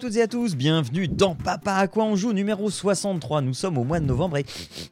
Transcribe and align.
Toutes 0.00 0.16
et 0.16 0.22
à 0.22 0.28
tous, 0.28 0.56
bienvenue 0.56 1.08
dans 1.08 1.34
Papa 1.34 1.74
à 1.74 1.86
quoi 1.86 2.04
on 2.04 2.16
joue 2.16 2.32
numéro 2.32 2.70
63. 2.70 3.42
Nous 3.42 3.52
sommes 3.52 3.76
au 3.76 3.84
mois 3.84 4.00
de 4.00 4.06
novembre 4.06 4.38
et 4.38 4.46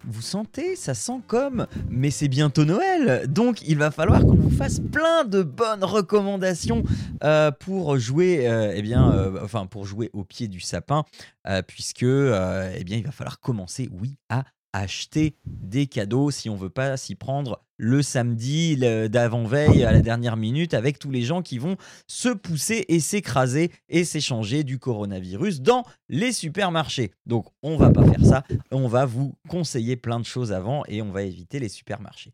vous 0.05 0.21
sentez, 0.21 0.77
ça 0.77 0.93
sent 0.93 1.21
comme, 1.27 1.67
mais 1.89 2.11
c'est 2.11 2.29
bientôt 2.29 2.67
Noël, 2.67 3.27
donc 3.27 3.63
il 3.67 3.79
va 3.79 3.91
falloir 3.91 4.21
qu'on 4.21 4.35
vous 4.35 4.51
fasse 4.51 4.81
plein 4.81 5.25
de 5.25 5.43
bonnes 5.43 5.83
recommandations 5.83 6.83
euh, 7.25 7.51
pour 7.51 7.99
jouer, 7.99 8.47
euh, 8.49 8.75
eh 8.77 8.83
bien, 8.83 9.11
euh, 9.11 9.41
enfin 9.43 9.65
pour 9.65 9.87
jouer 9.87 10.11
au 10.13 10.25
pied 10.25 10.47
du 10.47 10.61
sapin, 10.61 11.05
euh, 11.49 11.63
puisque, 11.63 12.03
eh 12.03 12.85
bien, 12.85 12.99
il 12.99 13.05
va 13.05 13.11
falloir 13.11 13.41
commencer, 13.41 13.89
oui, 13.91 14.19
à 14.29 14.45
acheter 14.79 15.35
des 15.47 15.87
cadeaux 15.87 16.31
si 16.31 16.49
on 16.51 16.57
veut 16.57 16.71
pas 16.71 16.97
s'y 16.97 17.15
prendre 17.15 17.63
le 17.81 18.03
samedi 18.03 18.75
le- 18.77 19.09
d'avant-veille 19.09 19.85
à 19.85 19.93
la 19.93 20.01
dernière 20.01 20.37
minute 20.37 20.75
avec 20.75 20.99
tous 20.99 21.11
les 21.13 21.23
gens 21.23 21.43
qui 21.43 21.59
vont 21.59 21.77
se 22.09 22.29
pousser 22.29 22.85
et 22.89 22.99
s'écraser 22.99 23.71
et 23.89 24.05
s'échanger 24.05 24.65
du 24.65 24.79
coronavirus 24.79 25.61
dans 25.61 25.85
les 26.09 26.33
supermarchés. 26.33 27.13
Donc 27.27 27.47
on 27.63 27.77
va 27.77 27.91
pas 27.91 28.05
faire 28.05 28.25
ça, 28.25 28.43
on 28.73 28.89
va 28.89 29.05
vous 29.07 29.35
conseiller 29.49 29.97
plein 29.97 30.19
de 30.19 30.25
choses 30.25 30.53
avant 30.53 30.83
et 30.89 31.03
on 31.03 31.13
va 31.13 31.23
éviter 31.23 31.61
les 31.61 31.69
supermarchés. 31.69 32.33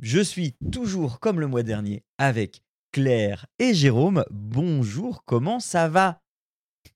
Je 0.00 0.20
suis 0.20 0.54
toujours 0.72 1.20
comme 1.20 1.38
le 1.38 1.46
mois 1.46 1.62
dernier 1.62 2.02
avec 2.18 2.62
Claire 2.90 3.46
et 3.60 3.72
Jérôme. 3.74 4.24
Bonjour, 4.32 5.22
comment 5.24 5.60
ça 5.60 5.88
va? 5.88 6.18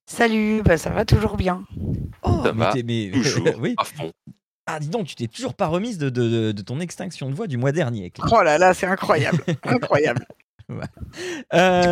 Salut, 0.08 0.62
bah 0.64 0.76
ça 0.76 0.90
va 0.90 1.04
toujours 1.04 1.36
bien. 1.36 1.64
Oh, 2.22 2.40
Ça 2.44 2.52
mais 2.52 2.64
va 2.64 2.74
mais- 2.84 3.10
Toujours 3.12 3.48
oui. 3.60 3.74
à 3.78 3.84
fond. 3.84 4.12
Ah, 4.66 4.80
dis 4.80 4.88
donc, 4.88 5.06
tu 5.06 5.14
t'es 5.14 5.28
toujours 5.28 5.54
pas 5.54 5.68
remise 5.68 5.96
de, 5.98 6.10
de- 6.10 6.28
de- 6.28 6.52
de 6.52 6.62
ton 6.62 6.80
extinction 6.80 7.30
de 7.30 7.34
voix 7.34 7.46
du 7.46 7.56
mois 7.56 7.72
dernier. 7.72 8.10
Claire. 8.10 8.28
Oh 8.32 8.42
là 8.42 8.58
là, 8.58 8.74
c'est 8.74 8.86
incroyable, 8.86 9.38
incroyable. 9.62 10.26
C'est 10.68 10.74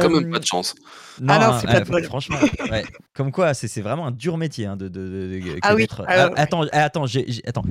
quand 0.02 0.10
même 0.10 0.24
Euh, 0.26 0.30
pas 0.32 0.38
de 0.40 0.44
chance. 0.46 0.74
Non, 1.20 1.34
Ah 1.34 1.38
non, 1.52 1.58
c'est 1.60 1.68
euh, 1.68 1.72
pas 1.72 1.80
de 1.80 1.84
fr- 1.84 1.90
bol. 1.92 2.04
franchement, 2.04 2.38
ouais. 2.72 2.84
comme 3.12 3.30
quoi, 3.30 3.54
c'est 3.54 3.68
c'est 3.68 3.82
vraiment 3.82 4.08
un 4.08 4.10
dur 4.10 4.36
métier 4.36 4.66
hein, 4.66 4.76
de, 4.76 4.88
de, 4.88 5.00
de- 5.08 5.38
de- 5.38 5.58
Ah 5.62 5.76
oui, 5.76 5.86
ah 5.98 6.02
ouais, 6.02 6.32
ouais. 6.32 6.38
attends, 6.40 6.62
ah, 6.72 6.82
attends, 6.82 7.06
j'ai- 7.06 7.40
attends, 7.46 7.62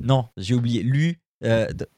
non, 0.00 0.28
j'ai 0.36 0.54
oublié. 0.54 0.82
Lu, 0.82 1.18
euh, 1.44 1.68
de- 1.72 1.88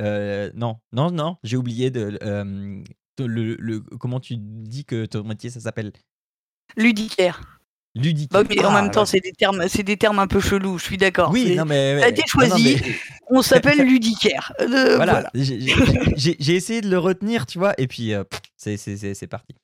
euh, 0.00 0.52
non, 0.54 0.76
non, 0.92 1.10
non, 1.10 1.36
j'ai 1.42 1.56
oublié 1.56 1.90
de, 1.90 2.16
euh, 2.22 2.80
de- 3.18 3.24
le, 3.24 3.56
le- 3.58 3.80
comment 3.80 4.20
tu 4.20 4.36
dis 4.38 4.84
que 4.84 5.04
ton 5.06 5.24
métier 5.24 5.50
ça 5.50 5.58
s'appelle? 5.58 5.90
Ludicaire. 6.76 7.58
Ludique. 7.94 8.30
Bah, 8.32 8.42
mais 8.48 8.64
en 8.64 8.74
Ah, 8.74 8.82
même 8.82 8.90
temps, 8.90 9.04
c'est 9.06 9.20
des 9.20 9.32
termes, 9.32 9.64
c'est 9.68 9.82
des 9.82 9.96
termes 9.96 10.18
un 10.18 10.26
peu 10.26 10.40
chelous. 10.40 10.78
Je 10.78 10.84
suis 10.84 10.96
d'accord. 10.96 11.30
oui, 11.30 11.54
non 11.56 11.64
mais 11.64 11.98
ça 12.00 12.06
a 12.06 12.08
été 12.08 12.22
non, 12.34 12.42
non, 12.42 12.48
choisi. 12.48 12.76
mais- 12.84 12.94
On 13.30 13.42
s'appelle 13.42 13.78
ludicaire. 13.86 14.52
Euh, 14.60 14.96
voilà, 14.96 15.12
voilà. 15.12 15.30
j'ai- 15.34 16.54
essayé 16.56 16.80
de 16.80 16.88
le 16.90 16.98
retenir, 16.98 17.46
tu 17.46 17.58
vois, 17.58 17.74
et 17.78 17.86
puis 17.86 18.12
euh, 18.14 18.24
c'est 18.56 19.26
parti. 19.28 19.54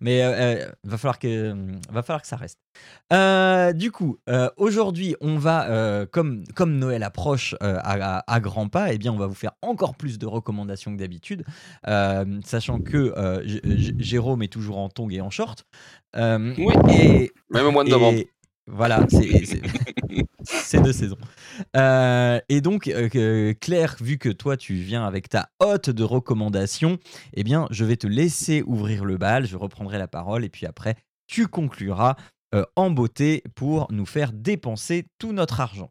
Mais 0.00 0.22
euh, 0.22 0.32
euh, 0.32 0.70
va 0.84 0.96
falloir 0.98 1.18
que 1.18 1.54
va 1.90 2.02
falloir 2.02 2.22
que 2.22 2.28
ça 2.28 2.36
reste. 2.36 2.58
Euh, 3.12 3.72
du 3.72 3.90
coup, 3.90 4.18
euh, 4.28 4.48
aujourd'hui, 4.56 5.16
on 5.20 5.36
va 5.38 5.68
euh, 5.70 6.06
comme 6.06 6.44
comme 6.54 6.78
Noël 6.78 7.02
approche 7.02 7.54
euh, 7.62 7.78
à, 7.82 8.18
à- 8.18 8.24
à 8.32 8.40
grands 8.40 8.68
pas, 8.68 8.92
eh 8.92 8.98
bien, 8.98 9.12
on 9.12 9.16
va 9.18 9.26
vous 9.26 9.34
faire 9.34 9.52
encore 9.62 9.96
plus 9.96 10.18
de 10.18 10.26
recommandations 10.26 10.92
que 10.94 10.98
d'habitude, 11.00 11.44
euh, 11.88 12.40
sachant 12.44 12.78
que 12.80 13.12
euh, 13.16 13.42
Jérôme 13.98 14.42
est 14.42 14.52
toujours 14.52 14.78
en 14.78 14.88
tongs 14.88 15.10
et 15.10 15.20
en 15.20 15.30
short. 15.30 15.64
Euh, 16.16 16.54
Oui. 16.58 16.74
et 16.90 17.32
Même 17.50 17.66
au 17.66 17.70
mois 17.72 17.84
de 17.84 17.90
novembre. 17.90 18.18
et 18.18 18.28
voilà, 18.66 19.04
c'est- 19.08 19.60
c'est 20.62 20.78
c'est 20.78 20.82
de 20.82 20.92
saison. 20.92 21.16
Euh, 21.76 22.40
et 22.48 22.60
donc, 22.60 22.88
euh, 22.88 23.52
Claire, 23.60 23.96
vu 24.00 24.18
que 24.18 24.28
toi, 24.28 24.56
tu 24.56 24.74
viens 24.74 25.04
avec 25.06 25.28
ta 25.28 25.48
hotte 25.60 25.90
de 25.90 26.04
recommandations, 26.04 26.98
eh 27.34 27.44
bien, 27.44 27.66
je 27.70 27.84
vais 27.84 27.96
te 27.96 28.06
laisser 28.06 28.62
ouvrir 28.66 29.04
le 29.04 29.16
bal, 29.16 29.46
je 29.46 29.56
reprendrai 29.56 29.98
la 29.98 30.08
parole, 30.08 30.44
et 30.44 30.48
puis 30.48 30.66
après, 30.66 30.96
tu 31.26 31.46
concluras 31.48 32.16
euh, 32.54 32.64
en 32.76 32.90
beauté 32.90 33.42
pour 33.54 33.86
nous 33.90 34.06
faire 34.06 34.32
dépenser 34.32 35.06
tout 35.18 35.32
notre 35.32 35.60
argent. 35.60 35.90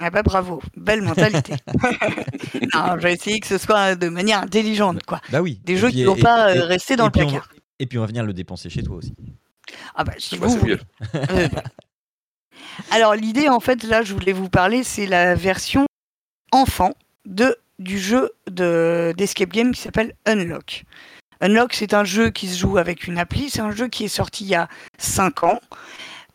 Ah 0.00 0.10
bah 0.10 0.22
bravo, 0.22 0.60
belle 0.76 1.02
mentalité. 1.02 1.54
non, 2.74 2.96
j'ai 3.00 3.12
essayé 3.12 3.38
que 3.40 3.46
ce 3.46 3.58
soit 3.58 3.94
de 3.94 4.08
manière 4.08 4.40
intelligente, 4.40 5.02
quoi. 5.04 5.20
Bah 5.30 5.42
oui. 5.42 5.60
Des 5.64 5.74
Et 5.74 5.76
jeux 5.76 5.88
puis- 5.88 5.96
qui 5.98 6.02
ne 6.02 6.06
vont 6.08 6.16
et- 6.16 6.22
pas 6.22 6.54
et- 6.54 6.58
euh, 6.58 6.64
rester 6.64 6.96
dans 6.96 7.04
le 7.06 7.12
va- 7.14 7.24
placard. 7.26 7.48
Et 7.78 7.86
puis, 7.86 7.98
on 7.98 8.00
va 8.00 8.06
venir 8.08 8.24
le 8.24 8.32
dépenser 8.32 8.68
chez 8.70 8.82
toi 8.82 8.96
aussi. 8.96 9.14
Ah 9.94 10.04
bah 10.04 10.12
si 10.18 10.36
Bah, 10.38 10.46
vous 10.46 10.52
c'est 10.54 10.58
voulez. 10.58 10.74
mieux. 10.74 10.80
Euh, 11.14 11.48
voilà. 11.50 11.62
Alors 12.90 13.14
l'idée 13.14 13.48
en 13.48 13.60
fait 13.60 13.82
là 13.84 14.02
je 14.02 14.12
voulais 14.12 14.32
vous 14.32 14.48
parler 14.48 14.82
c'est 14.82 15.06
la 15.06 15.34
version 15.34 15.86
enfant 16.52 16.92
de 17.26 17.56
du 17.78 17.98
jeu 17.98 18.32
de 18.50 19.12
d'escape 19.16 19.50
game 19.50 19.72
qui 19.72 19.80
s'appelle 19.80 20.14
Unlock. 20.26 20.84
Unlock 21.40 21.74
c'est 21.74 21.94
un 21.94 22.04
jeu 22.04 22.30
qui 22.30 22.48
se 22.48 22.58
joue 22.58 22.78
avec 22.78 23.06
une 23.06 23.18
appli, 23.18 23.50
c'est 23.50 23.60
un 23.60 23.72
jeu 23.72 23.88
qui 23.88 24.04
est 24.04 24.08
sorti 24.08 24.44
il 24.44 24.50
y 24.50 24.54
a 24.54 24.68
5 24.98 25.42
ans. 25.44 25.60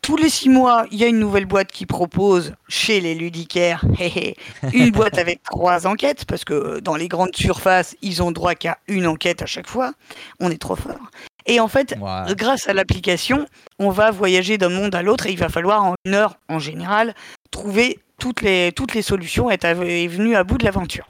Tous 0.02 0.16
les 0.16 0.29
6 0.29 0.50
mois, 0.50 0.85
il 0.91 0.97
y 0.97 1.03
a 1.03 1.08
une 1.08 1.19
nouvelle 1.19 1.46
boîte 1.46 1.72
qui 1.72 1.85
propose 1.85 2.53
chez 2.69 3.02
les 3.02 3.16
ludicaires 3.16 3.84
une 4.74 4.91
boîte 4.91 5.18
avec 5.18 5.44
trois 5.44 5.88
enquêtes 5.88 6.24
parce 6.25 6.46
que 6.46 6.79
dans 6.79 6.96
les 6.96 7.09
grandes 7.09 7.35
surfaces, 7.35 7.97
ils 8.02 8.24
ont 8.24 8.31
droit 8.31 8.56
qu'à 8.56 8.78
une 8.88 9.08
enquête 9.08 9.41
à 9.41 9.46
chaque 9.46 9.68
fois. 9.68 9.94
On 10.40 10.50
est 10.52 10.62
trop 10.62 10.78
fort. 10.78 11.12
Et 11.45 11.59
en 11.59 11.67
fait, 11.67 11.95
grâce 12.31 12.67
à 12.67 12.73
l'application, 12.73 13.45
on 13.79 13.89
va 13.89 14.11
voyager 14.11 14.57
d'un 14.57 14.69
monde 14.69 14.94
à 14.94 15.01
l'autre 15.01 15.25
et 15.27 15.31
il 15.31 15.38
va 15.38 15.50
falloir 15.50 15.83
en 15.83 15.95
une 16.05 16.13
heure 16.13 16.38
en 16.47 16.59
général 16.59 17.16
trouver 17.51 18.00
toutes 18.19 18.41
les, 18.41 18.72
toutes 18.72 18.94
les 18.94 19.01
solutions 19.01 19.49
et 19.49 19.55
être 19.55 19.73
venu 19.73 20.35
à 20.35 20.44
bout 20.44 20.57
de 20.57 20.66
l'aventure. 20.66 21.09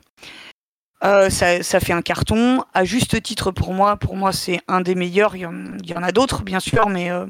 Euh, 1.03 1.29
ça, 1.29 1.63
ça 1.63 1.79
fait 1.79 1.93
un 1.93 2.01
carton, 2.01 2.63
à 2.73 2.83
juste 2.83 3.21
titre 3.21 3.51
pour 3.51 3.73
moi. 3.73 3.97
Pour 3.97 4.15
moi, 4.15 4.33
c'est 4.33 4.59
un 4.67 4.81
des 4.81 4.95
meilleurs. 4.95 5.35
Il 5.35 5.39
y 5.39 5.45
en, 5.45 5.77
il 5.81 5.89
y 5.89 5.93
en 5.93 6.03
a 6.03 6.11
d'autres, 6.11 6.43
bien 6.43 6.59
sûr, 6.59 6.89
mais 6.89 7.09
euh, 7.09 7.25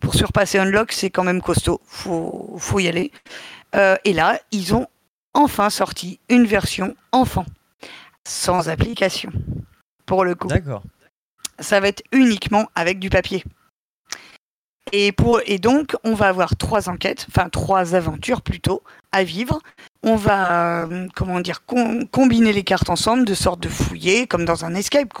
pour 0.00 0.14
surpasser 0.14 0.58
Unlock, 0.58 0.92
c'est 0.92 1.10
quand 1.10 1.24
même 1.24 1.40
costaud. 1.40 1.80
Faut, 1.86 2.56
faut 2.58 2.80
y 2.80 2.88
aller. 2.88 3.12
Euh, 3.74 3.96
et 4.04 4.12
là, 4.12 4.40
ils 4.50 4.74
ont 4.74 4.86
enfin 5.34 5.70
sorti 5.70 6.18
une 6.28 6.46
version 6.46 6.96
enfant, 7.12 7.46
sans 8.26 8.68
application. 8.68 9.30
Pour 10.04 10.24
le 10.24 10.34
coup 10.34 10.48
D'accord. 10.48 10.82
Ça 11.58 11.80
va 11.80 11.88
être 11.88 12.02
uniquement 12.12 12.68
avec 12.74 12.98
du 12.98 13.10
papier. 13.10 13.44
Et, 14.92 15.10
pour, 15.10 15.40
et 15.46 15.58
donc, 15.58 15.96
on 16.04 16.14
va 16.14 16.28
avoir 16.28 16.56
trois 16.56 16.88
enquêtes, 16.88 17.26
enfin 17.28 17.48
trois 17.48 17.96
aventures 17.96 18.40
plutôt, 18.40 18.82
à 19.10 19.24
vivre. 19.24 19.60
On 20.04 20.14
va, 20.14 20.84
euh, 20.84 21.08
comment 21.16 21.40
dire, 21.40 21.64
com- 21.64 22.06
combiner 22.08 22.52
les 22.52 22.62
cartes 22.62 22.88
ensemble, 22.88 23.24
de 23.24 23.34
sorte 23.34 23.58
de 23.60 23.68
fouiller, 23.68 24.28
comme 24.28 24.44
dans 24.44 24.64
un 24.64 24.74
escape. 24.76 25.12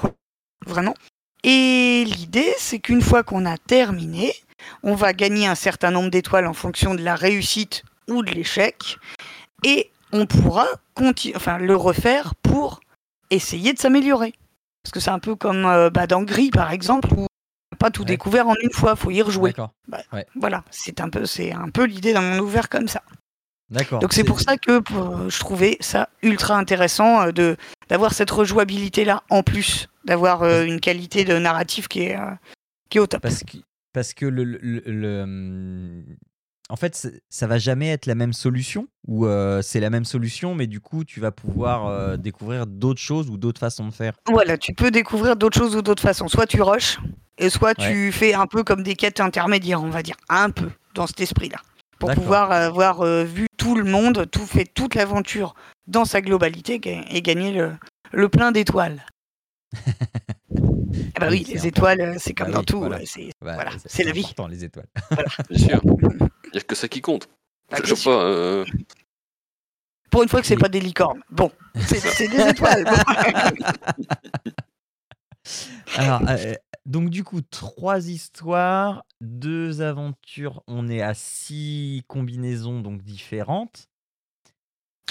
Vraiment. 0.64 0.94
Et 1.42 2.04
l'idée, 2.06 2.54
c'est 2.58 2.78
qu'une 2.78 3.02
fois 3.02 3.24
qu'on 3.24 3.44
a 3.44 3.58
terminé, 3.58 4.32
on 4.82 4.94
va 4.94 5.12
gagner 5.12 5.48
un 5.48 5.56
certain 5.56 5.90
nombre 5.90 6.10
d'étoiles 6.10 6.46
en 6.46 6.54
fonction 6.54 6.94
de 6.94 7.02
la 7.02 7.16
réussite 7.16 7.82
ou 8.08 8.22
de 8.22 8.30
l'échec. 8.30 8.98
Et 9.64 9.90
on 10.12 10.26
pourra 10.26 10.66
enfin, 11.34 11.58
le 11.58 11.74
refaire 11.74 12.34
pour 12.36 12.80
essayer 13.30 13.72
de 13.72 13.78
s'améliorer. 13.80 14.32
Parce 14.86 14.92
que 14.92 15.00
c'est 15.00 15.10
un 15.10 15.18
peu 15.18 15.34
comme 15.34 15.66
euh, 15.66 15.90
bah, 15.90 16.06
dans 16.06 16.22
Gris, 16.22 16.50
par 16.50 16.70
exemple, 16.70 17.08
où 17.12 17.22
on 17.22 17.26
n'a 17.72 17.76
pas 17.76 17.90
tout 17.90 18.02
Ouais. 18.02 18.06
découvert 18.06 18.46
en 18.46 18.54
une 18.62 18.70
fois, 18.70 18.94
faut 18.94 19.10
y 19.10 19.20
rejouer. 19.20 19.50
D'accord. 19.50 19.72
Voilà, 20.36 20.62
c'est 20.70 21.00
un 21.00 21.08
peu, 21.10 21.26
c'est 21.26 21.50
un 21.50 21.70
peu 21.70 21.86
l'idée 21.86 22.12
d'un 22.12 22.20
monde 22.20 22.40
ouvert 22.40 22.68
comme 22.68 22.86
ça. 22.86 23.02
D'accord. 23.68 23.98
Donc 23.98 24.12
c'est 24.12 24.22
pour 24.22 24.38
ça 24.38 24.56
que 24.56 24.80
euh, 24.92 25.28
je 25.28 25.38
trouvais 25.40 25.76
ça 25.80 26.08
ultra 26.22 26.56
intéressant 26.56 27.20
euh, 27.20 27.32
de 27.32 27.56
d'avoir 27.88 28.14
cette 28.14 28.30
rejouabilité 28.30 29.04
là 29.04 29.24
en 29.28 29.42
plus, 29.42 29.88
d'avoir 30.04 30.44
euh, 30.44 30.62
une 30.64 30.78
qualité 30.78 31.24
de 31.24 31.36
narratif 31.36 31.88
qui 31.88 32.02
est 32.02 32.16
euh, 32.16 32.30
qui 32.88 32.98
est 32.98 33.00
au 33.00 33.08
top. 33.08 33.22
Parce 33.22 33.42
que, 33.42 33.56
parce 33.92 34.14
que 34.14 34.24
le, 34.24 34.44
le- 34.44 34.58
le- 34.62 34.82
le, 34.86 35.22
hum, 35.22 36.04
en 36.68 36.76
fait, 36.76 37.08
ça 37.28 37.46
va 37.46 37.58
jamais 37.58 37.88
être 37.90 38.06
la 38.06 38.14
même 38.14 38.32
solution 38.32 38.88
ou 39.06 39.26
euh, 39.26 39.62
c'est 39.62 39.80
la 39.80 39.90
même 39.90 40.04
solution, 40.04 40.54
mais 40.54 40.66
du 40.66 40.80
coup, 40.80 41.04
tu 41.04 41.20
vas 41.20 41.30
pouvoir 41.30 41.86
euh, 41.86 42.16
découvrir 42.16 42.66
d'autres 42.66 43.00
choses 43.00 43.30
ou 43.30 43.36
d'autres 43.36 43.60
façons 43.60 43.86
de 43.86 43.92
faire. 43.92 44.14
Voilà, 44.28 44.58
tu 44.58 44.74
peux 44.74 44.90
découvrir 44.90 45.36
d'autres 45.36 45.58
choses 45.58 45.76
ou 45.76 45.82
d'autres 45.82 46.02
façons. 46.02 46.26
Soit 46.26 46.46
tu 46.46 46.62
rushes, 46.62 46.98
et 47.38 47.50
soit 47.50 47.74
tu 47.74 48.10
fais 48.12 48.34
un 48.34 48.46
peu 48.46 48.64
comme 48.64 48.82
des 48.82 48.96
quêtes 48.96 49.20
intermédiaires, 49.20 49.82
on 49.82 49.90
va 49.90 50.02
dire, 50.02 50.16
un 50.28 50.50
peu 50.50 50.70
dans 50.94 51.06
cet 51.06 51.20
esprit-là, 51.20 51.58
pour 51.98 52.10
pouvoir 52.12 52.50
avoir 52.50 53.02
euh, 53.02 53.24
vu 53.24 53.46
tout 53.56 53.76
le 53.76 53.84
monde, 53.84 54.26
tout 54.30 54.46
fait 54.46 54.64
toute 54.64 54.94
l'aventure 54.94 55.54
dans 55.86 56.04
sa 56.04 56.20
globalité 56.20 56.80
et 57.10 57.22
gagner 57.22 57.52
le, 57.52 57.72
le 58.12 58.28
plein 58.28 58.52
d'étoiles. 58.52 59.04
Ah 61.14 61.20
bah 61.20 61.26
Oui, 61.30 61.38
oui, 61.38 61.44
c'est 61.46 61.54
les 61.54 61.66
étoiles, 61.66 62.00
euh, 62.00 62.14
c'est 62.18 62.34
comme 62.34 62.48
Bah 62.48 62.52
dans 62.54 62.58
oui, 62.60 62.64
tout, 62.66 62.78
voilà. 62.78 62.96
euh, 62.98 63.02
c'est 63.04 63.26
Bah, 63.40 63.54
Voilà, 63.54 63.70
c'est- 63.78 63.88
c'est 63.88 64.04
la 64.04 64.12
vie. 64.12 64.34
les 64.50 64.64
étoiles. 64.64 64.86
Bien 65.50 65.58
sûr. 65.58 65.80
Il 65.84 66.50
n'y 66.52 66.58
a 66.58 66.60
que 66.60 66.74
ça 66.74 66.88
qui 66.88 67.00
compte. 67.00 67.28
Bah, 67.70 67.78
Je 67.84 67.94
pas. 68.04 68.10
euh, 68.24 68.64
Pour 70.10 70.22
une 70.22 70.28
fois 70.28 70.40
que 70.40 70.46
c'est 70.46 70.56
pas 70.56 70.68
des 70.68 70.80
licornes. 70.80 71.20
Bon, 71.30 71.50
c'est 71.86 72.28
des 72.28 72.48
étoiles. 72.48 72.84
Alors, 75.96 76.22
euh, 76.28 76.54
donc 76.84 77.10
du 77.10 77.22
coup, 77.24 77.40
trois 77.40 78.08
histoires, 78.08 79.04
deux 79.20 79.80
aventures. 79.82 80.62
On 80.66 80.88
est 80.88 81.02
à 81.02 81.14
six 81.14 82.02
combinaisons 82.08 82.80
donc 82.80 83.02
différentes. 83.02 83.88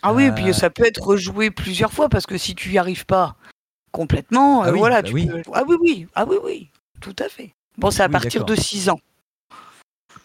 Ah 0.02 0.14
oui, 0.14 0.26
et 0.26 0.32
puis 0.32 0.54
ça 0.54 0.70
peut 0.70 0.86
être 0.86 1.02
rejoué 1.02 1.50
plusieurs 1.52 1.92
fois 1.94 2.10
parce 2.10 2.26
que 2.26 2.38
si 2.38 2.54
tu 2.54 2.72
y 2.72 2.78
arrives 2.78 3.06
pas 3.06 3.38
complètement, 3.96 4.64
ah 4.64 4.72
voilà, 4.72 5.02
bah 5.02 5.08
tu 5.08 5.14
oui. 5.14 5.28
Peux... 5.28 5.42
Ah 5.54 5.64
oui, 5.68 5.78
oui, 5.82 6.08
ah 6.14 6.26
oui, 6.28 6.38
oui, 6.44 6.70
tout 7.02 7.16
à 7.20 7.30
fait. 7.30 7.54
Bon, 7.78 7.90
c'est 7.92 8.04
à 8.04 8.10
partir 8.10 8.46
de 8.46 8.56
6 8.56 8.90
ans. 8.90 9.00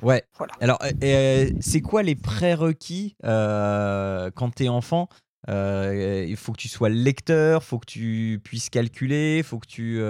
Ouais. 0.03 0.25
Voilà. 0.39 0.53
Alors, 0.61 0.79
c'est 1.61 1.81
quoi 1.81 2.03
les 2.03 2.17
prérequis 2.17 3.17
quand 3.23 4.51
tu 4.57 4.65
es 4.65 4.69
enfant 4.69 5.09
Il 5.49 6.37
faut 6.37 6.53
que 6.53 6.59
tu 6.59 6.69
sois 6.69 6.89
lecteur, 6.89 7.63
faut 7.63 7.79
que 7.79 7.87
tu 7.87 8.41
puisses 8.43 8.71
calculer, 8.71 9.43
faut 9.43 9.59
que 9.59 9.67
tu 9.67 10.01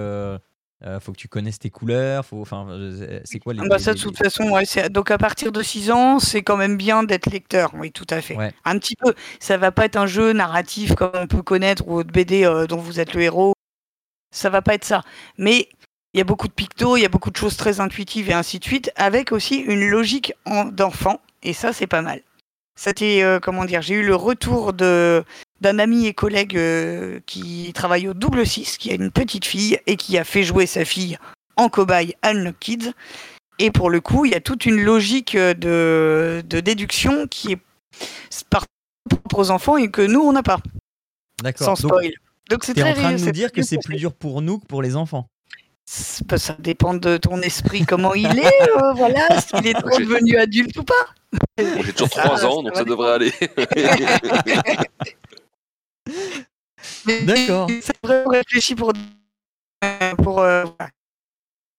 faut 0.99 1.11
que 1.11 1.17
tu 1.17 1.27
connaisses 1.27 1.59
tes 1.59 1.69
couleurs, 1.69 2.25
faut, 2.25 2.41
enfin, 2.41 2.67
c'est 3.23 3.39
quoi 3.39 3.53
les. 3.53 3.67
Bah 3.67 3.79
ça, 3.79 3.93
de 3.93 3.99
toute 3.99 4.17
façon, 4.17 4.49
ouais, 4.49 4.63
donc 4.89 5.11
à 5.11 5.17
partir 5.17 5.51
de 5.51 5.61
6 5.61 5.91
ans, 5.91 6.19
c'est 6.19 6.41
quand 6.41 6.57
même 6.57 6.77
bien 6.77 7.03
d'être 7.03 7.29
lecteur, 7.29 7.71
oui, 7.75 7.91
tout 7.91 8.07
à 8.09 8.21
fait. 8.21 8.37
Un 8.65 8.77
petit 8.77 8.95
peu. 8.95 9.13
Ça 9.39 9.57
va 9.57 9.71
pas 9.71 9.85
être 9.85 9.97
un 9.97 10.07
jeu 10.07 10.33
narratif 10.33 10.95
comme 10.95 11.11
on 11.13 11.27
peut 11.27 11.43
connaître 11.43 11.87
ou 11.87 12.03
de 12.03 12.11
BD 12.11 12.43
dont 12.67 12.77
vous 12.77 12.99
êtes 12.99 13.13
le 13.13 13.21
héros. 13.21 13.53
Ça 14.33 14.49
va 14.49 14.61
pas 14.61 14.75
être 14.75 14.85
ça. 14.85 15.03
Mais 15.37 15.67
il 16.13 16.17
y 16.17 16.21
a 16.21 16.25
beaucoup 16.25 16.47
de 16.47 16.53
pictos, 16.53 16.97
il 16.97 17.01
y 17.01 17.05
a 17.05 17.09
beaucoup 17.09 17.31
de 17.31 17.37
choses 17.37 17.55
très 17.55 17.79
intuitives 17.79 18.29
et 18.29 18.33
ainsi 18.33 18.59
de 18.59 18.63
suite, 18.65 18.91
avec 18.95 19.31
aussi 19.31 19.57
une 19.57 19.89
logique 19.89 20.33
d'enfant, 20.71 21.21
et 21.41 21.53
ça 21.53 21.71
c'est 21.73 21.87
pas 21.87 22.01
mal. 22.01 22.21
C'était, 22.75 23.21
euh, 23.21 23.39
comment 23.39 23.65
dire, 23.65 23.81
j'ai 23.81 23.95
eu 23.95 24.03
le 24.03 24.15
retour 24.15 24.73
de 24.73 25.23
d'un 25.59 25.77
ami 25.77 26.07
et 26.07 26.13
collègue 26.13 26.57
euh, 26.57 27.19
qui 27.27 27.71
travaille 27.73 28.07
au 28.07 28.15
double 28.15 28.47
6, 28.47 28.77
qui 28.77 28.89
a 28.89 28.95
une 28.95 29.11
petite 29.11 29.45
fille 29.45 29.77
et 29.85 29.95
qui 29.95 30.17
a 30.17 30.23
fait 30.23 30.41
jouer 30.41 30.65
sa 30.65 30.85
fille 30.85 31.19
en 31.55 31.69
cobaye 31.69 32.15
Unlock 32.23 32.55
Kids. 32.59 32.93
Et 33.59 33.69
pour 33.69 33.91
le 33.91 34.01
coup, 34.01 34.25
il 34.25 34.31
y 34.31 34.35
a 34.35 34.39
toute 34.39 34.65
une 34.65 34.81
logique 34.81 35.37
de, 35.37 36.43
de 36.43 36.59
déduction 36.61 37.27
qui 37.27 37.51
est 37.51 37.59
par 38.49 38.65
aux 39.33 39.51
enfants 39.51 39.77
et 39.77 39.89
que 39.89 40.01
nous, 40.01 40.21
on 40.21 40.33
n'a 40.33 40.43
pas. 40.43 40.59
D'accord. 41.43 41.67
Sans 41.67 41.75
spoil. 41.75 42.13
Donc 42.49 42.63
c'est 42.63 42.81
en 42.81 42.93
train 42.93 43.13
de 43.13 43.23
nous 43.23 43.31
dire 43.31 43.51
que 43.51 43.61
c'est 43.61 43.77
plus 43.77 43.97
dur 43.97 44.13
pour 44.13 44.41
nous 44.41 44.59
que 44.59 44.65
pour 44.65 44.81
les 44.81 44.95
enfants. 44.95 45.27
Ça 45.91 46.55
dépend 46.57 46.93
de 46.93 47.17
ton 47.17 47.41
esprit, 47.41 47.85
comment 47.85 48.13
il 48.13 48.39
est, 48.39 48.69
euh, 48.69 48.93
voilà, 48.95 49.41
s'il 49.41 49.67
est 49.67 49.73
devenu 49.73 50.37
adulte 50.37 50.77
ou 50.77 50.85
pas. 50.85 51.13
J'ai 51.57 51.91
toujours 51.91 52.09
3 52.09 52.45
ans, 52.45 52.63
donc 52.63 52.77
ça 52.77 52.85
devrait 52.85 53.11
aller. 53.11 53.33
D'accord. 57.25 57.69
C'est 57.81 57.97
vraiment 58.01 58.29
réfléchi 58.29 58.73
pour, 58.73 58.93
pour, 60.23 60.39
euh, 60.39 60.63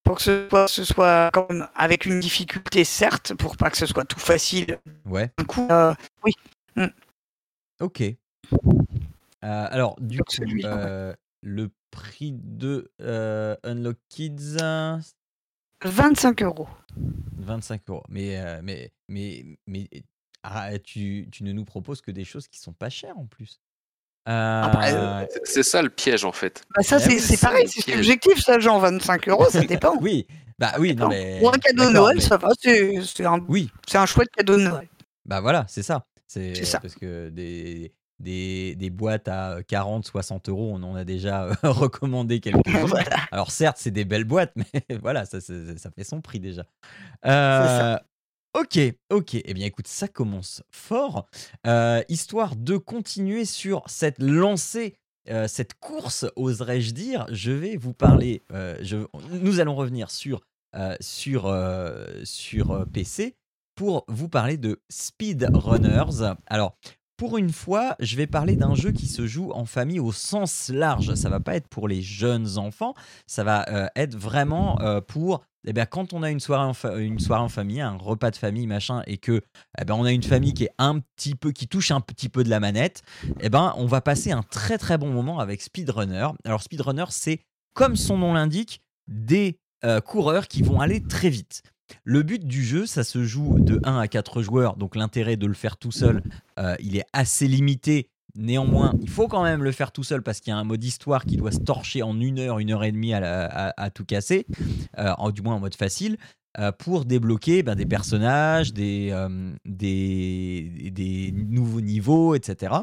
pour 0.05 0.17
que 0.17 0.23
ce 0.23 0.47
soit, 0.51 0.69
ce 0.69 0.85
soit 0.85 1.31
quand 1.33 1.51
même 1.51 1.67
avec 1.75 2.05
une 2.05 2.21
difficulté, 2.21 2.85
certes, 2.85 3.33
pour 3.33 3.57
pas 3.57 3.71
que 3.71 3.79
ce 3.79 3.87
soit 3.87 4.05
tout 4.05 4.21
facile. 4.21 4.79
Ouais. 5.07 5.31
Un 5.39 5.45
coup, 5.45 5.67
euh, 5.71 5.95
oui. 6.23 6.33
Mm. 6.77 6.89
Ok. 7.81 8.03
alors, 9.41 9.97
du 10.01 10.19
coup, 10.19 10.37
le 11.41 11.71
prix 11.93 12.33
de 12.33 12.91
euh, 13.01 13.55
Unlock 13.63 13.99
Kids 14.09 14.57
25 15.85 16.43
euros. 16.43 16.69
25 17.39 17.83
euros. 17.89 18.03
Mais, 18.09 18.39
euh, 18.39 18.61
mais, 18.63 18.93
mais, 19.09 19.45
mais 19.67 19.89
ah, 20.43 20.79
tu, 20.79 21.29
tu, 21.31 21.45
ne 21.45 21.53
nous 21.53 21.65
proposes 21.65 22.01
que 22.01 22.11
des 22.11 22.25
choses 22.25 22.49
qui 22.49 22.59
sont 22.59 22.73
pas 22.73 22.89
chères 22.89 23.19
en 23.19 23.27
plus. 23.27 23.61
Euh, 24.29 25.27
c'est 25.43 25.65
ça 25.65 25.83
le 25.83 25.91
piège 25.91 26.25
en 26.25 26.31
fait. 26.31 26.63
Bah 26.77 26.83
ça, 26.85 26.99
eh 27.11 27.19
c'est 27.19 27.41
pareil, 27.41 27.67
c'est 27.67 27.83
subjectif, 27.83 28.41
ça, 28.41 28.61
genre 28.61 28.79
25 28.79 29.29
euros, 29.29 29.51
ça 29.51 29.61
dépend. 29.65 29.97
oui, 30.01 30.29
bah 30.61 30.75
oui, 30.79 30.95
non, 30.95 31.09
mais. 31.09 31.41
Pour 31.41 31.53
un 31.53 31.59
cadeau 31.59 31.87
de 31.87 31.91
Noël, 31.91 32.23
ça 32.23 32.37
va, 32.37 32.51
c'est 32.61 33.25
un, 33.25 33.41
oui. 33.49 33.69
un 33.95 34.07
chouette 34.07 34.31
cadeau 34.31 34.57
de 34.57 34.63
Noël. 34.63 34.89
Bah 35.25 35.41
voilà, 35.41 35.65
c'est 35.69 35.83
ça. 35.83 36.07
C'est 36.29 36.65
ça. 36.65 36.79
Parce 36.79 36.95
que 36.95 37.29
des, 37.31 37.93
des, 38.23 38.91
boîtes 38.91 39.29
à 39.29 39.59
40, 39.67 40.07
60 40.07 40.49
euros, 40.49 40.73
on 40.75 40.83
en 40.83 40.95
a 40.95 41.05
déjà 41.05 41.45
euh, 41.45 41.55
recommandé 41.63 42.41
quelques-unes. 42.41 42.87
Alors 43.33 43.51
certes, 43.51 43.79
c'est 43.79 43.91
des 43.91 44.05
belles 44.05 44.25
boîtes, 44.25 44.53
mais 44.57 44.85
voilà, 45.01 45.25
ça, 45.25 45.41
fait 45.41 46.05
son 46.05 46.21
prix 46.21 46.41
déjà. 46.41 46.65
Euh, 47.27 47.99
ok, 48.59 48.79
ok. 49.11 49.35
Eh 49.35 49.55
bien 49.55 49.67
écoute, 49.67 49.89
ça 49.89 50.09
commence 50.09 50.63
fort. 50.71 51.29
Euh, 51.67 52.03
histoire 52.09 52.57
de 52.57 52.77
continuer 52.77 53.45
sur 53.45 53.83
cette 53.87 54.19
lancée 54.19 54.95
cette 55.47 55.75
course, 55.75 56.27
oserais-je 56.35 56.91
dire, 56.91 57.27
je 57.31 57.53
vais 57.53 57.77
vous 57.77 57.95
parler. 57.95 58.43
nous 59.31 59.61
allons 59.61 59.77
revenir 59.77 60.11
sur, 60.11 60.41
sur, 60.99 61.57
sur 62.25 62.87
PC 62.93 63.37
pour 63.77 64.05
vous 64.09 64.29
parler 64.29 64.57
de 64.57 64.81
Speedrunners. 64.91 66.35
Alors, 66.49 66.77
pour 67.23 67.39
une 67.39 67.53
fois, 67.53 67.95
je 68.01 68.17
vais 68.17 68.27
parler 68.27 68.57
d'un 68.57 68.75
jeu 68.75 68.91
qui 68.91 69.07
se 69.07 69.29
joue 69.29 69.53
en 69.53 69.65
famille 69.65 70.01
au 70.01 70.11
sens 70.11 70.71
large. 70.71 71.15
Ça 71.15 71.29
va 71.29 71.39
pas 71.39 71.55
être 71.55 71.69
pour 71.69 71.87
les 71.87 72.03
jeunes 72.03 72.59
enfants, 72.59 72.95
ça 73.29 73.45
va 73.45 73.65
euh, 73.69 73.87
être 73.95 74.17
vraiment 74.17 74.81
euh, 74.81 75.01
pour 75.01 75.45
eh 75.65 75.73
bien, 75.73 75.87
quand 75.87 76.15
on 76.15 76.25
a 76.25 76.33
une 76.33 76.41
soirée, 76.41 76.69
en 76.69 76.99
une 76.99 77.21
soirée 77.21 77.45
en 77.45 77.49
famille, 77.49 77.81
un 77.81 77.97
repas 77.97 78.33
de 78.33 78.37
famille, 78.37 78.67
machin, 78.67 79.05
et 79.07 79.19
que 79.19 79.41
eh 79.81 79.85
ben, 79.85 79.95
on 79.95 80.05
a 80.05 80.11
une 80.11 80.25
famille 80.25 80.53
qui 80.53 80.65
est 80.65 80.75
un 80.79 80.99
petit 80.99 81.37
peu, 81.37 81.53
qui 81.53 81.69
touche 81.69 81.93
un 81.93 82.01
petit 82.01 82.29
peu 82.29 82.43
de 82.43 82.51
la 82.51 82.59
manette, 82.59 83.03
eh 83.39 83.51
ben, 83.51 83.73
on 83.77 83.87
va 83.87 84.01
passer 84.01 84.33
un 84.33 84.43
très 84.43 84.77
très 84.77 84.99
bon 84.99 85.13
moment 85.13 85.39
avec 85.39 85.63
Speedrunner. 85.63 86.27
Alors 86.45 86.65
Speedrunner, 86.65 87.05
c'est 87.11 87.39
comme 87.73 87.95
son 87.95 88.19
nom 88.19 88.35
l'indique, 88.35 88.83
des 89.07 89.61
euh, 89.85 90.01
coureurs 90.01 90.49
qui 90.49 90.63
vont 90.63 90.81
aller 90.81 91.01
très 91.01 91.31
vite. 91.31 91.63
Le 92.05 92.23
but 92.23 92.47
du 92.47 92.65
jeu, 92.65 92.87
ça 92.87 93.05
se 93.05 93.25
joue 93.25 93.59
de 93.59 93.81
1 93.85 93.99
à 93.99 94.09
4 94.09 94.43
joueurs, 94.43 94.77
donc 94.77 94.97
l'intérêt 94.97 95.37
de 95.37 95.47
le 95.47 95.55
faire 95.55 95.77
tout 95.77 95.93
seul, 95.93 96.23
euh, 96.59 96.75
il 96.81 96.97
est 96.97 97.05
assez 97.13 97.47
limité. 97.47 98.09
Néanmoins, 98.35 98.95
il 99.03 99.11
faut 99.11 99.29
quand 99.29 99.43
même 99.43 99.63
le 99.63 99.73
faire 99.73 99.93
tout 99.93 100.05
seul 100.05 100.23
parce 100.23 100.41
qu'il 100.41 100.53
y 100.53 100.55
a 100.55 100.57
un 100.57 100.65
mode 100.65 100.83
histoire 100.83 101.27
qui 101.27 101.37
doit 101.37 101.53
se 101.53 101.59
torcher 101.59 102.03
en 102.03 102.19
une 102.19 102.39
heure, 102.39 102.61
une 102.61 102.71
heure 102.71 102.85
et 102.85 102.93
demie 102.93 103.13
à, 103.13 103.91
tout 103.93 104.07
casser, 104.07 104.47
euh, 104.99 105.31
du 105.33 105.43
moins 105.43 105.57
en 105.57 105.61
mode 105.61 105.75
facile. 105.75 106.17
Euh, 106.59 106.71
pour 106.71 107.07
débloquer 107.07 107.63
ben, 107.63 107.75
des 107.75 107.87
personnages, 107.87 108.75
des, 108.75 109.09
euh, 109.11 109.29
nouveaux 111.33 111.81
niveaux, 111.81 112.35
etc. 112.35 112.75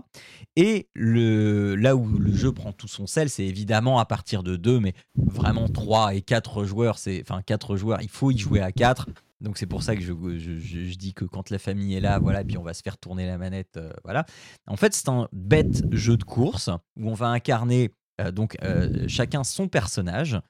Et 0.56 0.90
là 0.96 1.96
où 1.96 2.08
le 2.08 2.34
jeu 2.34 2.52
prend 2.52 2.72
tout 2.72 2.88
son 2.88 3.06
sel, 3.06 3.30
c'est 3.30 3.46
évidemment 3.46 4.00
à 4.00 4.06
partir 4.06 4.42
de 4.42 4.56
2, 4.56 4.80
mais 4.80 4.94
vraiment 5.16 5.70
3 5.70 6.16
et 6.16 6.22
4 6.24 6.64
joueurs, 6.64 6.98
c'est 6.98 7.22
enfin 7.22 7.44
4 7.44 7.76
joueurs, 7.76 8.02
il 8.02 8.10
faut 8.10 8.32
y 8.32 8.40
jouer 8.40 8.60
à 8.60 8.72
4. 8.72 9.06
Donc 9.40 9.60
c'est 9.60 9.68
pour 9.68 9.84
ça 9.84 9.96
que 9.96 10.02
je, 10.02 10.96
dis 10.98 11.14
que 11.14 11.26
quand 11.26 11.52
la 11.52 11.60
famille 11.60 11.94
est 11.94 12.02
là, 12.02 12.18
voilà, 12.18 12.44
puis 12.44 12.58
on 12.58 12.64
va 12.64 12.74
se 12.74 12.82
faire 12.82 12.98
tourner 12.98 13.28
la 13.28 13.38
manette, 13.38 13.78
euh, 13.78 13.94
voilà. 14.04 14.26
En 14.66 14.78
fait, 14.78 14.96
c'est 14.96 15.10
un 15.10 15.28
bête 15.32 15.84
jeu 15.94 16.18
de 16.18 16.24
course 16.24 16.72
où 17.00 17.08
on 17.08 17.14
va 17.14 17.28
incarner 17.28 17.94
donc 18.34 18.58
chacun 19.08 19.46
son 19.46 19.70
personnage 19.70 20.42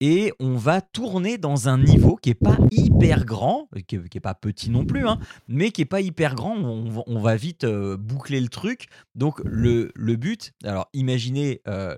et 0.00 0.32
on 0.40 0.56
va 0.56 0.80
tourner 0.80 1.38
dans 1.38 1.68
un 1.68 1.78
niveau 1.78 2.16
qui 2.16 2.30
est 2.30 2.34
pas 2.34 2.56
hyper 2.70 3.24
grand, 3.24 3.68
qui 3.86 3.96
est, 3.96 4.20
pas 4.20 4.34
petit 4.34 4.70
non 4.70 4.84
plus, 4.84 5.06
hein, 5.06 5.18
mais 5.48 5.70
qui 5.70 5.82
est 5.82 5.86
pas 5.86 6.00
hyper 6.00 6.34
grand. 6.34 6.56
On, 6.56 7.20
va 7.20 7.36
vite 7.36 7.64
euh, 7.64 7.96
boucler 7.96 8.40
le 8.40 8.48
truc. 8.48 8.86
Donc 9.14 9.40
le, 9.44 9.90
but, 10.16 10.52
alors 10.64 10.88
imaginez 10.92 11.60
euh, 11.68 11.96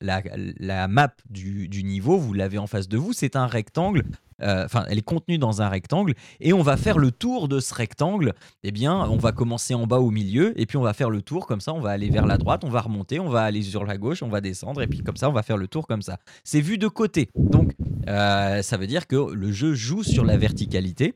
la, 0.00 0.88
map 0.88 1.14
du, 1.28 1.82
niveau, 1.84 2.18
vous 2.18 2.32
l'avez 2.32 2.58
en 2.58 2.66
face 2.66 2.88
de 2.88 2.96
vous, 2.96 3.12
c'est 3.12 3.36
un 3.36 3.46
rectangle 3.46 4.04
enfin, 4.42 4.84
elle 4.88 4.98
est 4.98 5.02
contenue 5.02 5.38
dans 5.38 5.62
un 5.62 5.68
rectangle, 5.68 6.14
et 6.40 6.52
on 6.52 6.62
va 6.62 6.76
faire 6.76 6.98
le 6.98 7.10
tour 7.10 7.48
de 7.48 7.60
ce 7.60 7.74
rectangle. 7.74 8.34
Eh 8.62 8.70
bien, 8.70 8.94
on 9.08 9.16
va 9.16 9.32
commencer 9.32 9.74
en 9.74 9.86
bas 9.86 9.98
au 9.98 10.10
milieu, 10.10 10.58
et 10.60 10.66
puis 10.66 10.76
on 10.76 10.82
va 10.82 10.92
faire 10.92 11.10
le 11.10 11.22
tour 11.22 11.46
comme 11.46 11.60
ça. 11.60 11.72
On 11.72 11.80
va 11.80 11.90
aller 11.90 12.10
vers 12.10 12.26
la 12.26 12.38
droite, 12.38 12.64
on 12.64 12.70
va 12.70 12.80
remonter, 12.80 13.20
on 13.20 13.28
va 13.28 13.42
aller 13.42 13.62
sur 13.62 13.84
la 13.84 13.96
gauche, 13.96 14.22
on 14.22 14.28
va 14.28 14.40
descendre, 14.40 14.82
et 14.82 14.86
puis 14.86 15.00
comme 15.00 15.16
ça, 15.16 15.28
on 15.28 15.32
va 15.32 15.42
faire 15.42 15.56
le 15.56 15.68
tour 15.68 15.86
comme 15.86 16.02
ça. 16.02 16.18
C'est 16.44 16.60
vu 16.60 16.78
de 16.78 16.88
côté, 16.88 17.28
donc 17.34 17.72
euh, 18.08 18.62
ça 18.62 18.76
veut 18.76 18.86
dire 18.86 19.06
que 19.06 19.32
le 19.32 19.52
jeu 19.52 19.74
joue 19.74 20.02
sur 20.02 20.24
la 20.24 20.36
verticalité 20.36 21.14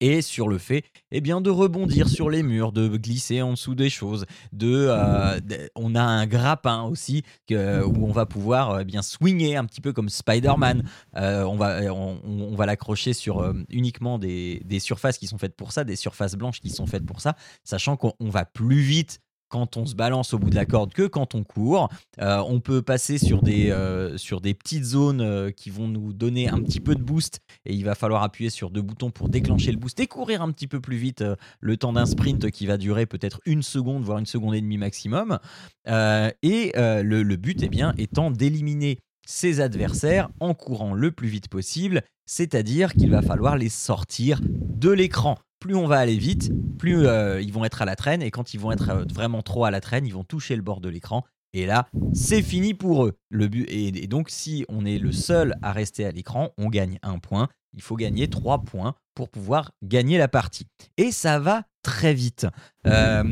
et 0.00 0.22
sur 0.22 0.48
le 0.48 0.58
fait 0.58 0.84
eh 1.10 1.20
bien, 1.20 1.40
de 1.40 1.50
rebondir 1.50 2.08
sur 2.08 2.30
les 2.30 2.42
murs, 2.42 2.72
de 2.72 2.96
glisser 2.96 3.42
en 3.42 3.52
dessous 3.52 3.74
des 3.74 3.90
choses. 3.90 4.26
De, 4.52 4.86
euh, 4.88 5.40
on 5.74 5.94
a 5.94 6.02
un 6.02 6.26
grappin 6.26 6.82
aussi 6.82 7.22
où 7.50 7.54
on 7.54 8.12
va 8.12 8.26
pouvoir 8.26 8.80
eh 8.80 8.84
bien 8.84 9.02
swinger 9.02 9.56
un 9.56 9.64
petit 9.64 9.80
peu 9.80 9.92
comme 9.92 10.08
Spider-Man. 10.08 10.84
Euh, 11.16 11.44
on 11.44 11.56
va, 11.56 11.80
on, 11.92 12.54
va 12.54 12.66
l'accrocher 12.66 13.12
sur 13.12 13.40
euh, 13.40 13.52
uniquement 13.68 14.18
des, 14.18 14.62
surfaces 14.80 15.18
qui 15.18 15.26
sont 15.26 15.38
faites 15.38 15.56
pour 15.56 15.72
ça, 15.72 15.84
des 15.84 15.96
surfaces 15.96 16.34
blanches 16.34 16.60
qui 16.60 16.70
sont 16.70 16.86
faites 16.86 17.04
pour 17.04 17.20
ça, 17.20 17.34
sachant 17.64 17.96
qu'on 17.96 18.14
va 18.20 18.44
plus 18.44 18.80
vite 18.80 19.20
quand 19.48 19.76
on 19.76 19.86
se 19.86 19.94
balance 19.94 20.34
au 20.34 20.38
bout 20.38 20.50
de 20.50 20.54
la 20.54 20.66
corde 20.66 20.92
que 20.92 21.06
quand 21.06 21.34
on 21.34 21.44
court. 21.44 21.88
Euh, 22.20 22.42
on 22.46 22.60
peut 22.60 22.82
passer 22.82 23.18
sur 23.18 23.42
des, 23.42 23.70
euh, 23.70 24.16
sur 24.16 24.40
des 24.40 24.54
petites 24.54 24.84
zones 24.84 25.20
euh, 25.20 25.50
qui 25.50 25.70
vont 25.70 25.88
nous 25.88 26.12
donner 26.12 26.48
un 26.48 26.60
petit 26.60 26.80
peu 26.80 26.94
de 26.94 27.02
boost 27.02 27.40
et 27.64 27.74
il 27.74 27.84
va 27.84 27.94
falloir 27.94 28.22
appuyer 28.22 28.50
sur 28.50 28.70
deux 28.70 28.82
boutons 28.82 29.10
pour 29.10 29.28
déclencher 29.28 29.72
le 29.72 29.78
boost 29.78 29.98
et 30.00 30.06
courir 30.06 30.42
un 30.42 30.52
petit 30.52 30.66
peu 30.66 30.80
plus 30.80 30.96
vite 30.96 31.24
le 31.60 31.76
temps 31.76 31.92
d'un 31.92 32.06
sprint 32.06 32.50
qui 32.50 32.66
va 32.66 32.76
durer 32.76 33.06
peut-être 33.06 33.40
une 33.46 33.62
seconde, 33.62 34.04
voire 34.04 34.18
une 34.18 34.26
seconde 34.26 34.54
et 34.54 34.60
demie 34.60 34.78
maximum. 34.78 35.38
et 35.86 36.72
le, 36.74 37.36
but 37.36 37.62
eh 37.62 37.68
bien, 37.68 37.94
étant 37.98 38.30
d'éliminer 38.30 38.98
ses 39.26 39.60
adversaires 39.60 40.28
en 40.40 40.54
courant 40.54 40.94
le 40.94 41.12
plus 41.12 41.28
vite 41.28 41.48
possible, 41.48 42.02
c'est-à-dire 42.26 42.92
qu'il 42.92 43.10
va 43.10 43.22
falloir 43.22 43.56
les 43.56 43.68
sortir 43.68 44.40
de 44.42 44.90
l'écran 44.90 45.38
plus 45.58 45.74
on 45.74 45.86
va 45.86 45.98
aller 45.98 46.16
vite, 46.16 46.52
plus 46.78 47.06
euh, 47.06 47.40
ils 47.40 47.52
vont 47.52 47.64
être 47.64 47.82
à 47.82 47.84
la 47.84 47.96
traîne. 47.96 48.22
Et 48.22 48.30
quand 48.30 48.54
ils 48.54 48.60
vont 48.60 48.72
être 48.72 48.90
euh, 48.90 49.04
vraiment 49.12 49.42
trop 49.42 49.64
à 49.64 49.70
la 49.70 49.80
traîne, 49.80 50.06
ils 50.06 50.14
vont 50.14 50.24
toucher 50.24 50.56
le 50.56 50.62
bord 50.62 50.80
de 50.80 50.88
l'écran. 50.88 51.24
Et 51.54 51.66
là, 51.66 51.88
c'est 52.12 52.42
fini 52.42 52.74
pour 52.74 53.06
eux. 53.06 53.16
Le 53.30 53.48
but, 53.48 53.66
et, 53.68 54.06
donc, 54.06 54.28
si 54.28 54.64
on 54.68 54.84
est 54.84 54.98
le 54.98 55.12
seul 55.12 55.56
à 55.62 55.72
rester 55.72 56.04
à 56.04 56.12
l'écran, 56.12 56.50
on 56.58 56.68
gagne 56.68 56.98
un 57.02 57.18
point. 57.18 57.48
Il 57.74 57.82
faut 57.82 57.96
gagner 57.96 58.28
trois 58.28 58.62
points 58.64 58.94
pour 59.14 59.28
pouvoir 59.28 59.72
gagner 59.82 60.18
la 60.18 60.28
partie. 60.28 60.66
Et 60.96 61.10
ça 61.10 61.38
va 61.38 61.64
très 61.82 62.12
vite. 62.12 62.46
Euh, 62.86 63.24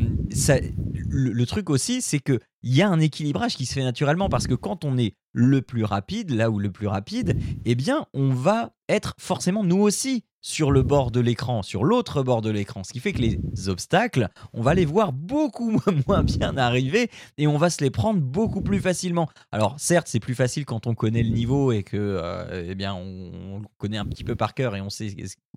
le, 1.09 1.45
truc 1.45 1.69
aussi, 1.69 2.01
c'est 2.01 2.19
qu'il 2.19 2.39
y 2.63 2.81
a 2.81 2.89
un 2.89 2.99
équilibrage 2.99 3.55
qui 3.55 3.65
se 3.65 3.73
fait 3.73 3.83
naturellement 3.83 4.29
parce 4.29 4.47
que 4.47 4.55
quand 4.55 4.83
on 4.83 4.97
est 4.97 5.15
le 5.33 5.61
plus 5.61 5.83
rapide, 5.83 6.31
là 6.31 6.49
où 6.49 6.59
le 6.59 6.71
plus 6.71 6.87
rapide, 6.87 7.37
eh 7.65 7.75
bien, 7.75 8.07
on 8.13 8.29
va 8.29 8.73
être 8.89 9.15
forcément 9.19 9.63
nous 9.63 9.79
aussi 9.79 10.23
sur 10.47 10.71
le 10.71 10.81
bord 10.81 11.11
de 11.11 11.19
l'écran, 11.19 11.61
sur 11.61 11.83
l'autre 11.83 12.23
bord 12.23 12.41
de 12.41 12.49
l'écran. 12.49 12.85
Ce 12.85 12.93
qui 12.93 13.01
fait 13.01 13.11
que 13.11 13.21
les 13.21 13.37
obstacles, 13.67 14.29
on 14.53 14.61
va 14.61 14.73
les 14.75 14.85
voir 14.85 15.11
beaucoup 15.11 15.77
moins 16.07 16.23
bien 16.23 16.55
arriver 16.55 17.11
et 17.37 17.47
on 17.47 17.57
va 17.57 17.69
se 17.69 17.83
les 17.83 17.89
prendre 17.89 18.21
beaucoup 18.21 18.61
plus 18.61 18.79
facilement. 18.79 19.27
Alors 19.51 19.75
certes, 19.77 20.07
c'est 20.07 20.21
plus 20.21 20.35
facile 20.35 20.63
quand 20.63 20.87
on 20.87 20.95
connaît 20.95 21.21
le 21.21 21.31
niveau 21.31 21.73
et 21.73 21.83
que 21.83 21.97
euh, 21.97 22.65
eh 22.69 22.75
bien 22.75 22.95
on, 22.95 23.61
connaît 23.77 23.97
un 23.97 24.05
petit 24.05 24.23
peu 24.23 24.35
par 24.35 24.53
cœur 24.53 24.77
et 24.77 24.81
on 24.81 24.89
sait 24.89 25.13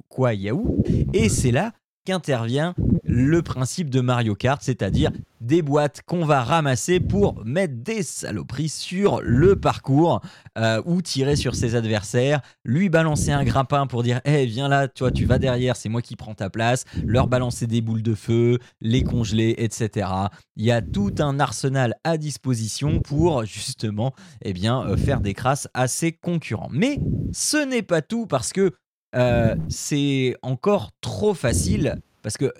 quoi 0.08 0.34
il 0.34 0.40
y 0.40 0.48
a 0.48 0.54
où. 0.54 0.82
Et 1.12 1.28
c'est 1.28 1.52
là 1.52 1.72
qu'intervient 2.04 2.74
le 3.04 3.42
principe 3.42 3.90
de 3.90 4.00
Mario 4.00 4.34
Kart, 4.34 4.62
c'est-à-dire 4.62 5.10
des 5.40 5.62
boîtes 5.62 6.02
qu'on 6.06 6.24
va 6.24 6.42
ramasser 6.42 7.00
pour 7.00 7.44
mettre 7.44 7.74
des 7.76 8.02
saloperies 8.02 8.68
sur 8.68 9.20
le 9.22 9.56
parcours 9.56 10.20
euh, 10.58 10.82
ou 10.84 11.02
tirer 11.02 11.34
sur 11.34 11.54
ses 11.54 11.74
adversaires, 11.74 12.40
lui 12.64 12.88
balancer 12.88 13.32
un 13.32 13.42
grappin 13.42 13.86
pour 13.86 14.02
dire 14.02 14.20
Eh, 14.24 14.46
viens 14.46 14.68
là, 14.68 14.86
toi 14.86 15.10
tu 15.10 15.24
vas 15.24 15.38
derrière, 15.38 15.76
c'est 15.76 15.88
moi 15.88 16.02
qui 16.02 16.16
prends 16.16 16.34
ta 16.34 16.50
place, 16.50 16.84
leur 17.04 17.26
balancer 17.26 17.66
des 17.66 17.80
boules 17.80 18.02
de 18.02 18.14
feu, 18.14 18.58
les 18.80 19.02
congeler, 19.02 19.54
etc. 19.58 20.08
Il 20.56 20.64
y 20.64 20.70
a 20.70 20.82
tout 20.82 21.14
un 21.18 21.40
arsenal 21.40 21.96
à 22.04 22.16
disposition 22.16 23.00
pour 23.00 23.44
justement 23.44 24.14
eh 24.42 24.52
bien, 24.52 24.86
euh, 24.86 24.96
faire 24.96 25.20
des 25.20 25.34
crasses 25.34 25.68
à 25.74 25.88
ses 25.88 26.12
concurrents. 26.12 26.68
Mais 26.70 26.98
ce 27.32 27.56
n'est 27.56 27.82
pas 27.82 28.02
tout 28.02 28.26
parce 28.26 28.52
que 28.52 28.72
euh, 29.16 29.56
c'est 29.68 30.36
encore 30.42 30.90
trop 31.00 31.34
facile 31.34 32.00
parce 32.22 32.36
que 32.36 32.52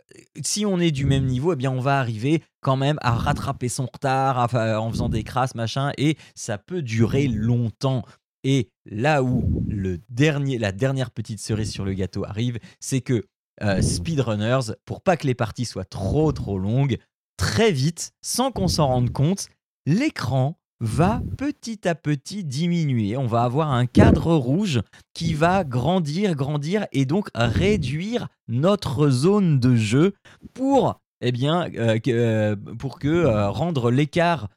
si 0.42 0.64
on 0.64 0.78
est 0.80 0.90
du 0.90 1.04
même 1.04 1.26
niveau, 1.26 1.52
eh 1.52 1.57
bien 1.57 1.71
on 1.71 1.80
va 1.80 1.99
arriver 1.99 2.42
quand 2.61 2.76
même 2.76 2.99
à 3.02 3.12
rattraper 3.12 3.69
son 3.69 3.87
retard 3.92 4.54
en 4.54 4.90
faisant 4.90 5.09
des 5.09 5.23
crasses, 5.23 5.54
machin, 5.54 5.92
et 5.99 6.16
ça 6.35 6.59
peut 6.59 6.83
durer 6.83 7.28
longtemps. 7.28 8.04
Et 8.42 8.71
là 8.87 9.23
où 9.23 9.62
le 9.69 10.00
dernier, 10.09 10.59
la 10.59 10.73
dernière 10.73 11.11
petite 11.11 11.40
cerise 11.40 11.71
sur 11.71 11.85
le 11.85 11.92
gâteau 11.92 12.25
arrive, 12.25 12.59
c'est 12.80 13.02
que 13.02 13.25
euh, 13.62 13.83
speedrunners, 13.83 14.73
pour 14.87 15.02
pas 15.02 15.19
que 15.19 15.26
les 15.26 15.35
parties 15.35 15.66
soient 15.66 15.85
trop 15.85 16.33
trop 16.33 16.59
longues, 16.59 16.97
très 17.37 17.71
vite, 17.71 18.12
sans 18.23 18.50
qu'on 18.50 18.69
s'en 18.69 18.87
rende 18.87 19.11
compte, 19.11 19.49
l'écran 19.87 20.59
va 20.81 21.23
petit 21.37 21.87
à 21.87 21.95
petit 21.95 22.45
diminuer. 22.45 23.17
On 23.17 23.27
va 23.27 23.43
avoir 23.43 23.71
un 23.71 23.87
cadre 23.87 24.35
rouge 24.35 24.81
qui 25.15 25.35
va 25.35 25.65
grandir, 25.65 26.35
grandir 26.35 26.87
et 26.93 27.05
donc 27.05 27.29
réduire 27.35 28.29
notre 28.49 29.11
zone 29.11 29.61
de 29.61 29.77
jeu 29.77 30.15
pour, 30.55 31.01
eh 31.21 31.33
bien, 31.33 31.69
euh, 31.77 31.99
euh, 32.09 32.57
pour 32.79 32.99
que 32.99 33.09
euh, 33.09 33.51
rendre 33.51 33.91
l'écart 33.91 34.49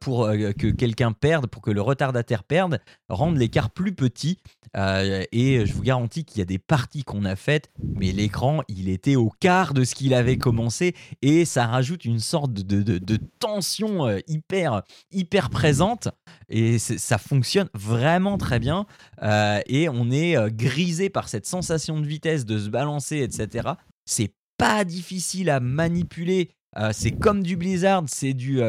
pour 0.00 0.24
euh, 0.24 0.52
que 0.52 0.68
quelqu'un 0.68 1.12
perde, 1.12 1.46
pour 1.46 1.62
que 1.62 1.70
le 1.70 1.80
retardataire 1.80 2.44
perde, 2.44 2.80
rendre 3.08 3.38
l'écart 3.38 3.70
plus 3.70 3.94
petit. 3.94 4.38
Euh, 4.76 5.24
et 5.32 5.64
je 5.64 5.72
vous 5.72 5.82
garantis 5.82 6.24
qu'il 6.24 6.38
y 6.40 6.42
a 6.42 6.44
des 6.44 6.58
parties 6.58 7.02
qu'on 7.02 7.24
a 7.24 7.36
faites, 7.36 7.70
mais 7.82 8.12
l'écran, 8.12 8.62
il 8.68 8.88
était 8.88 9.16
au 9.16 9.30
quart 9.40 9.72
de 9.72 9.84
ce 9.84 9.94
qu'il 9.94 10.12
avait 10.12 10.36
commencé 10.36 10.94
et 11.22 11.44
ça 11.46 11.66
rajoute 11.66 12.04
une 12.04 12.18
sorte 12.18 12.52
de, 12.52 12.82
de, 12.82 13.18
tension 13.38 14.08
hyper, 14.26 14.82
hyper 15.10 15.48
présente 15.48 16.08
et 16.50 16.78
ça 16.78 17.16
fonctionne 17.16 17.70
vraiment 17.72 18.36
très 18.36 18.58
bien. 18.58 18.84
et 19.22 19.88
on 19.88 20.10
est 20.10 20.36
grisé 20.52 21.08
par 21.08 21.30
cette 21.30 21.46
sensation 21.46 21.98
de 21.98 22.06
vitesse, 22.06 22.44
de 22.44 22.58
se 22.58 22.68
balancer, 22.68 23.18
etc. 23.18 23.70
C'est 24.04 24.34
pas 24.58 24.84
difficile 24.84 25.48
à 25.48 25.60
manipuler. 25.60 26.50
c'est 26.92 27.12
comme 27.12 27.42
du 27.42 27.56
Blizzard, 27.56 28.04
c'est 28.06 28.34
du 28.34 28.60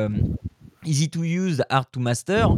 easy 0.85 1.09
to 1.09 1.23
use, 1.23 1.63
hard 1.69 1.87
to 1.91 1.99
master. 1.99 2.49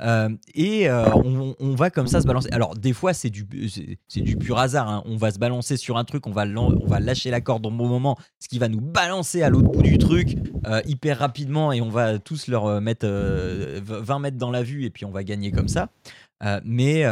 Euh, 0.00 0.28
et 0.54 0.88
euh, 0.88 1.06
on, 1.14 1.74
va 1.74 1.90
comme 1.90 2.06
ça 2.06 2.20
se 2.20 2.26
balancer. 2.26 2.48
Alors, 2.52 2.74
des 2.74 2.92
fois, 2.92 3.12
c'est 3.12 3.30
du, 3.30 3.44
du 3.44 4.36
pur 4.36 4.58
hasard. 4.58 4.88
Hein. 4.88 5.02
On 5.06 5.16
va 5.16 5.30
se 5.30 5.38
balancer 5.38 5.76
sur 5.76 5.96
un 5.96 6.04
truc, 6.04 6.26
on 6.26 6.30
va, 6.30 6.44
on 6.46 6.86
va 6.86 7.00
lâcher 7.00 7.30
la 7.30 7.40
corde 7.40 7.66
au 7.66 7.70
bon 7.70 7.88
moment, 7.88 8.16
ce 8.38 8.48
qui 8.48 8.58
va 8.58 8.68
nous 8.68 8.80
balancer 8.80 9.42
à 9.42 9.50
l'autre 9.50 9.70
bout 9.70 9.82
du 9.82 9.98
truc 9.98 10.36
euh, 10.66 10.80
hyper 10.86 11.18
rapidement 11.18 11.72
et 11.72 11.80
on 11.80 11.88
va 11.88 12.18
tous 12.18 12.48
leur 12.48 12.80
mettre 12.80 13.06
20 13.06 14.18
mètres 14.18 14.36
dans 14.36 14.50
la 14.50 14.62
vue 14.62 14.84
et 14.84 14.90
puis 14.90 15.04
on 15.04 15.10
va 15.10 15.24
gagner 15.24 15.50
comme 15.50 15.68
ça. 15.68 15.88
mais 16.64 17.04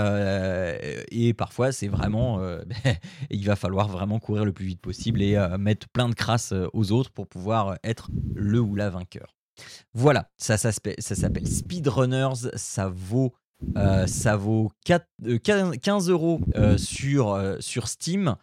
et 1.11 1.35
parfois 1.35 1.73
c'est 1.73 1.89
vraiment 1.89 2.41
il 3.31 3.45
va 3.47 3.57
falloir 3.57 3.89
vraiment 3.89 4.19
courir 4.19 4.45
le 4.45 4.53
plus 4.53 4.67
vite 4.67 4.81
possible 4.81 5.23
et 5.23 5.37
mettre 5.59 5.89
plein 5.89 6.09
de 6.09 6.15
crasses 6.15 6.55
aux 6.73 6.93
autres 6.93 7.11
pour 7.11 7.27
pouvoir 7.27 7.77
être 7.85 8.11
le 8.35 8.61
ou 8.61 8.75
la 8.75 8.91
vainqueur. 8.91 9.36
Voilà, 9.95 10.31
ça, 10.37 10.57
s'appelle 10.57 11.47
Speedrunners, 11.49 12.51
ça 12.55 12.89
vaut, 12.89 13.35
euh, 13.77 14.07
ça 14.07 14.37
vaut 14.37 14.71
4, 14.85 15.07
15 15.43 16.09
euh, 16.09 16.13
euros 16.13 16.41
euh, 16.57 16.77
sur, 16.77 17.57
sur 17.61 17.89
Steam. 17.89 18.37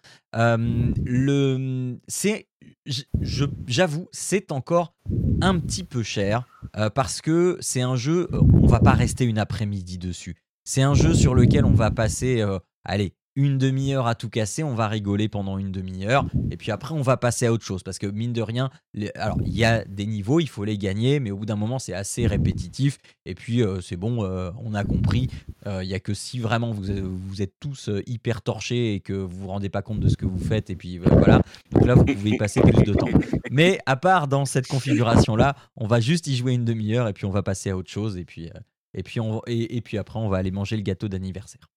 j'avoue, 3.68 4.08
c'est 4.12 4.52
encore 4.52 4.96
un 5.42 5.60
petit 5.60 5.84
peu 5.84 6.04
cher 6.04 6.48
parce 6.96 7.22
que 7.22 7.58
c'est 7.60 7.82
un 7.82 7.96
jeu, 7.96 8.28
on 8.32 8.68
va 8.68 8.80
pas 8.80 8.94
rester 8.94 9.26
une 9.26 9.38
après-midi 9.38 9.98
dessus. 9.98 10.38
C'est 10.66 10.82
un 10.82 10.94
jeu 10.94 11.14
sur 11.14 11.36
lequel 11.36 11.66
on 11.66 11.74
va 11.74 11.92
passer, 11.92 12.44
allez, 12.86 13.14
une 13.36 13.58
demi-heure 13.58 14.06
à 14.06 14.16
tout 14.16 14.30
casser, 14.30 14.64
on 14.64 14.76
va 14.76 14.88
rigoler 14.88 15.28
pendant 15.28 15.58
une 15.58 15.72
demi-heure, 15.72 16.26
et 16.52 16.58
puis 16.58 16.72
après 16.72 16.94
on 16.94 17.02
va 17.02 17.18
passer 17.18 17.48
à 17.48 17.54
autre 17.54 17.66
chose, 17.66 17.82
parce 17.82 17.98
que 17.98 18.06
mine 18.06 18.34
de 18.34 18.42
rien, 18.42 18.70
alors 19.16 19.38
il 19.44 19.56
y 19.56 19.66
a 19.66 19.84
des 19.86 20.06
niveaux, 20.06 20.40
il 20.40 20.48
faut 20.48 20.64
les 20.64 20.78
gagner, 20.78 21.20
mais 21.20 21.32
au 21.32 21.38
bout 21.38 21.46
d'un 21.46 21.56
moment 21.56 21.80
c'est 21.80 21.94
assez 21.94 22.28
répétitif, 22.28 23.00
et 23.26 23.34
puis 23.34 23.64
euh, 23.64 23.82
c'est 23.82 23.96
bon, 23.96 24.24
euh, 24.24 24.52
on 24.64 24.76
a 24.76 24.84
compris, 24.84 25.30
euh, 25.66 25.84
il 25.84 25.90
y 25.90 25.96
a 25.96 26.00
que 26.00 26.14
si 26.14 26.40
vraiment 26.40 26.72
vous, 26.72 26.84
vous 27.04 27.42
êtes 27.42 27.54
tous 27.60 27.90
hyper 28.06 28.44
torchés 28.44 28.94
et 28.94 29.00
que 29.00 29.14
vous 29.14 29.38
vous 29.38 29.48
rendez 29.48 29.70
pas 29.70 29.82
compte 29.82 30.00
de 30.00 30.10
ce 30.10 30.18
que 30.18 30.26
vous 30.26 30.40
faites, 30.40 30.70
et 30.70 30.76
puis 30.76 31.00
voilà, 31.00 31.42
donc 31.72 31.86
là 31.86 31.96
vous 31.96 32.06
pouvez 32.06 32.32
y 32.32 32.38
passer 32.38 32.62
plus 32.62 32.84
de 32.84 32.94
temps. 32.94 33.10
Mais 33.50 33.80
à 33.88 33.96
part 33.96 34.28
dans 34.28 34.46
cette 34.46 34.68
configuration-là, 34.68 35.56
on 35.76 35.88
va 35.88 36.00
juste 36.00 36.28
y 36.28 36.36
jouer 36.36 36.54
une 36.54 36.66
demi-heure, 36.66 37.08
et 37.08 37.14
puis 37.14 37.26
on 37.26 37.32
va 37.32 37.42
passer 37.42 37.72
à 37.72 37.78
autre 37.78 37.90
chose, 37.90 38.18
et 38.18 38.26
puis, 38.26 38.52
et 38.94 39.02
puis, 39.02 39.20
on, 39.20 39.42
et 39.48 39.82
puis 39.82 39.98
après 39.98 40.20
on 40.20 40.30
va 40.30 40.38
aller 40.38 40.52
manger 40.52 40.76
le 40.76 40.84
gâteau 40.84 41.08
d'anniversaire. 41.08 41.73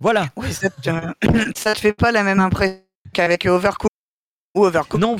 Voilà. 0.00 0.28
Oui, 0.36 0.52
ça, 0.52 0.70
te, 0.70 1.80
fait 1.80 1.92
pas 1.92 2.12
la 2.12 2.22
même 2.22 2.40
impression 2.40 2.80
qu'avavec 3.12 3.46
Overcooked. 3.46 3.88
Ou 4.54 4.64
Overcooked, 4.64 5.00
non. 5.00 5.16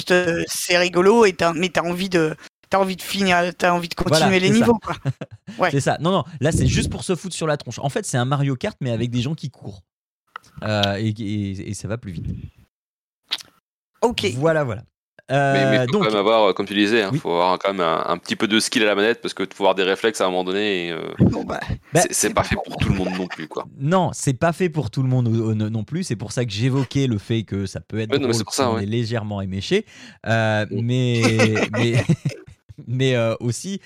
c'est 0.46 0.78
rigolo, 0.78 1.24
et 1.24 1.36
mais 1.54 1.68
t'as 1.68 1.82
envie 1.82 2.08
de. 2.08 2.36
T'as 2.70 2.78
envie 2.78 2.96
de 2.96 3.02
finir, 3.02 3.50
t'as 3.56 3.72
envie 3.72 3.88
de 3.88 3.94
continuer 3.94 4.40
les 4.40 4.50
niveaux, 4.50 4.78
quoi. 4.78 4.94
Ouais. 5.58 5.70
C'est 5.70 5.80
ça. 5.80 5.96
Non, 6.00 6.10
non, 6.10 6.24
là 6.40 6.52
c'est 6.52 6.66
juste 6.66 6.90
pour 6.90 7.02
se 7.02 7.16
foutre 7.16 7.34
sur 7.34 7.46
la 7.46 7.56
tronche. 7.56 7.78
En 7.78 7.88
fait, 7.88 8.04
c'est 8.04 8.18
un 8.18 8.26
Mario 8.26 8.54
Kart, 8.56 8.76
mais 8.82 8.90
avec 8.90 9.10
des 9.10 9.22
gens 9.22 9.34
qui 9.34 9.50
courent. 9.50 9.82
Euh, 10.62 10.96
et, 10.98 11.08
et, 11.08 11.74
ça 11.74 11.88
va 11.88 11.96
plus 11.96 12.12
vite. 12.12 12.26
Ok. 14.02 14.26
Voilà, 14.36 14.64
voilà 14.64 14.82
mais 15.30 15.36
il 15.36 15.78
euh, 15.80 15.86
faut 15.86 15.98
quand 15.98 16.04
même 16.06 16.16
avoir, 16.16 16.54
comme 16.54 16.66
tu 16.66 16.74
disais, 16.74 17.00
il 17.00 17.02
hein, 17.02 17.12
faut 17.20 17.32
avoir 17.32 17.58
quand 17.58 17.74
même 17.74 17.86
un, 17.86 18.16
petit 18.18 18.36
peu 18.36 18.48
de 18.48 18.58
skill 18.58 18.82
à 18.84 18.86
la 18.86 18.94
manette 18.94 19.20
parce 19.20 19.34
que 19.34 19.44
faut 19.52 19.64
avoir 19.64 19.74
des 19.74 19.82
réflexes 19.82 20.20
à 20.20 20.24
un 20.24 20.28
moment 20.28 20.44
donné. 20.44 20.90
Euh, 20.90 21.02
bah, 21.46 21.60
bah, 21.92 22.00
c'est 22.10 22.32
pas 22.32 22.44
fait 22.44 22.56
pour 22.56 22.76
tout 22.78 22.88
le 22.88 22.94
monde 22.94 23.10
non 23.16 23.26
plus, 23.26 23.46
quoi. 23.46 23.66
Non, 23.78 24.10
c'est 24.14 24.38
pas 24.38 24.52
fait 24.52 24.70
pour 24.70 24.90
tout 24.90 25.02
le 25.02 25.08
monde 25.08 25.28
non 25.28 25.84
plus. 25.84 26.04
C'est 26.04 26.16
pour 26.16 26.32
ça 26.32 26.44
que 26.44 26.50
j'évoquais 26.50 27.06
le 27.06 27.18
fait 27.18 27.42
que 27.42 27.66
ça 27.66 27.80
peut 27.80 27.98
être 27.98 28.16
légèrement 28.80 29.40
éméché, 29.40 29.84
euh, 30.26 30.64
mais 30.70 31.22
mais 31.72 32.04
mais 32.86 33.16
aussi 33.40 33.80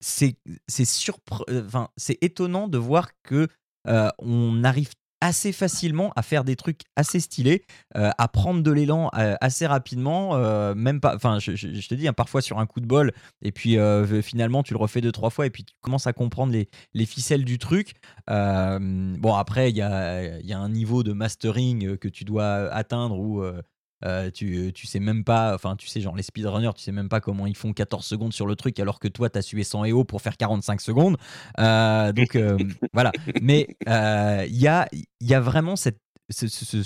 c'est 0.00 0.36
c'est 0.68 0.84
surpre... 0.84 1.44
enfin 1.66 1.88
c'est 1.96 2.18
étonnant 2.22 2.68
de 2.68 2.78
voir 2.78 3.08
que 3.22 3.48
on 3.86 4.62
arrive 4.62 4.90
assez 5.22 5.52
facilement 5.52 6.12
à 6.16 6.22
faire 6.22 6.42
des 6.42 6.56
trucs 6.56 6.80
assez 6.96 7.20
stylés, 7.20 7.64
à 7.94 8.28
prendre 8.28 8.62
de 8.62 8.70
l'élan 8.72 9.08
assez 9.12 9.66
rapidement, 9.66 10.36
même 10.74 11.00
pas. 11.00 11.14
Enfin, 11.14 11.38
je, 11.38 11.52
te 11.86 11.94
dis, 11.94 12.08
hein, 12.08 12.12
parfois 12.12 12.42
sur 12.42 12.58
un 12.58 12.66
coup 12.66 12.80
de 12.80 12.86
bol, 12.86 13.12
et 13.40 13.52
puis 13.52 13.76
finalement 14.22 14.62
tu 14.64 14.74
le 14.74 14.78
refais 14.78 15.00
deux 15.00 15.12
trois 15.12 15.30
fois, 15.30 15.46
et 15.46 15.50
puis 15.50 15.64
tu 15.64 15.74
commences 15.80 16.08
à 16.08 16.12
comprendre 16.12 16.52
les, 16.52 16.68
les 16.92 17.06
ficelles 17.06 17.44
du 17.44 17.58
truc. 17.58 17.94
bon, 18.28 19.34
après 19.34 19.70
il 19.70 19.76
y 19.76 19.82
a, 19.82 20.40
y 20.40 20.52
a, 20.52 20.58
un 20.58 20.68
niveau 20.68 21.04
de 21.04 21.12
mastering 21.12 21.96
que 21.96 22.08
tu 22.08 22.24
dois 22.24 22.68
atteindre 22.72 23.18
où 23.18 23.42
euh, 24.04 24.30
tu, 24.30 24.72
tu 24.74 24.86
sais 24.86 25.00
même 25.00 25.24
pas, 25.24 25.54
enfin, 25.54 25.76
tu 25.76 25.86
sais, 25.86 26.00
genre 26.00 26.16
les 26.16 26.22
speedrunners, 26.22 26.72
tu 26.74 26.82
sais 26.82 26.92
même 26.92 27.08
pas 27.08 27.20
comment 27.20 27.46
ils 27.46 27.56
font 27.56 27.72
14 27.72 28.04
secondes 28.04 28.32
sur 28.32 28.46
le 28.46 28.56
truc 28.56 28.78
alors 28.80 28.98
que 28.98 29.08
toi, 29.08 29.30
tu 29.30 29.38
as 29.38 29.42
sué 29.42 29.64
100 29.64 29.86
EO 29.86 30.04
pour 30.04 30.22
faire 30.22 30.36
45 30.36 30.80
secondes. 30.80 31.16
Euh, 31.58 32.12
donc 32.12 32.36
euh, 32.36 32.58
voilà. 32.92 33.12
Mais 33.40 33.68
il 33.86 34.56
y 34.56 34.68
a, 34.68 34.88
y, 35.20 35.34
a, 35.34 35.40
vraiment 35.40 35.76
cette 35.76 35.98
ce, 36.30 36.48
ce, 36.48 36.82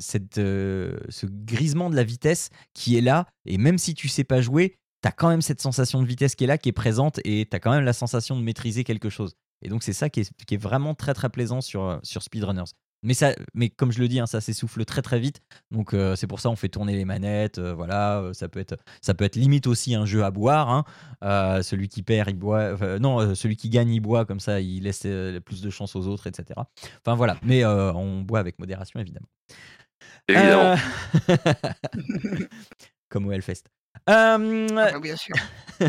cette, 0.00 0.34
ce, 0.34 1.26
grisement 1.26 1.90
de 1.90 1.96
la 1.96 2.04
vitesse 2.04 2.50
qui 2.72 2.96
est 2.96 3.00
là, 3.00 3.26
et 3.46 3.58
même 3.58 3.78
si 3.78 3.94
tu 3.94 4.08
sais 4.08 4.24
pas 4.24 4.40
jouer, 4.40 4.76
tu 5.02 5.08
as 5.08 5.12
quand 5.12 5.28
même 5.28 5.42
cette 5.42 5.60
sensation 5.60 6.02
de 6.02 6.06
vitesse 6.06 6.34
qui 6.34 6.44
est 6.44 6.46
là, 6.48 6.58
qui 6.58 6.70
est 6.70 6.72
présente, 6.72 7.20
et 7.24 7.46
tu 7.48 7.54
as 7.54 7.60
quand 7.60 7.70
même 7.70 7.84
la 7.84 7.92
sensation 7.92 8.36
de 8.36 8.42
maîtriser 8.42 8.82
quelque 8.82 9.10
chose. 9.10 9.34
Et 9.62 9.68
donc 9.68 9.82
c'est 9.82 9.92
ça 9.92 10.10
qui 10.10 10.20
est, 10.20 10.32
qui 10.46 10.54
est, 10.54 10.58
vraiment 10.58 10.94
très 10.94 11.14
très 11.14 11.30
plaisant 11.30 11.60
sur, 11.60 12.00
sur 12.02 12.22
Speedrunners. 12.22 12.64
Mais, 13.04 13.12
ça, 13.14 13.34
mais 13.52 13.68
comme 13.68 13.92
je 13.92 14.00
le 14.00 14.08
dis, 14.08 14.18
hein, 14.18 14.26
ça 14.26 14.40
s'essouffle 14.40 14.84
très 14.86 15.02
très 15.02 15.20
vite. 15.20 15.42
Donc 15.70 15.92
euh, 15.92 16.16
c'est 16.16 16.26
pour 16.26 16.40
ça 16.40 16.48
on 16.48 16.56
fait 16.56 16.70
tourner 16.70 16.96
les 16.96 17.04
manettes. 17.04 17.58
Euh, 17.58 17.74
voilà, 17.74 18.20
euh, 18.20 18.32
ça 18.32 18.48
peut 18.48 18.60
être 18.60 18.76
ça 19.02 19.12
peut 19.14 19.24
être 19.24 19.36
limite 19.36 19.66
aussi 19.66 19.94
un 19.94 20.06
jeu 20.06 20.24
à 20.24 20.30
boire. 20.30 20.70
Hein. 21.22 21.62
celui 21.62 21.88
qui 21.88 22.02
perd, 22.02 22.30
il 22.30 22.36
boit. 22.36 22.98
non, 22.98 23.34
celui 23.34 23.56
qui 23.56 23.68
gagne, 23.68 23.90
il 23.90 24.00
boit. 24.00 24.24
Comme 24.24 24.40
ça, 24.40 24.60
il 24.60 24.84
laisse 24.84 25.06
plus 25.44 25.60
de 25.60 25.70
chance 25.70 25.94
aux 25.94 26.08
autres, 26.08 26.26
etc. 26.26 26.60
Enfin 27.04 27.14
voilà. 27.14 27.36
Mais 27.42 27.64
on 27.64 28.22
boit 28.22 28.38
avec 28.38 28.58
modération 28.58 28.98
évidemment. 28.98 29.28
Évidemment. 30.26 30.76
comme 33.10 33.26
au 33.26 33.32
Hellfest. 33.32 33.64
Euh... 34.08 34.68
Ah, 34.76 34.98
bien 34.98 35.16
sûr. 35.16 35.34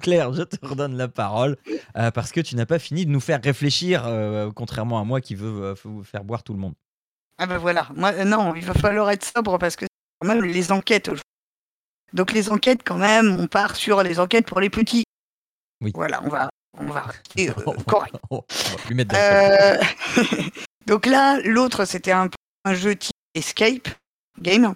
Claire, 0.00 0.32
je 0.32 0.42
te 0.42 0.64
redonne 0.64 0.96
la 0.96 1.08
parole 1.08 1.56
euh, 1.96 2.10
parce 2.10 2.32
que 2.32 2.40
tu 2.40 2.56
n'as 2.56 2.66
pas 2.66 2.78
fini 2.78 3.06
de 3.06 3.10
nous 3.10 3.20
faire 3.20 3.40
réfléchir, 3.42 4.04
euh, 4.06 4.50
contrairement 4.54 5.00
à 5.00 5.04
moi 5.04 5.20
qui 5.20 5.34
veux 5.34 5.64
euh, 5.64 5.74
vous 5.84 6.04
faire 6.04 6.24
boire 6.24 6.42
tout 6.42 6.52
le 6.52 6.58
monde. 6.58 6.74
Ah 7.38 7.46
ben 7.46 7.58
voilà, 7.58 7.88
moi, 7.94 8.12
non, 8.24 8.54
il 8.54 8.64
va 8.64 8.74
falloir 8.74 9.10
être 9.10 9.24
sobre 9.24 9.58
parce 9.58 9.76
que 9.76 9.86
c'est 9.86 10.28
quand 10.28 10.34
même 10.34 10.44
les 10.44 10.70
enquêtes. 10.70 11.10
Donc 12.12 12.32
les 12.32 12.50
enquêtes, 12.50 12.82
quand 12.84 12.98
même, 12.98 13.40
on 13.40 13.46
part 13.46 13.76
sur 13.76 14.02
les 14.02 14.20
enquêtes 14.20 14.46
pour 14.46 14.60
les 14.60 14.70
petits. 14.70 15.04
Oui. 15.80 15.92
Voilà, 15.94 16.22
on 16.22 16.28
va, 16.28 16.50
on 16.78 16.86
va 16.86 17.00
rester 17.00 17.46
correct. 17.86 18.14
on 18.30 18.36
va 18.36 18.76
plus 18.84 18.94
mettre 18.94 19.14
Donc 20.86 21.06
là, 21.06 21.40
l'autre, 21.40 21.84
c'était 21.86 22.12
un, 22.12 22.28
un 22.64 22.74
jeu 22.74 22.94
type 22.94 23.12
Escape 23.34 23.88
Game 24.40 24.74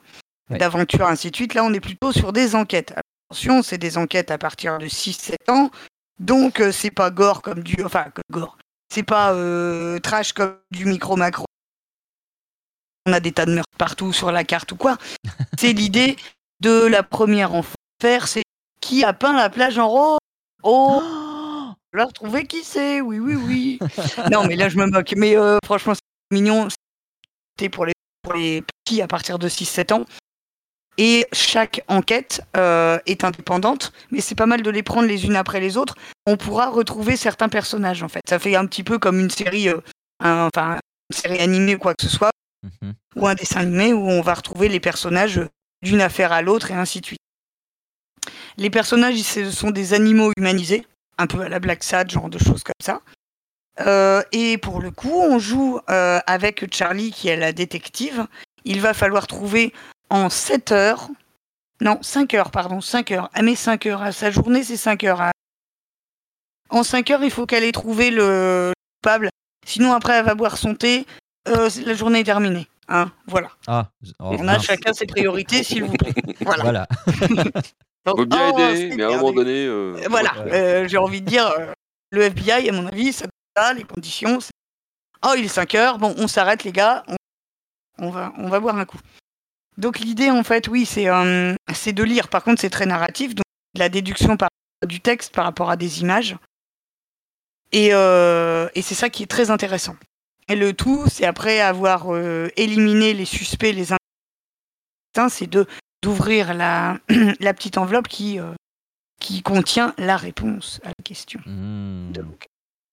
d'aventure, 0.50 1.06
ainsi 1.06 1.30
de 1.30 1.36
suite. 1.36 1.54
Là, 1.54 1.64
on 1.64 1.72
est 1.72 1.80
plutôt 1.80 2.12
sur 2.12 2.32
des 2.32 2.54
enquêtes. 2.54 2.94
Attention, 3.30 3.62
c'est 3.62 3.78
des 3.78 3.98
enquêtes 3.98 4.30
à 4.30 4.38
partir 4.38 4.78
de 4.78 4.86
6-7 4.86 5.34
ans. 5.48 5.70
Donc, 6.18 6.60
euh, 6.60 6.72
c'est 6.72 6.90
pas 6.90 7.10
gore 7.10 7.42
comme 7.42 7.62
du. 7.62 7.82
Enfin, 7.84 8.06
gore. 8.30 8.56
C'est 8.92 9.02
pas 9.02 9.32
euh, 9.32 9.98
trash 9.98 10.32
comme 10.32 10.58
du 10.70 10.84
micro-macro. 10.84 11.44
On 13.06 13.12
a 13.12 13.20
des 13.20 13.32
tas 13.32 13.46
de 13.46 13.54
meurtres 13.54 13.76
partout 13.78 14.12
sur 14.12 14.32
la 14.32 14.44
carte 14.44 14.72
ou 14.72 14.76
quoi. 14.76 14.96
c'est 15.58 15.72
l'idée 15.72 16.16
de 16.60 16.86
la 16.86 17.02
première 17.02 17.54
enfer. 17.54 18.28
C'est 18.28 18.42
qui 18.80 19.04
a 19.04 19.12
peint 19.12 19.36
la 19.36 19.50
plage 19.50 19.78
en 19.78 19.88
rose 19.88 20.18
Oh 20.62 21.02
Je 21.92 21.98
vais 21.98 22.04
retrouver 22.04 22.46
qui 22.46 22.62
c'est. 22.62 23.00
Oui, 23.00 23.18
oui, 23.18 23.34
oui. 23.34 23.78
non, 24.30 24.46
mais 24.46 24.56
là, 24.56 24.68
je 24.68 24.76
me 24.76 24.86
moque. 24.86 25.14
Mais 25.16 25.36
euh, 25.36 25.58
franchement, 25.64 25.94
c'est 25.94 26.34
mignon. 26.34 26.68
C'était 27.56 27.70
pour 27.70 27.86
les, 27.86 27.94
pour 28.22 28.34
les 28.34 28.62
petits 28.62 29.02
à 29.02 29.06
partir 29.06 29.38
de 29.38 29.48
6-7 29.48 29.94
ans. 29.94 30.04
Et 30.98 31.26
chaque 31.32 31.82
enquête 31.88 32.42
euh, 32.56 32.98
est 33.06 33.22
indépendante, 33.24 33.92
mais 34.10 34.20
c'est 34.20 34.34
pas 34.34 34.46
mal 34.46 34.62
de 34.62 34.70
les 34.70 34.82
prendre 34.82 35.06
les 35.06 35.26
unes 35.26 35.36
après 35.36 35.60
les 35.60 35.76
autres. 35.76 35.94
On 36.26 36.36
pourra 36.36 36.70
retrouver 36.70 37.16
certains 37.16 37.50
personnages, 37.50 38.02
en 38.02 38.08
fait. 38.08 38.22
Ça 38.28 38.38
fait 38.38 38.56
un 38.56 38.66
petit 38.66 38.82
peu 38.82 38.98
comme 38.98 39.20
une 39.20 39.30
série, 39.30 39.68
euh, 39.68 39.80
enfin, 40.20 40.78
une 41.10 41.16
série 41.16 41.40
animée 41.40 41.74
ou 41.74 41.78
quoi 41.78 41.94
que 41.94 42.02
ce 42.02 42.08
soit, 42.08 42.30
mhm. 42.62 42.94
ou 43.16 43.26
un 43.26 43.34
dessin 43.34 43.60
animé 43.60 43.92
où 43.92 44.08
on 44.08 44.22
va 44.22 44.34
retrouver 44.34 44.68
les 44.68 44.80
personnages 44.80 45.40
d'une 45.82 46.00
affaire 46.00 46.32
à 46.32 46.40
l'autre 46.40 46.70
et 46.70 46.74
ainsi 46.74 47.02
de 47.02 47.06
suite. 47.06 47.20
Les 48.56 48.70
personnages, 48.70 49.20
ce 49.20 49.50
sont 49.50 49.70
des 49.70 49.92
animaux 49.92 50.32
humanisés, 50.38 50.86
un 51.18 51.26
peu 51.26 51.42
à 51.42 51.50
la 51.50 51.58
Black 51.58 51.84
Sad, 51.84 52.10
genre 52.10 52.30
de 52.30 52.38
choses 52.38 52.62
comme 52.62 52.72
ça. 52.82 53.02
Euh, 53.80 54.22
et 54.32 54.56
pour 54.56 54.80
le 54.80 54.90
coup, 54.90 55.12
on 55.12 55.38
joue 55.38 55.78
avec 55.86 56.74
Charlie, 56.74 57.10
qui 57.10 57.28
est 57.28 57.36
la 57.36 57.52
détective. 57.52 58.26
Il 58.64 58.80
va 58.80 58.94
falloir 58.94 59.26
trouver 59.26 59.74
en 60.10 60.28
7 60.30 60.72
heures. 60.72 61.08
Non, 61.80 61.98
5 62.00 62.34
heures, 62.34 62.50
pardon, 62.50 62.80
5 62.80 63.10
heures. 63.12 63.30
Elle 63.34 63.44
met 63.44 63.54
5 63.54 63.86
heures. 63.86 64.02
À 64.02 64.12
sa 64.12 64.30
journée, 64.30 64.64
c'est 64.64 64.76
5 64.76 65.04
heures. 65.04 65.30
En 66.70 66.82
5 66.82 67.10
heures, 67.10 67.22
il 67.22 67.30
faut 67.30 67.46
qu'elle 67.46 67.64
ait 67.64 67.72
trouvé 67.72 68.10
le 68.10 68.72
coupable. 69.02 69.30
Sinon, 69.66 69.92
après, 69.92 70.14
elle 70.14 70.24
va 70.24 70.34
boire 70.34 70.56
son 70.56 70.74
thé. 70.74 71.06
Euh, 71.48 71.68
la 71.84 71.94
journée 71.94 72.20
est 72.20 72.24
terminée. 72.24 72.66
Hein, 72.88 73.10
voilà. 73.26 73.50
Ah, 73.66 73.90
oh, 74.20 74.36
On 74.38 74.48
a 74.48 74.58
chacun 74.58 74.92
ses 74.92 75.06
priorités, 75.06 75.62
s'il 75.62 75.84
vous 75.84 75.92
plaît. 75.92 76.14
Voilà. 76.40 76.62
voilà. 76.62 76.86
Donc, 78.06 78.18
faut 78.18 78.26
bien 78.26 78.52
oh, 78.54 78.58
aider, 78.58 78.96
mais 78.96 79.02
à 79.02 79.08
un 79.08 79.16
moment 79.16 79.32
donné. 79.32 79.66
Euh, 79.66 80.00
voilà, 80.08 80.32
euh, 80.46 80.86
j'ai 80.86 80.96
envie 80.96 81.20
de 81.20 81.26
dire, 81.26 81.52
le 82.10 82.22
FBI, 82.22 82.68
à 82.68 82.72
mon 82.72 82.86
avis, 82.86 83.12
ça 83.12 83.26
ça, 83.56 83.72
les 83.72 83.84
conditions. 83.84 84.38
Oh, 85.24 85.34
il 85.36 85.44
est 85.44 85.48
5 85.48 85.74
heures, 85.74 85.98
bon, 85.98 86.14
on 86.18 86.28
s'arrête, 86.28 86.62
les 86.64 86.72
gars, 86.72 87.04
on, 87.98 88.10
va, 88.10 88.32
on 88.38 88.48
va 88.48 88.60
boire 88.60 88.76
un 88.76 88.84
coup. 88.84 88.98
Donc 89.78 89.98
l'idée, 89.98 90.30
en 90.30 90.42
fait, 90.42 90.68
oui, 90.68 90.86
c'est 90.86 91.08
euh, 91.08 91.54
c'est 91.74 91.92
de 91.92 92.02
lire. 92.02 92.28
Par 92.28 92.42
contre, 92.42 92.60
c'est 92.60 92.70
très 92.70 92.86
narratif, 92.86 93.34
donc 93.34 93.44
la 93.74 93.88
déduction 93.88 94.36
par, 94.36 94.48
du 94.86 95.00
texte 95.00 95.34
par 95.34 95.44
rapport 95.44 95.70
à 95.70 95.76
des 95.76 96.00
images. 96.00 96.36
Et, 97.72 97.90
euh, 97.92 98.68
et 98.74 98.82
c'est 98.82 98.94
ça 98.94 99.10
qui 99.10 99.22
est 99.22 99.30
très 99.30 99.50
intéressant. 99.50 99.96
Et 100.48 100.56
le 100.56 100.72
tout, 100.72 101.06
c'est 101.08 101.26
après 101.26 101.60
avoir 101.60 102.14
euh, 102.14 102.48
éliminé 102.56 103.12
les 103.12 103.24
suspects, 103.24 103.72
les 103.72 103.86
c'est 105.30 105.46
de 105.46 105.66
d'ouvrir 106.02 106.52
la, 106.52 106.98
la 107.40 107.54
petite 107.54 107.78
enveloppe 107.78 108.06
qui, 108.06 108.38
qui 109.18 109.42
contient 109.42 109.94
la 109.96 110.18
réponse 110.18 110.78
à 110.84 110.88
la 110.88 111.02
question. 111.02 111.40
Mmh. 111.46 112.12
Donc, 112.12 112.46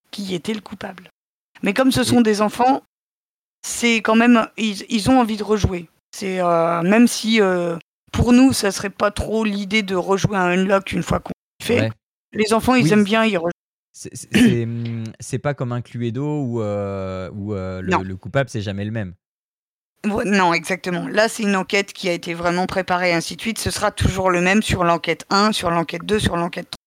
qui 0.09 0.33
était 0.33 0.53
le 0.53 0.61
coupable. 0.61 1.09
Mais 1.63 1.73
comme 1.73 1.91
ce 1.91 2.03
sont 2.03 2.21
des 2.21 2.41
enfants, 2.41 2.81
c'est 3.61 3.97
quand 3.97 4.15
même, 4.15 4.47
ils, 4.57 4.85
ils 4.89 5.09
ont 5.09 5.19
envie 5.19 5.37
de 5.37 5.43
rejouer. 5.43 5.89
C'est 6.15 6.39
euh, 6.39 6.81
même 6.83 7.07
si 7.07 7.41
euh, 7.41 7.77
pour 8.11 8.33
nous, 8.33 8.53
ça 8.53 8.71
serait 8.71 8.91
pas 8.91 9.11
trop 9.11 9.43
l'idée 9.43 9.81
de 9.81 9.95
rejouer 9.95 10.37
un 10.37 10.51
unlock 10.51 10.91
une 10.91 11.03
fois 11.03 11.19
qu'on 11.19 11.31
fait. 11.61 11.89
Les 12.33 12.53
enfants, 12.53 12.75
ils 12.75 12.91
aiment 12.93 13.03
bien 13.03 13.25
y 13.25 13.37
rejouer. 13.37 13.51
C'est 15.19 15.39
pas 15.39 15.53
comme 15.53 15.71
un 15.71 15.81
Cluedo 15.81 16.41
où, 16.41 16.61
euh, 16.61 17.29
où 17.31 17.53
le, 17.53 18.15
coupable, 18.15 18.49
c'est 18.49 18.61
jamais 18.61 18.85
le 18.85 18.91
même. 18.91 19.13
Non, 20.05 20.53
exactement. 20.53 21.07
Là, 21.07 21.29
c'est 21.29 21.43
une 21.43 21.55
enquête 21.55 21.93
qui 21.93 22.09
a 22.09 22.11
été 22.11 22.33
vraiment 22.33 22.65
préparée 22.65 23.11
et 23.11 23.13
ainsi 23.13 23.37
de 23.37 23.41
suite. 23.41 23.59
Ce 23.59 23.71
sera 23.71 23.91
toujours 23.91 24.29
le 24.29 24.41
même 24.41 24.61
sur 24.61 24.83
l'enquête 24.83 25.25
1, 25.29 25.53
sur 25.53 25.71
l'enquête 25.71 26.05
2, 26.05 26.19
sur 26.19 26.35
l'enquête 26.35 26.67
3. 26.71 26.77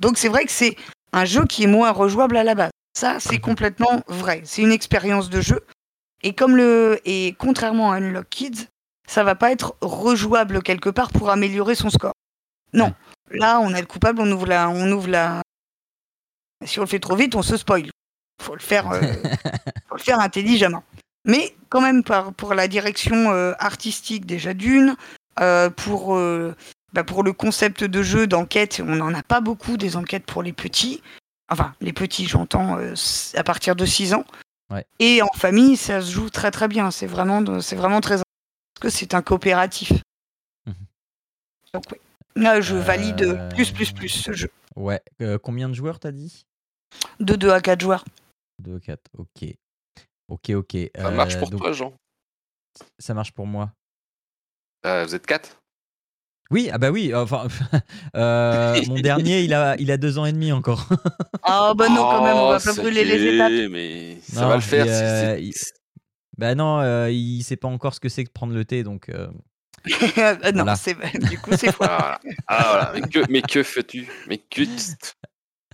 Donc, 0.00 0.18
c'est 0.18 0.28
vrai 0.28 0.44
que 0.44 0.50
c'est 0.50 0.76
un 1.12 1.24
jeu 1.24 1.44
qui 1.46 1.62
est 1.62 1.68
moins 1.68 1.92
rejouable 1.92 2.36
à 2.36 2.44
la 2.44 2.54
base. 2.54 2.70
Ça, 2.94 3.18
c'est 3.20 3.38
complètement 3.40 4.02
vrai. 4.08 4.42
C'est 4.44 4.62
une 4.62 4.72
expérience 4.72 5.30
de 5.30 5.40
jeu. 5.40 5.60
Et 6.22 6.34
comme 6.34 6.56
le 6.56 7.00
et 7.04 7.34
contrairement 7.38 7.92
à 7.92 7.96
Unlock 7.96 8.28
Kids, 8.30 8.68
ça 9.06 9.24
va 9.24 9.34
pas 9.34 9.50
être 9.50 9.76
rejouable 9.80 10.62
quelque 10.62 10.90
part 10.90 11.10
pour 11.10 11.30
améliorer 11.30 11.74
son 11.74 11.90
score. 11.90 12.14
Non. 12.72 12.94
Là, 13.30 13.60
on 13.60 13.72
a 13.74 13.80
le 13.80 13.86
coupable, 13.86 14.20
on 14.20 14.30
ouvre 14.30 14.46
la, 14.46 14.68
on 14.70 14.90
ouvre 14.92 15.08
la. 15.08 15.42
Si 16.64 16.78
on 16.78 16.82
le 16.82 16.88
fait 16.88 17.00
trop 17.00 17.16
vite, 17.16 17.34
on 17.34 17.42
se 17.42 17.56
spoil. 17.56 17.90
Faut 18.40 18.54
le 18.54 18.60
faire, 18.60 18.90
euh, 18.90 19.00
faut 19.88 19.96
le 19.96 20.02
faire 20.02 20.20
intelligemment. 20.20 20.84
Mais 21.24 21.54
quand 21.68 21.80
même, 21.80 22.02
pour 22.02 22.54
la 22.54 22.68
direction 22.68 23.32
euh, 23.32 23.52
artistique 23.58 24.26
déjà 24.26 24.54
d'une, 24.54 24.96
euh, 25.40 25.70
pour 25.70 26.18
bah, 26.92 27.04
pour 27.04 27.22
le 27.22 27.32
concept 27.32 27.84
de 27.84 28.02
jeu 28.02 28.26
d'enquête, 28.26 28.82
on 28.84 28.96
n'en 28.96 29.14
a 29.14 29.22
pas 29.22 29.40
beaucoup 29.40 29.76
des 29.76 29.96
enquêtes 29.96 30.26
pour 30.26 30.42
les 30.42 30.52
petits. 30.52 31.02
Enfin, 31.50 31.74
les 31.80 31.92
petits, 31.92 32.26
j'entends 32.26 32.78
à 33.34 33.44
partir 33.44 33.76
de 33.76 33.84
6 33.84 34.14
ans. 34.14 34.24
Et 34.98 35.22
en 35.22 35.32
famille, 35.34 35.76
ça 35.76 36.00
se 36.00 36.10
joue 36.10 36.30
très 36.30 36.50
très 36.50 36.68
bien. 36.68 36.90
C'est 36.90 37.06
vraiment, 37.06 37.60
c'est 37.60 37.76
vraiment 37.76 38.00
très 38.00 38.16
parce 38.16 38.24
que 38.80 38.88
c'est 38.90 39.14
un 39.14 39.22
coopératif. 39.22 39.92
Mhm. 40.66 40.74
Donc 41.74 41.84
oui. 41.92 41.98
Là, 42.34 42.60
je 42.60 42.74
valide 42.74 43.22
euh, 43.22 43.48
plus 43.50 43.70
plus 43.70 43.92
plus 43.92 44.08
ce 44.08 44.32
jeu. 44.32 44.50
Ouais. 44.74 45.02
Euh, 45.20 45.38
combien 45.38 45.68
de 45.68 45.74
joueurs 45.74 46.00
t'as 46.00 46.12
dit? 46.12 46.46
De 47.20 47.36
2 47.36 47.50
à 47.50 47.60
4 47.60 47.80
joueurs. 47.80 48.04
2 48.60 48.76
à 48.76 48.80
4, 48.80 49.00
ok. 49.18 49.54
Ok, 50.28 50.50
ok. 50.50 50.76
Ça 50.94 51.10
marche 51.10 51.38
pour 51.38 51.52
euh, 51.52 51.56
toi, 51.56 51.72
Jean? 51.72 51.92
Ça 52.98 53.12
marche 53.12 53.32
pour 53.32 53.46
moi. 53.46 53.72
vous 54.84 55.14
êtes 55.14 55.26
4 55.26 55.61
Oui, 56.52 56.70
ah 56.72 56.78
bah 56.78 56.90
oui. 56.90 57.12
Enfin, 57.14 57.48
mon 58.14 58.94
dernier, 59.00 59.42
il 59.42 59.54
a, 59.54 59.76
il 59.78 59.90
a 59.90 59.96
deux 59.96 60.18
ans 60.18 60.26
et 60.26 60.32
demi 60.32 60.52
encore. 60.52 60.88
Ah 61.42 61.72
bah 61.76 61.88
non, 61.88 62.02
quand 62.02 62.24
même, 62.24 62.36
on 62.36 62.50
va 62.50 62.60
pas 62.60 62.74
brûler 62.74 63.04
les 63.04 63.34
étapes. 63.34 63.70
Mais 63.70 64.18
ça 64.22 64.46
va 64.46 64.54
le 64.54 64.60
faire. 64.60 65.38
Bah 66.38 66.54
non, 66.54 67.06
il 67.08 67.42
sait 67.42 67.56
pas 67.56 67.68
encore 67.68 67.94
ce 67.94 68.00
que 68.00 68.08
c'est 68.08 68.24
que 68.24 68.30
prendre 68.30 68.54
le 68.54 68.64
thé, 68.64 68.84
donc. 68.84 69.10
non, 70.54 70.74
c'est 70.76 70.96
du 71.28 71.38
coup 71.38 71.50
c'est 71.56 71.72
faux. 71.72 71.84
Ah, 71.84 72.20
voilà. 72.46 72.92
Mais 72.94 73.00
que, 73.00 73.30
mais 73.30 73.42
que 73.42 73.64
fais-tu? 73.64 74.06
Mais 74.28 74.38
que 74.38 74.62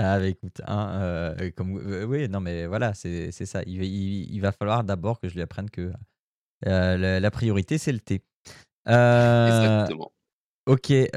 ah, 0.00 0.20
bah 0.20 0.28
écoute, 0.28 0.60
hein, 0.64 1.00
euh, 1.00 1.50
comme, 1.56 1.76
euh, 1.78 2.04
oui, 2.04 2.28
non, 2.28 2.38
mais 2.38 2.66
voilà, 2.66 2.94
c'est 2.94 3.32
ça. 3.32 3.62
Il, 3.66 3.82
il, 3.82 4.40
va 4.40 4.52
falloir 4.52 4.84
d'abord 4.84 5.18
que 5.18 5.28
je 5.28 5.34
lui 5.34 5.42
apprenne 5.42 5.68
que 5.70 5.92
euh, 6.66 7.18
la, 7.18 7.30
priorité, 7.32 7.78
c'est 7.78 7.90
le 7.90 7.98
thé. 7.98 8.22
Exactement. 8.86 10.12
Ok. 10.68 10.90
et, 10.90 11.10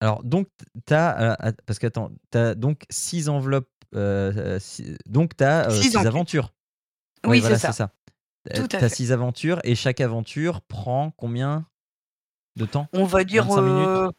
alors, 0.00 0.24
donc, 0.24 0.48
tu 0.86 0.94
as. 0.94 1.54
parce 1.66 1.78
que, 1.78 1.86
attends, 1.86 2.10
tu 2.32 2.38
as 2.38 2.54
donc 2.56 2.82
six 2.90 3.28
enveloppes. 3.28 3.70
donc, 3.92 5.36
tu 5.36 5.44
as 5.44 5.70
six, 5.70 5.96
aventures. 5.96 6.52
Oui, 7.24 7.40
c'est 7.40 7.58
ça. 7.58 7.72
ça. 7.72 7.92
Tu 8.52 8.76
as 8.76 8.88
six 8.88 9.12
aventures 9.12 9.60
et 9.62 9.74
chaque 9.74 10.00
aventure 10.00 10.60
prend 10.62 11.12
combien 11.12 11.66
de 12.56 12.66
temps? 12.66 12.88
On 12.92 13.04
va 13.04 13.24
dire. 13.24 13.46
minutes? 13.46 14.14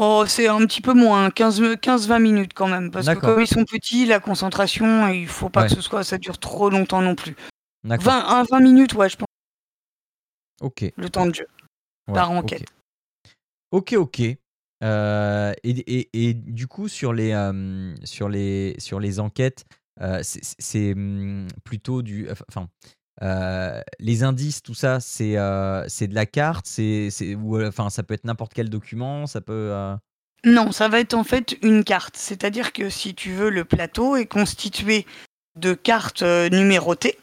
Oh, 0.00 0.24
c'est 0.28 0.46
un 0.46 0.58
petit 0.58 0.80
peu 0.80 0.94
moins, 0.94 1.28
15-20 1.30 2.20
minutes 2.20 2.52
quand 2.54 2.68
même. 2.68 2.92
Parce 2.92 3.08
que 3.08 3.18
comme 3.18 3.40
ils 3.40 3.48
sont 3.48 3.64
petits, 3.64 4.06
la 4.06 4.20
concentration, 4.20 5.08
il 5.08 5.26
faut 5.26 5.48
pas 5.48 5.64
que 5.64 5.74
ce 5.74 5.80
soit, 5.80 6.04
ça 6.04 6.18
dure 6.18 6.38
trop 6.38 6.70
longtemps 6.70 7.02
non 7.02 7.16
plus. 7.16 7.34
20, 7.82 8.44
20 8.48 8.60
minutes, 8.60 8.94
ouais, 8.94 9.08
je 9.08 9.16
pense. 9.16 9.26
Ok. 10.60 10.92
Le 10.96 11.10
temps 11.10 11.26
de 11.26 11.34
jeu. 11.34 11.46
Par 12.12 12.30
enquête. 12.30 12.64
Ok, 13.70 13.94
ok. 13.94 14.22
Euh, 14.84 15.52
et, 15.64 16.34
du 16.34 16.66
coup, 16.66 16.88
sur 16.88 17.12
les, 17.12 17.32
euh, 17.32 17.94
sur 18.04 18.28
les, 18.28 18.76
sur 18.78 19.00
les 19.00 19.20
enquêtes, 19.20 19.64
euh, 20.00 20.20
c'est 20.22 20.92
hum, 20.92 21.48
plutôt 21.64 22.02
du. 22.02 22.28
Enfin, 22.48 22.68
les 23.98 24.22
indices, 24.22 24.62
tout 24.62 24.74
ça, 24.74 25.00
c'est 25.00 25.34
de 25.34 26.14
la 26.14 26.26
carte, 26.26 26.66
c'est 26.66 27.08
enfin 27.66 27.90
ça 27.90 28.02
peut 28.02 28.14
être 28.14 28.24
n'importe 28.24 28.52
quel 28.54 28.70
document, 28.70 29.26
ça 29.26 29.40
peut. 29.40 29.72
Non, 30.44 30.70
ça 30.70 30.88
va 30.88 31.00
être 31.00 31.14
en 31.14 31.24
fait 31.24 31.58
une 31.62 31.82
carte. 31.82 32.16
C'est-à-dire 32.16 32.72
que 32.72 32.90
si 32.90 33.14
tu 33.14 33.32
veux, 33.32 33.50
le 33.50 33.64
plateau 33.64 34.14
est 34.14 34.26
constitué 34.26 35.04
de 35.56 35.74
cartes 35.74 36.22
numérotées 36.22 37.18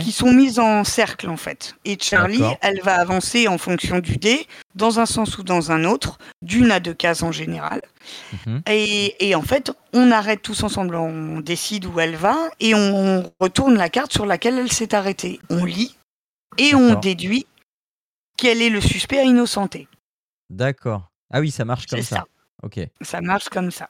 qui 0.00 0.12
sont 0.12 0.32
mises 0.32 0.58
en 0.58 0.84
cercle 0.84 1.28
en 1.28 1.36
fait. 1.36 1.74
Et 1.84 1.98
Charlie, 2.00 2.42
elle 2.60 2.80
va 2.82 3.00
avancer 3.00 3.48
en 3.48 3.58
fonction 3.58 3.98
du 3.98 4.16
dé, 4.16 4.46
dans 4.74 5.00
un 5.00 5.06
sens 5.06 5.38
ou 5.38 5.42
dans 5.42 5.72
un 5.72 5.84
autre, 5.84 6.18
d'une 6.40 6.70
à 6.70 6.80
deux 6.80 6.94
cases 6.94 7.22
en 7.22 7.32
général. 7.32 7.82
Mhm. 8.46 8.62
Et, 8.68 9.34
en 9.34 9.42
fait, 9.42 9.72
on 9.92 10.10
arrête 10.10 10.42
tous 10.42 10.62
ensemble, 10.62 10.94
on 10.96 11.40
décide 11.40 11.86
où 11.86 12.00
elle 12.00 12.16
va 12.16 12.36
et 12.60 12.74
on 12.74 13.30
retourne 13.40 13.74
la 13.74 13.88
carte 13.88 14.12
sur 14.12 14.26
laquelle 14.26 14.58
elle 14.58 14.72
s'est 14.72 14.94
arrêtée. 14.94 15.40
On 15.50 15.64
lit 15.64 15.96
et 16.58 16.74
on 16.74 16.98
déduit 16.98 17.46
quel 18.36 18.62
est 18.62 18.70
le 18.70 18.80
suspect 18.80 19.24
innocenté. 19.24 19.88
D'accord. 20.50 21.10
Ah 21.32 21.40
oui, 21.40 21.50
ça 21.50 21.64
marche 21.64 21.86
comme 21.86 22.02
ça. 22.02 22.24
Ok. 22.62 22.80
Ça 23.00 23.20
marche 23.20 23.48
comme 23.48 23.70
ça. 23.70 23.88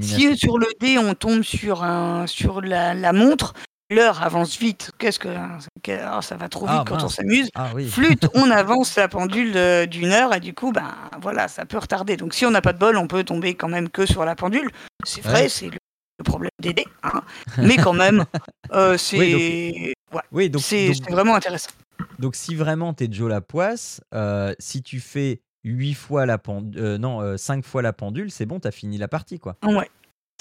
si 0.00 0.36
sur 0.36 0.58
le 0.58 0.68
dé 0.80 0.98
on 0.98 1.14
tombe 1.14 1.42
sur, 1.42 1.82
un, 1.82 2.26
sur 2.26 2.60
la 2.60 3.12
montre, 3.12 3.54
l'heure 3.94 4.22
avance 4.22 4.58
vite. 4.58 4.90
Qu'est-ce 4.98 5.18
que 5.18 5.28
oh, 5.28 6.22
ça 6.22 6.36
va 6.36 6.48
trop 6.48 6.66
vite 6.66 6.76
ah, 6.80 6.84
quand 6.86 7.02
on 7.02 7.08
s'amuse. 7.08 7.48
Ah, 7.54 7.70
Flûte, 7.88 8.26
on 8.34 8.50
avance 8.50 8.96
la 8.96 9.08
pendule 9.08 9.52
d'une 9.88 10.12
heure 10.12 10.34
et 10.34 10.40
du 10.40 10.54
coup, 10.54 10.72
ben 10.72 10.94
voilà, 11.20 11.48
ça 11.48 11.64
peut 11.64 11.78
retarder. 11.78 12.16
Donc 12.16 12.34
si 12.34 12.44
on 12.46 12.50
n'a 12.50 12.60
pas 12.60 12.72
de 12.72 12.78
bol, 12.78 12.96
on 12.96 13.06
peut 13.06 13.24
tomber 13.24 13.54
quand 13.54 13.68
même 13.68 13.88
que 13.88 14.06
sur 14.06 14.24
la 14.24 14.34
pendule. 14.34 14.70
C'est 15.04 15.22
vrai, 15.22 15.48
c'est 15.48 15.70
le, 15.70 15.78
problème 16.24 16.50
des 16.60 16.72
dés, 16.72 16.86
hein. 17.02 17.22
mais 17.58 17.76
quand 17.76 17.92
même, 17.92 18.24
euh, 18.72 18.96
c'est 18.96 19.94
oui, 20.30 20.48
donc... 20.48 20.62
c'est 20.62 20.92
vraiment 21.10 21.34
intéressant. 21.34 21.70
Donc 22.18 22.36
si 22.36 22.54
vraiment 22.54 22.94
tu 22.94 23.04
es 23.04 23.08
Joe 23.10 23.28
Lapoisse, 23.28 24.00
euh, 24.14 24.54
si 24.58 24.82
tu 24.82 25.00
fais 25.00 25.42
8 25.64 25.94
fois 25.94 26.24
la 26.24 26.38
pendule, 26.38 26.80
euh, 26.80 26.98
non, 26.98 27.36
5 27.36 27.64
fois 27.64 27.82
la 27.82 27.92
pendule, 27.92 28.30
c'est 28.30 28.46
bon, 28.46 28.60
tu 28.60 28.68
as 28.68 28.70
fini 28.70 28.96
la 28.96 29.08
partie 29.08 29.38
quoi. 29.38 29.56
Ouais. 29.64 29.90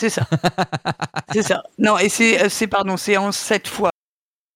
C'est 0.03 0.09
ça. 0.09 0.27
c'est 1.31 1.43
ça. 1.43 1.63
Non, 1.77 1.97
et 1.97 2.09
c'est, 2.09 2.49
c'est 2.49 2.67
pardon, 2.67 2.97
c'est 2.97 3.15
en 3.15 3.31
7 3.31 3.69
fois. 3.69 3.89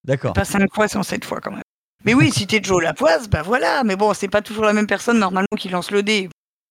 D'accord. 0.03 0.33
Pas 0.33 0.43
5 0.43 0.67
fois, 0.73 0.89
c'est 0.89 0.97
en 0.97 1.03
7 1.03 1.23
fois 1.23 1.39
quand 1.39 1.51
même. 1.51 1.63
Mais 2.03 2.13
oui, 2.13 2.31
si 2.33 2.45
t'es 2.47 2.59
Joe 2.61 2.83
Lapoise, 2.83 3.29
bah 3.29 3.43
voilà. 3.43 3.85
Mais 3.85 3.95
bon, 3.95 4.13
c'est 4.13 4.27
pas 4.27 4.41
toujours 4.41 4.65
la 4.65 4.73
même 4.73 4.87
personne 4.87 5.19
normalement 5.19 5.47
qui 5.57 5.69
lance 5.69 5.89
le 5.89 6.03
dé. 6.03 6.29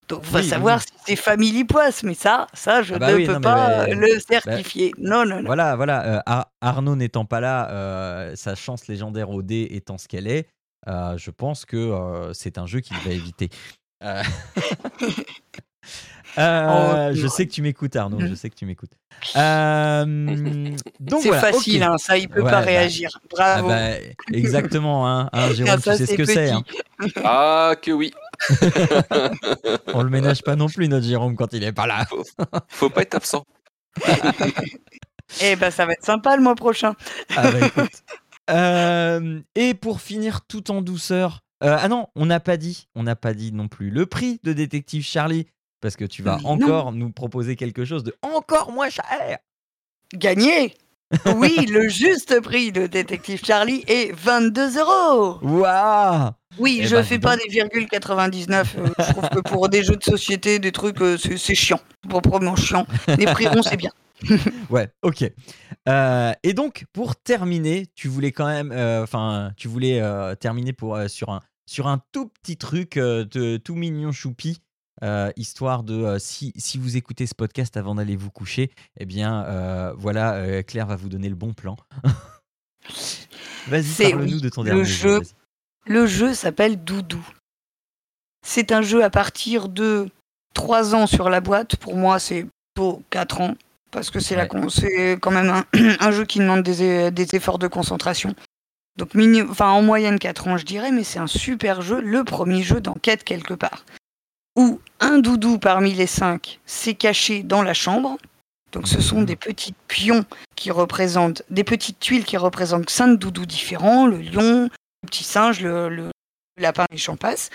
Donc, 0.09 0.21
on 0.29 0.31
va 0.31 0.43
savoir 0.43 0.83
si 0.83 0.89
c'est 1.07 1.17
Family 1.17 1.65
Poisse. 1.65 2.03
Mais 2.03 2.12
ça, 2.12 2.49
ça, 2.53 2.83
je 2.83 2.97
ah 2.97 2.99
bah 2.99 3.19
ne 3.19 3.27
peux 3.27 3.41
pas 3.41 3.87
le 3.87 4.21
certifier. 4.21 4.93
non, 4.99 5.25
non, 5.25 5.37
non. 5.37 5.47
Voilà, 5.47 5.75
voilà. 5.75 6.21
Euh, 6.29 6.43
Arnaud 6.61 6.97
n'étant 6.97 7.25
pas 7.25 7.41
là, 7.41 7.71
euh, 7.71 8.37
sa 8.37 8.55
chance 8.55 8.89
légendaire 8.89 9.31
au 9.31 9.41
dé 9.41 9.69
étant 9.71 9.97
ce 9.97 10.07
qu'elle 10.07 10.27
est, 10.27 10.49
euh, 10.87 11.17
je 11.17 11.31
pense 11.31 11.65
que 11.65 12.31
c'est 12.35 12.59
un 12.59 12.67
jeu 12.67 12.81
qu'il 12.81 12.99
va 12.99 13.11
éviter. 13.11 13.49
Euh, 16.38 17.11
oh, 17.11 17.14
je 17.14 17.27
sais 17.27 17.46
que 17.46 17.53
tu 17.53 17.62
m'écoutes, 17.62 17.96
Arnaud. 17.96 18.20
Je 18.20 18.35
sais 18.35 18.51
que 18.51 18.55
tu 18.55 18.66
m'écoutes. 18.66 18.92
Euh, 19.37 20.77
c'est 21.20 21.33
facile, 21.33 21.83
hein, 21.83 21.96
ça, 21.96 22.18
il 22.18 22.29
peut 22.29 22.42
pas 22.42 22.51
bah, 22.51 22.61
réagir. 22.61 23.18
Bravo. 23.31 23.70
Ah 23.70 23.94
bah, 23.94 24.07
exactement, 24.31 25.09
hein, 25.09 25.31
hein 25.33 25.53
Jérôme, 25.55 25.81
tu 25.81 25.96
sais 25.96 26.07
ce 26.07 26.14
que 26.14 26.25
c'est. 26.27 26.51
Hein. 26.51 26.62
Ah, 27.25 27.75
que 27.81 27.92
oui. 27.92 28.12
On 29.94 30.03
le 30.03 30.11
ménage 30.11 30.42
pas 30.42 30.55
non 30.55 30.68
plus, 30.68 30.88
notre 30.88 31.07
Jérôme, 31.07 31.35
quand 31.35 31.55
il 31.55 31.64
est 31.64 31.72
pas 31.72 31.87
là. 31.87 32.05
Faut, 32.05 32.25
faut 32.68 32.90
pas 32.90 33.03
être 33.03 33.14
absent. 33.14 33.46
Eh 35.40 35.57
ben, 35.57 35.70
ça 35.70 35.87
va 35.87 35.92
être 35.92 36.05
sympa 36.05 36.37
le 36.37 36.42
mois 36.42 36.55
prochain. 36.55 36.94
Ah 37.35 37.51
bah, 37.51 37.66
écoute. 37.66 38.03
Euh, 38.51 39.40
et 39.55 39.75
pour 39.75 40.03
finir 40.03 40.42
tout 40.46 40.70
en 40.70 40.83
douceur, 40.83 41.40
ah 41.62 41.88
non, 41.88 42.09
on 42.14 42.27
n'a 42.27 42.40
pas 42.40 42.59
dit, 42.59 42.88
on 42.94 43.03
n'a 43.03 43.16
pas 43.16 43.33
dit 43.33 43.51
non 43.53 43.68
plus 43.68 43.90
le 43.90 44.05
prix 44.05 44.40
de 44.44 44.53
détective 44.53 45.05
Charlie 45.05 45.46
parce 45.81 45.97
que 45.97 46.05
tu 46.05 46.23
vas 46.23 46.39
encore 46.45 46.93
nous 46.93 47.11
proposer 47.11 47.57
quelque 47.57 47.85
chose 47.85 48.05
de 48.05 48.15
encore 48.23 48.73
moins 48.73 48.91
cher. 48.91 49.39
Gagné 50.15 50.75
Oui, 51.37 51.67
le 51.67 51.89
juste 51.89 52.41
prix 52.41 52.73
de 52.73 52.87
Détective 52.87 53.45
Charlie 53.45 53.85
est 53.87 54.12
22 54.12 54.79
euros. 54.79 55.39
Waouh 55.43 56.31
Oui, 56.59 56.81
eh 56.83 56.87
je 56.87 56.97
ben, 56.97 57.03
fais 57.03 57.19
pas 57.19 57.37
des 57.37 57.49
virgules 57.49 57.87
99. 57.87 58.77
Euh, 58.79 58.89
je 58.99 59.12
trouve 59.12 59.29
que 59.29 59.41
pour 59.41 59.69
des 59.69 59.85
jeux 59.85 59.97
de 59.97 60.03
société, 60.03 60.59
des 60.59 60.73
trucs, 60.73 61.01
euh, 61.01 61.17
c'est 61.17 61.55
chiant, 61.55 61.81
proprement 62.09 62.57
chiant. 62.57 62.87
Les 63.19 63.27
prix 63.27 63.47
ronds, 63.47 63.62
c'est 63.62 63.77
bien. 63.77 63.91
ouais, 64.71 64.89
ok. 65.03 65.31
Euh, 65.89 66.33
et 66.43 66.55
donc, 66.55 66.87
pour 66.93 67.17
terminer, 67.17 67.87
tu 67.95 68.09
voulais 68.09 68.33
quand 68.33 68.47
même, 68.47 68.73
enfin, 69.03 69.53
tu 69.57 69.69
voulais 69.69 70.03
terminer 70.41 70.73
pour 70.73 70.99
sur 71.09 71.31
un 71.31 71.41
sur 71.69 71.89
un 71.89 72.01
tout 72.12 72.29
petit 72.29 72.57
truc 72.57 72.95
de 72.95 73.57
tout 73.57 73.75
mignon 73.75 74.12
choupi 74.12 74.61
euh, 75.03 75.31
histoire 75.37 75.83
de 75.83 75.95
euh, 75.95 76.19
si, 76.19 76.55
si, 76.57 76.79
vous 76.79 76.97
écoutez 76.97 77.27
ce 77.27 77.35
podcast 77.35 77.77
avant 77.77 77.97
d'aller 77.97 78.17
vous 78.17 78.31
coucher, 78.31 78.71
eh 78.99 79.05
bien 79.05 79.45
euh, 79.45 79.93
voilà, 79.97 80.63
Claire 80.63 80.87
va 80.87 80.97
vous 80.97 81.11
donner 81.11 81.29
le 81.29 81.35
bon 81.35 81.53
plan. 81.53 81.77
Vas-y, 83.69 84.13
parle-nous 84.13 84.41
de 84.41 84.49
ton 84.49 84.65
dernier 84.65 84.85
jeu. 84.85 85.21
le 85.87 86.07
jeu 86.07 86.33
s'appelle 86.33 86.83
Doudou. 86.83 87.27
C'est 88.47 88.73
un 88.73 88.81
jeu 88.81 89.05
à 89.05 89.11
partir 89.11 89.69
de 89.69 90.09
3 90.55 90.95
ans 90.95 91.07
sur 91.07 91.29
la 91.29 91.41
boîte. 91.41 91.77
Pour 91.77 91.97
moi, 91.97 92.19
c'est 92.19 92.47
plutôt 92.75 93.03
4 93.11 93.41
ans. 93.41 93.55
Parce 93.91 94.11
que 94.11 94.21
c'est 94.21 94.37
quand 95.21 95.31
même 95.31 95.65
un, 96.01 96.11
jeu 96.11 96.25
qui 96.25 96.39
demande 96.39 96.63
des, 96.63 97.11
des 97.11 97.35
efforts 97.35 97.59
de 97.59 97.67
concentration. 97.67 98.35
Donc, 98.97 99.11
enfin, 99.51 99.69
en 99.71 99.83
moyenne 99.83 100.19
4 100.19 100.49
ans, 100.49 100.57
je 100.57 100.65
dirais, 100.65 100.93
mais 100.93 101.05
c'est 101.05 101.19
un 101.19 101.27
super 101.27 101.83
jeu, 101.83 102.01
le 102.01 102.25
premier 102.25 102.63
jeu 102.63 102.81
d'enquête 102.81 103.25
quelque 103.25 103.55
part 103.55 103.85
où 104.57 104.81
un 105.01 105.19
doudou 105.19 105.59
parmi 105.59 105.92
les 105.92 106.07
cinq 106.07 106.61
s'est 106.66 106.95
caché 106.95 107.42
dans 107.42 107.62
la 107.62 107.75
chambre. 107.75 108.16
Donc 108.73 108.88
ce 108.88 109.01
sont 109.01 109.23
des 109.23 109.37
petits 109.37 109.75
pions 109.87 110.25
qui 110.57 110.71
représentent, 110.71 111.42
des 111.51 111.64
petites 111.64 112.01
tuiles 112.01 112.25
qui 112.25 112.37
représentent 112.37 112.90
cinq 112.90 113.19
doudous 113.19 113.47
différents, 113.47 114.07
le 114.07 114.19
lion, 114.19 114.69
le 115.03 115.07
petit 115.07 115.25
singe, 115.25 115.61
le, 115.61 116.11
lapin 116.59 116.87
et 116.90 116.97
champasse, 116.97 117.51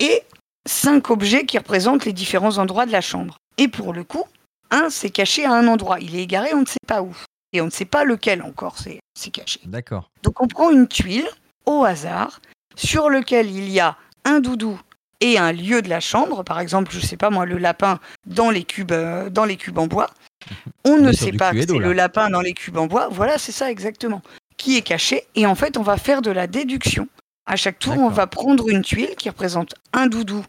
et 0.00 0.22
cinq 0.66 1.10
objets 1.10 1.44
qui 1.44 1.58
représentent 1.58 2.04
les 2.04 2.12
différents 2.12 2.58
endroits 2.58 2.86
de 2.86 2.92
la 2.92 3.00
chambre. 3.00 3.36
Et 3.58 3.68
pour 3.68 3.92
le 3.92 4.04
coup, 4.04 4.24
un 4.70 4.90
s'est 4.90 5.10
caché 5.10 5.44
à 5.44 5.52
un 5.52 5.68
endroit, 5.68 6.00
il 6.00 6.16
est 6.16 6.22
égaré, 6.22 6.54
on 6.54 6.62
ne 6.62 6.66
sait 6.66 6.78
pas 6.86 7.02
où. 7.02 7.14
Et 7.52 7.60
on 7.60 7.66
ne 7.66 7.70
sait 7.70 7.84
pas 7.84 8.04
lequel 8.04 8.42
encore 8.42 8.78
c'est 8.78 9.30
caché. 9.30 9.60
D'accord. 9.66 10.08
Donc 10.22 10.40
on 10.40 10.48
prend 10.48 10.70
une 10.70 10.88
tuile 10.88 11.28
au 11.66 11.84
hasard 11.84 12.40
sur 12.74 13.10
lequel 13.10 13.50
il 13.50 13.68
y 13.68 13.80
a 13.80 13.98
un 14.24 14.40
doudou 14.40 14.80
et 15.22 15.38
un 15.38 15.52
lieu 15.52 15.82
de 15.82 15.88
la 15.88 16.00
chambre, 16.00 16.42
par 16.42 16.58
exemple, 16.58 16.90
je 16.92 16.98
sais 16.98 17.16
pas 17.16 17.30
moi, 17.30 17.46
le 17.46 17.56
lapin 17.56 18.00
dans 18.26 18.50
les 18.50 18.64
cubes, 18.64 18.90
euh, 18.90 19.30
dans 19.30 19.44
les 19.44 19.56
cubes 19.56 19.78
en 19.78 19.86
bois. 19.86 20.10
On 20.84 20.98
ne 20.98 21.12
sait 21.12 21.32
pas 21.32 21.52
c'est 21.52 21.66
le 21.66 21.92
lapin 21.92 22.28
dans 22.28 22.40
les 22.40 22.52
cubes 22.52 22.76
en 22.76 22.88
bois. 22.88 23.08
Voilà, 23.08 23.38
c'est 23.38 23.52
ça 23.52 23.70
exactement. 23.70 24.20
Qui 24.56 24.76
est 24.76 24.82
caché. 24.82 25.24
Et 25.36 25.46
en 25.46 25.54
fait, 25.54 25.76
on 25.76 25.82
va 25.82 25.96
faire 25.96 26.22
de 26.22 26.30
la 26.30 26.46
déduction 26.48 27.08
À 27.46 27.54
chaque 27.54 27.78
tour, 27.78 27.94
on 27.96 28.08
va 28.08 28.26
prendre 28.26 28.68
une 28.68 28.82
tuile 28.82 29.14
qui 29.16 29.30
représente 29.30 29.74
un 29.92 30.08
doudou 30.08 30.44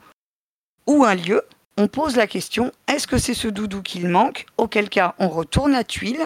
ou 0.88 1.06
un 1.06 1.16
lieu. 1.16 1.44
On 1.78 1.88
pose 1.88 2.16
la 2.16 2.28
question 2.28 2.72
est-ce 2.88 3.08
que 3.08 3.18
c'est 3.20 3.34
ce 3.36 3.48
doudou 3.48 3.84
qu'il 3.84 4.08
manque? 4.08 4.48
Auquel 4.58 4.90
cas, 4.90 5.14
on 5.20 5.30
retourne 5.30 5.72
la 5.72 5.84
tuile 5.84 6.26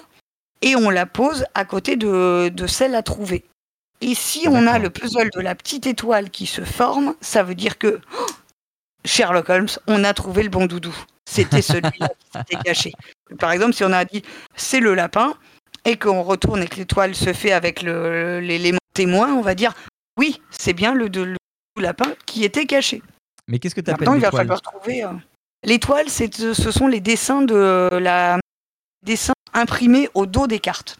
et 0.61 0.75
on 0.75 0.89
la 0.89 1.05
pose 1.05 1.45
à 1.53 1.65
côté 1.65 1.97
de, 1.97 2.51
celle 2.67 2.95
à 2.95 3.03
trouver. 3.03 3.43
Et 4.01 4.13
si 4.13 4.47
on 4.47 4.67
a 4.67 4.79
le 4.79 4.89
puzzle 4.89 5.29
de 5.31 5.41
la 5.41 5.55
petite 5.55 5.87
étoile 5.87 6.29
qui 6.29 6.45
se 6.45 6.61
forme, 6.61 7.15
ça 7.21 7.43
veut 7.43 7.55
dire 7.55 7.77
que 7.77 7.99
oh, 8.19 8.25
Sherlock 9.05 9.49
Holmes, 9.49 9.69
on 9.87 10.03
a 10.03 10.13
trouvé 10.13 10.43
le 10.43 10.49
bon 10.49 10.65
doudou. 10.65 10.95
C'était 11.29 11.61
celui-là 11.61 12.09
qui 12.09 12.31
s'était 12.37 12.55
caché. 12.63 12.91
Par 13.39 13.51
exemple, 13.51 13.73
si 13.73 13.83
on 13.83 13.91
a 13.91 14.05
dit 14.05 14.23
c'est 14.55 14.79
le 14.79 14.93
lapin 14.93 15.33
et 15.85 15.97
qu'on 15.97 16.23
retourne 16.23 16.63
et 16.63 16.67
que 16.67 16.75
l'étoile 16.75 17.15
se 17.15 17.33
fait 17.33 17.51
avec 17.51 17.81
l'élément 17.81 18.79
témoin, 18.93 19.33
on 19.33 19.41
va 19.41 19.55
dire 19.55 19.73
oui, 20.17 20.41
c'est 20.49 20.73
bien 20.73 20.93
le, 20.93 21.09
lapin 21.77 22.13
qui 22.25 22.43
était 22.43 22.65
caché. 22.65 23.01
Mais 23.47 23.59
qu'est-ce 23.59 23.75
que 23.75 23.81
tu 23.81 23.91
appelles 23.91 24.07
l'étoile 24.07 24.17
il 24.17 24.21
va 24.21 24.31
falloir 24.31 24.61
trouver. 24.61 25.03
Euh, 25.03 25.13
l'étoile, 25.63 26.09
ce 26.09 26.71
sont 26.71 26.87
les 26.87 26.99
dessins 26.99 27.43
de 27.43 27.89
la 27.93 28.39
dessins 29.05 29.33
imprimés 29.53 30.09
au 30.13 30.25
dos 30.25 30.47
des 30.47 30.59
cartes. 30.59 30.97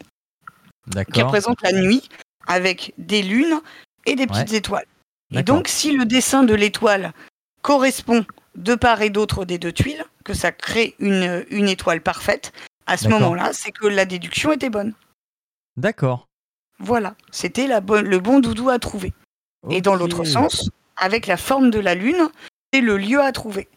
Qui 1.13 1.21
représentent 1.21 1.61
la 1.63 1.73
nuit 1.73 2.07
avec 2.47 2.93
des 2.97 3.21
lunes 3.21 3.61
et 4.05 4.15
des 4.15 4.27
petites 4.27 4.53
étoiles. 4.53 4.87
Et 5.31 5.43
donc, 5.43 5.67
si 5.67 5.91
le 5.91 6.05
dessin 6.05 6.43
de 6.43 6.55
l'étoile 6.55 7.13
correspond 7.61 8.25
de 8.55 8.75
part 8.75 9.01
et 9.01 9.09
d'autre 9.09 9.45
des 9.45 9.57
deux 9.57 9.73
tuiles, 9.73 10.03
que 10.23 10.33
ça 10.33 10.51
crée 10.51 10.95
une, 10.99 11.45
une 11.49 11.67
étoile 11.67 12.01
parfaite, 12.01 12.53
à 12.85 12.97
ce 12.97 13.09
moment-là, 13.09 13.51
c'est 13.53 13.71
que 13.71 13.85
la 13.85 14.05
déduction 14.05 14.51
était 14.51 14.69
bonne. 14.69 14.93
D'accord. 15.75 16.27
Voilà, 16.79 17.15
c'était 17.31 17.67
le 17.67 18.17
bon 18.19 18.39
doudou 18.39 18.69
à 18.69 18.79
trouver. 18.79 19.13
Et 19.69 19.81
dans 19.81 19.95
l'autre 19.95 20.23
sens, 20.23 20.69
avec 20.95 21.27
la 21.27 21.37
forme 21.37 21.69
de 21.69 21.79
la 21.79 21.95
lune, 21.95 22.29
c'est 22.71 22.81
le 22.81 22.97
lieu 22.97 23.21
à 23.21 23.31
trouver. 23.31 23.67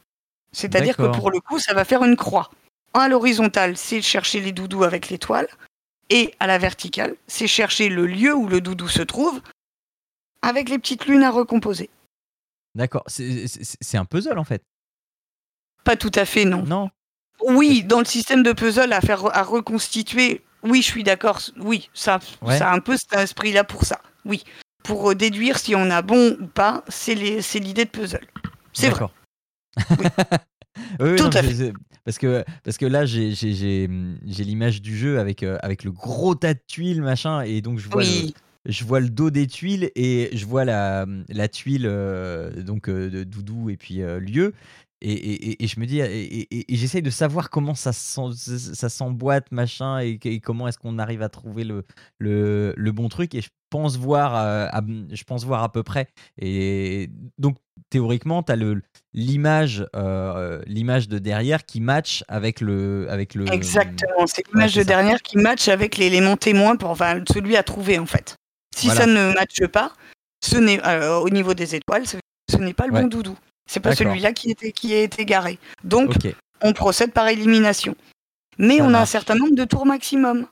C'est-à-dire 0.53 0.97
que 0.97 1.07
pour 1.07 1.31
le 1.31 1.41
coup, 1.41 1.59
ça 1.59 1.75
va 1.75 1.85
faire 1.85 2.05
une 2.05 2.17
croix. 2.17 2.51
À 2.95 3.09
l'horizontale, 3.09 3.77
c'est 3.77 4.03
chercher 4.03 4.41
les 4.41 4.53
doudous 4.53 4.85
avec 4.85 5.09
l'étoile. 5.11 5.49
Et 6.11 6.35
à 6.41 6.47
la 6.47 6.59
verticale, 6.59 7.17
c'est 7.29 7.47
chercher 7.47 7.89
le 7.89 8.07
lieu 8.07 8.35
où 8.35 8.49
le 8.49 8.61
doudou 8.61 8.89
se 8.89 9.03
trouve 9.03 9.41
avec 10.43 10.69
les 10.69 10.79
petites 10.79 11.07
lunes 11.07 11.23
à 11.23 11.31
recomposer. 11.31 11.89
D'accord. 12.75 13.05
C'est 13.07 13.97
un 13.97 14.05
puzzle 14.05 14.39
en 14.39 14.45
fait. 14.45 14.63
Pas 15.85 15.97
tout 15.97 16.13
à 16.15 16.25
fait, 16.25 16.45
non. 16.45 16.65
Non. 16.65 16.91
Oui, 17.43 17.85
dans 17.85 18.01
le 18.01 18.05
système 18.05 18.43
de 18.43 18.53
puzzle 18.53 18.93
à 18.93 19.01
faire 19.01 19.25
à 19.35 19.43
reconstituer, 19.43 20.45
oui, 20.63 20.83
je 20.83 20.87
suis 20.87 21.05
d'accord. 21.05 21.41
Oui, 21.59 21.89
ça, 21.95 22.19
ça 22.47 22.71
a 22.71 22.75
un 22.75 22.81
peu 22.81 22.97
cet 22.97 23.15
esprit-là 23.15 23.65
pour 23.65 23.85
ça. 23.85 24.01
Oui, 24.25 24.45
pour 24.83 25.15
déduire 25.15 25.59
si 25.59 25.75
on 25.75 25.91
a 25.91 26.03
bon 26.03 26.37
ou 26.41 26.47
pas, 26.47 26.85
c'est 26.89 27.15
l'idée 27.15 27.85
de 27.85 27.91
puzzle. 27.91 28.27
C'est 28.73 28.91
vrai. 28.91 29.07
oui. 29.99 30.07
Tout 30.99 31.31
à 31.33 31.43
fait. 31.43 31.73
Parce 32.05 32.19
que, 32.19 32.45
parce 32.65 32.79
que 32.79 32.87
là, 32.87 33.05
j'ai 33.05 33.87
l'image 34.27 34.83
du 34.83 34.97
jeu 34.97 35.19
avec, 35.19 35.43
euh, 35.43 35.59
avec 35.63 35.85
le 35.85 35.93
gros 35.93 36.35
tas 36.35 36.55
de 36.55 36.61
tuiles, 36.67 37.03
machin, 37.03 37.43
et 37.43 37.61
donc 37.61 37.79
je 37.79 37.89
vois, 37.89 38.03
le, 38.03 38.33
je 38.65 38.85
vois 38.85 39.01
le 39.01 39.11
dos 39.11 39.31
des 39.31 39.47
tuiles 39.47 39.91
et 39.95 40.31
je 40.33 40.47
vois 40.47 40.65
la, 40.65 41.07
la 41.29 41.49
tuile 41.49 41.87
euh, 41.87 42.63
donc, 42.63 42.89
euh, 42.89 43.11
de 43.11 43.25
Doudou 43.25 43.71
et 43.71 43.77
puis 43.77 44.01
Lieu. 44.21 44.55
Et, 45.03 45.65
et, 45.65 45.67
je 45.67 45.81
me 45.81 45.87
dis, 45.87 46.01
et, 46.01 46.67
j'essaye 46.69 47.01
de 47.01 47.09
savoir 47.09 47.49
comment 47.49 47.75
ça, 47.75 47.91
ça 47.91 48.89
s'emboîte, 48.91 49.51
machin, 49.51 49.99
et, 50.01 50.41
comment 50.41 50.69
est-ce 50.69 50.77
qu'on 50.77 50.99
arrive 50.99 51.23
à 51.23 51.31
trouver 51.31 51.65
le, 51.65 51.85
le, 52.19 52.75
le, 52.77 52.93
bon 52.93 53.09
truc. 53.09 53.35
Et 53.35 53.41
je 53.41 53.49
pense 53.71 53.97
voir, 53.97 54.35
à, 54.35 54.83
je 55.11 55.25
pense 55.25 55.47
voir 55.47 55.63
à 55.63 55.73
peu 55.73 55.83
près. 55.83 56.09
Et 56.37 57.09
donc, 57.39 57.57
théoriquement, 57.89 58.43
tu 58.43 58.53
as 58.53 58.57
l'image 59.13 59.87
euh, 59.97 60.61
l'image 60.67 61.09
de 61.09 61.19
derrière 61.19 61.65
qui 61.65 61.81
match 61.81 62.25
avec 62.29 62.61
le. 62.61 63.07
Avec 63.11 63.35
le 63.35 63.51
Exactement, 63.53 64.27
c'est 64.27 64.47
l'image 64.53 64.75
de 64.75 64.83
derrière 64.83 65.23
qui 65.23 65.39
match 65.39 65.69
avec 65.69 65.97
l'élément 65.97 66.37
témoin 66.37 66.77
pour 66.77 66.91
enfin, 66.91 67.23
celui 67.33 67.57
à 67.57 67.63
trouver, 67.63 67.99
en 67.99 68.07
fait. 68.07 68.37
Si 68.77 68.89
ça 68.89 69.07
ne 69.07 69.33
matche 69.35 69.67
pas, 69.67 69.93
ce 70.45 70.57
n'est 70.57 70.85
euh, 70.87 71.19
au 71.19 71.31
niveau 71.31 71.55
des 71.55 71.75
étoiles, 71.75 72.05
ce 72.07 72.57
n'est 72.57 72.75
pas 72.75 72.87
le 72.87 72.93
bon 72.93 73.09
doudou. 73.09 73.37
C'est 73.71 73.81
pas 73.81 73.95
celui-là 73.95 74.33
qui, 74.33 74.51
était, 74.51 74.73
qui 74.73 74.95
est 74.95 75.19
égaré. 75.21 75.59
Donc, 75.85 76.15
on 76.61 76.73
procède 76.73 77.13
par 77.13 77.29
élimination. 77.29 77.95
Mais 78.59 78.81
on 78.81 78.93
a 78.95 79.01
un 79.01 79.07
certain 79.07 79.35
nombre 79.37 79.55
de 79.55 79.65
tours 79.65 79.87
maximum. 79.87 80.47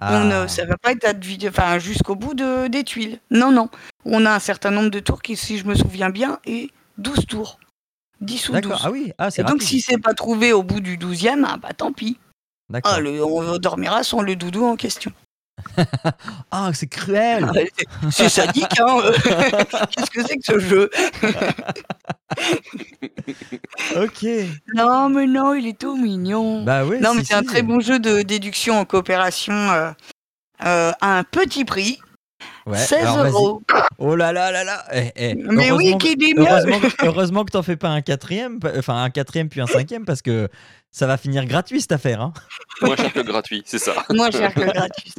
Ah. 0.00 0.22
On, 0.22 0.48
ça 0.48 0.64
va 0.66 0.76
pas 0.76 0.92
être 0.92 1.06
enfin, 1.48 1.78
jusqu'au 1.78 2.16
bout 2.16 2.34
de, 2.34 2.66
des 2.68 2.84
tuiles. 2.84 3.18
Non, 3.30 3.50
non. 3.50 3.70
On 4.04 4.26
a 4.26 4.34
un 4.34 4.38
certain 4.38 4.70
nombre 4.70 4.90
de 4.90 5.00
tours 5.00 5.22
qui, 5.22 5.36
si 5.36 5.58
je 5.58 5.64
me 5.64 5.74
souviens 5.74 6.10
bien, 6.10 6.38
est 6.44 6.70
12 6.98 7.26
tours. 7.26 7.58
10 8.20 8.48
ou 8.50 8.60
12. 8.60 8.72
Ah 8.82 8.90
oui, 8.90 9.12
ah, 9.18 9.28
Et 9.36 9.42
donc, 9.42 9.62
si 9.62 9.80
c'est 9.80 9.98
pas 9.98 10.14
trouvé 10.14 10.52
au 10.52 10.62
bout 10.62 10.80
du 10.80 10.96
12e, 10.96 11.44
ah 11.46 11.56
bah 11.58 11.72
tant 11.76 11.92
pis. 11.92 12.18
Ah, 12.72 12.98
on 13.00 13.58
dormira 13.58 14.02
sans 14.02 14.22
le 14.22 14.36
doudou 14.36 14.64
en 14.64 14.76
question. 14.76 15.12
ah, 16.50 16.70
c'est 16.72 16.86
cruel! 16.86 17.46
Ah, 17.48 18.10
c'est 18.10 18.28
sadique, 18.28 18.80
hein! 18.80 19.00
Qu'est-ce 19.90 20.10
que 20.10 20.26
c'est 20.26 20.36
que 20.36 20.44
ce 20.44 20.58
jeu? 20.58 20.90
ok. 23.96 24.26
Non, 24.74 25.08
mais 25.08 25.26
non, 25.26 25.54
il 25.54 25.66
est 25.66 25.78
tout 25.78 25.96
mignon. 25.96 26.62
Bah 26.62 26.84
oui, 26.84 26.98
non, 27.00 27.14
mais 27.14 27.24
c'est 27.24 27.34
un 27.34 27.42
très 27.42 27.62
bon 27.62 27.80
jeu 27.80 27.98
de 27.98 28.22
déduction 28.22 28.78
en 28.78 28.84
coopération 28.84 29.54
euh, 29.54 29.90
euh, 30.64 30.92
à 31.00 31.18
un 31.18 31.24
petit 31.24 31.64
prix. 31.64 31.98
16 32.72 33.06
euros. 33.26 33.62
Oh 33.98 34.16
là 34.16 34.32
là 34.32 34.50
là 34.50 34.64
là. 34.64 34.84
Eh, 34.92 35.12
eh. 35.16 35.34
Mais 35.34 35.70
oui, 35.70 35.96
qui 35.98 36.16
dit 36.16 36.34
mieux. 36.34 36.46
Heureusement, 36.48 36.80
heureusement 37.02 37.44
que 37.44 37.52
t'en 37.52 37.62
fais 37.62 37.76
pas 37.76 37.88
un 37.88 38.02
quatrième, 38.02 38.58
enfin 38.76 39.02
un 39.02 39.10
quatrième 39.10 39.48
puis 39.48 39.60
un 39.60 39.66
cinquième 39.66 40.04
parce 40.04 40.22
que 40.22 40.48
ça 40.90 41.06
va 41.06 41.16
finir 41.16 41.44
gratuit 41.46 41.80
cette 41.80 41.92
affaire. 41.92 42.20
Hein. 42.20 42.32
Moins 42.82 42.96
cher 42.96 43.12
que 43.12 43.20
gratuit, 43.20 43.62
c'est 43.66 43.78
ça. 43.78 43.94
Moins 44.10 44.30
cher 44.30 44.52
que 44.52 44.60
gratuit. 44.60 45.12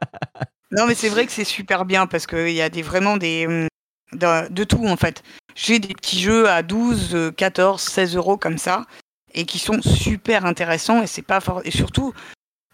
non, 0.70 0.86
mais 0.86 0.94
c'est 0.94 1.08
vrai 1.08 1.26
que 1.26 1.32
c'est 1.32 1.44
super 1.44 1.84
bien 1.84 2.06
parce 2.06 2.26
qu'il 2.26 2.52
y 2.52 2.62
a 2.62 2.68
des, 2.68 2.82
vraiment 2.82 3.16
des, 3.16 3.46
hum, 3.46 3.68
de, 4.12 4.64
tout 4.64 4.86
en 4.86 4.96
fait. 4.96 5.22
J'ai 5.54 5.78
des 5.78 5.94
petits 5.94 6.20
jeux 6.20 6.48
à 6.48 6.62
12, 6.62 7.32
14, 7.36 7.80
16 7.80 8.16
euros 8.16 8.36
comme 8.36 8.58
ça 8.58 8.86
et 9.34 9.44
qui 9.44 9.58
sont 9.58 9.80
super 9.82 10.46
intéressants 10.46 11.02
et 11.02 11.06
c'est 11.06 11.22
pas 11.22 11.40
et 11.64 11.70
surtout 11.70 12.12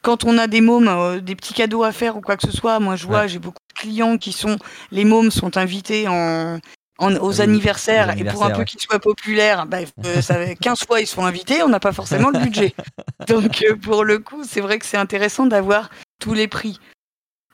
quand 0.02 0.24
on 0.24 0.38
a 0.38 0.46
des 0.46 0.60
mômes, 0.60 0.88
euh, 0.88 1.20
des 1.20 1.34
petits 1.34 1.54
cadeaux 1.54 1.82
à 1.82 1.92
faire 1.92 2.16
ou 2.16 2.20
quoi 2.20 2.36
que 2.36 2.46
ce 2.46 2.56
soit. 2.56 2.78
Moi, 2.80 2.96
je 2.96 3.06
vois, 3.06 3.26
j'ai 3.26 3.38
beaucoup 3.38 3.58
clients 3.78 4.18
qui 4.18 4.32
sont 4.32 4.58
les 4.90 5.04
mômes 5.04 5.30
sont 5.30 5.56
invités 5.56 6.06
en, 6.08 6.58
aux 6.98 7.40
anniversaires, 7.40 8.18
et 8.18 8.24
pour 8.24 8.44
un 8.44 8.50
peu 8.50 8.64
qu'ils 8.64 8.80
soient 8.80 8.98
populaires, 8.98 9.66
bah, 9.66 9.78
euh, 10.04 10.20
ça, 10.20 10.54
15 10.54 10.84
fois 10.84 11.00
ils 11.00 11.06
sont 11.06 11.24
invités, 11.24 11.62
on 11.62 11.68
n'a 11.68 11.80
pas 11.80 11.92
forcément 11.92 12.30
le 12.30 12.40
budget. 12.40 12.74
Donc 13.28 13.62
euh, 13.62 13.76
pour 13.76 14.04
le 14.04 14.18
coup, 14.18 14.42
c'est 14.44 14.60
vrai 14.60 14.78
que 14.78 14.86
c'est 14.86 14.96
intéressant 14.96 15.46
d'avoir 15.46 15.90
tous 16.20 16.34
les 16.34 16.48
prix. 16.48 16.80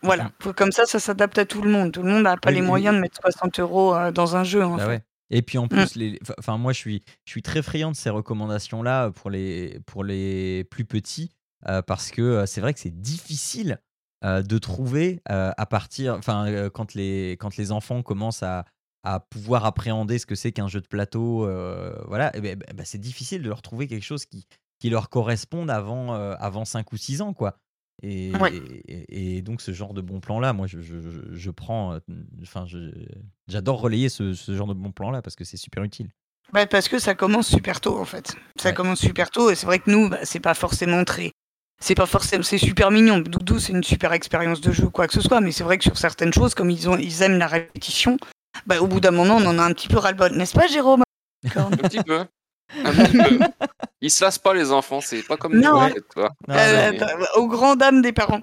Voilà, 0.02 0.30
comme 0.56 0.72
ça, 0.72 0.84
ça 0.84 0.98
s'adapte 0.98 1.38
à 1.38 1.46
tout 1.46 1.62
le 1.62 1.70
monde. 1.70 1.92
Tout 1.92 2.02
le 2.02 2.10
monde 2.10 2.24
n'a 2.24 2.36
pas 2.36 2.50
les 2.50 2.60
moyens 2.60 2.94
de 2.94 3.00
mettre 3.00 3.18
60 3.22 3.60
euros 3.60 3.94
euh, 3.94 4.10
dans 4.10 4.36
un 4.36 4.44
jeu. 4.44 4.60
Bah 4.60 4.98
et 5.30 5.40
puis 5.40 5.56
en 5.56 5.66
plus, 5.66 5.96
mm. 5.96 5.98
les... 5.98 6.18
enfin, 6.38 6.58
moi 6.58 6.74
je 6.74 6.78
suis, 6.78 7.02
je 7.24 7.30
suis 7.30 7.42
très 7.42 7.62
friand 7.62 7.90
de 7.90 7.96
ces 7.96 8.10
recommandations-là 8.10 9.10
pour 9.10 9.30
les, 9.30 9.80
pour 9.86 10.04
les 10.04 10.64
plus 10.64 10.84
petits, 10.84 11.30
parce 11.86 12.10
que 12.10 12.44
c'est 12.46 12.60
vrai 12.60 12.74
que 12.74 12.80
c'est 12.80 13.00
difficile 13.00 13.78
de 14.24 14.58
trouver 14.58 15.20
à 15.26 15.66
partir, 15.66 16.14
enfin 16.14 16.70
quand 16.70 16.94
les, 16.94 17.32
quand 17.32 17.56
les 17.56 17.72
enfants 17.72 18.02
commencent 18.02 18.42
à, 18.42 18.64
à 19.04 19.20
pouvoir 19.20 19.66
appréhender 19.66 20.18
ce 20.18 20.26
que 20.26 20.34
c'est 20.34 20.50
qu'un 20.50 20.66
jeu 20.66 20.80
de 20.80 20.88
plateau, 20.88 21.46
euh, 21.46 21.94
voilà, 22.08 22.34
et 22.36 22.40
ben, 22.40 22.58
ben, 22.58 22.84
c'est 22.84 22.98
difficile 22.98 23.42
de 23.42 23.48
leur 23.48 23.60
trouver 23.60 23.86
quelque 23.86 24.02
chose 24.02 24.24
qui, 24.24 24.46
qui 24.80 24.88
leur 24.88 25.10
corresponde 25.10 25.70
avant, 25.70 26.14
euh, 26.14 26.34
avant 26.38 26.64
5 26.64 26.90
ou 26.92 26.96
6 26.96 27.20
ans, 27.20 27.34
quoi. 27.34 27.58
Et, 28.02 28.32
et, 28.88 29.40
donc 29.40 29.60
ce 29.60 29.72
genre 29.72 29.94
de 29.94 30.00
bon 30.00 30.18
plan 30.18 30.40
là, 30.40 30.52
moi 30.52 30.66
je, 30.66 30.80
je, 30.80 30.98
je 31.30 31.50
prends, 31.52 31.92
euh, 31.92 31.98
enfin 32.42 32.66
j'adore 33.46 33.80
relayer 33.80 34.08
ce, 34.08 34.34
ce, 34.34 34.56
genre 34.56 34.66
de 34.66 34.74
bon 34.74 34.90
plan 34.90 35.12
là 35.12 35.22
parce 35.22 35.36
que 35.36 35.44
c'est 35.44 35.56
super 35.56 35.84
utile. 35.84 36.10
Bah 36.52 36.66
parce 36.66 36.88
que 36.88 36.98
ça 36.98 37.14
commence 37.14 37.46
super 37.46 37.80
tôt 37.80 37.96
en 37.96 38.04
fait. 38.04 38.34
Ça 38.56 38.72
commence 38.72 38.98
super 38.98 39.30
tôt 39.30 39.48
et 39.48 39.54
c'est 39.54 39.66
vrai 39.66 39.78
que 39.78 39.92
nous, 39.92 40.08
bah, 40.08 40.18
c'est 40.24 40.40
pas 40.40 40.54
forcément 40.54 41.04
très. 41.04 41.30
C'est 41.84 41.94
pas 41.94 42.06
forcément, 42.06 42.42
c'est 42.42 42.56
super 42.56 42.90
mignon. 42.90 43.18
Doudou, 43.18 43.58
c'est 43.58 43.72
une 43.72 43.84
super 43.84 44.14
expérience 44.14 44.62
de 44.62 44.72
jeu, 44.72 44.88
quoi 44.88 45.06
que 45.06 45.12
ce 45.12 45.20
soit. 45.20 45.42
Mais 45.42 45.52
c'est 45.52 45.64
vrai 45.64 45.76
que 45.76 45.84
sur 45.84 45.98
certaines 45.98 46.32
choses, 46.32 46.54
comme 46.54 46.70
ils 46.70 46.88
ont, 46.88 46.96
ils 46.96 47.20
aiment 47.20 47.36
la 47.36 47.46
répétition, 47.46 48.16
bah, 48.64 48.80
au 48.80 48.86
bout 48.86 49.00
d'un 49.00 49.10
moment, 49.10 49.36
on 49.36 49.44
en 49.44 49.58
a 49.58 49.62
un 49.62 49.72
petit 49.74 49.88
peu 49.88 49.98
ras-le-bol, 49.98 50.32
n'est-ce 50.32 50.54
pas, 50.54 50.66
Jérôme? 50.66 51.02
Un 51.54 51.70
petit 51.70 52.02
peu. 52.02 52.24
Un 52.82 52.90
petit 52.90 53.18
peu. 53.18 53.38
Ils 54.00 54.10
se 54.10 54.24
lassent 54.24 54.38
pas, 54.38 54.54
les 54.54 54.72
enfants, 54.72 55.02
c'est 55.02 55.22
pas 55.24 55.36
comme 55.36 55.60
non. 55.60 55.88
nous, 55.88 55.94
toi. 56.10 56.30
Euh, 56.48 56.92
aux 57.36 57.48
grandes 57.48 57.80
dames 57.80 58.00
des 58.00 58.12
parents. 58.12 58.40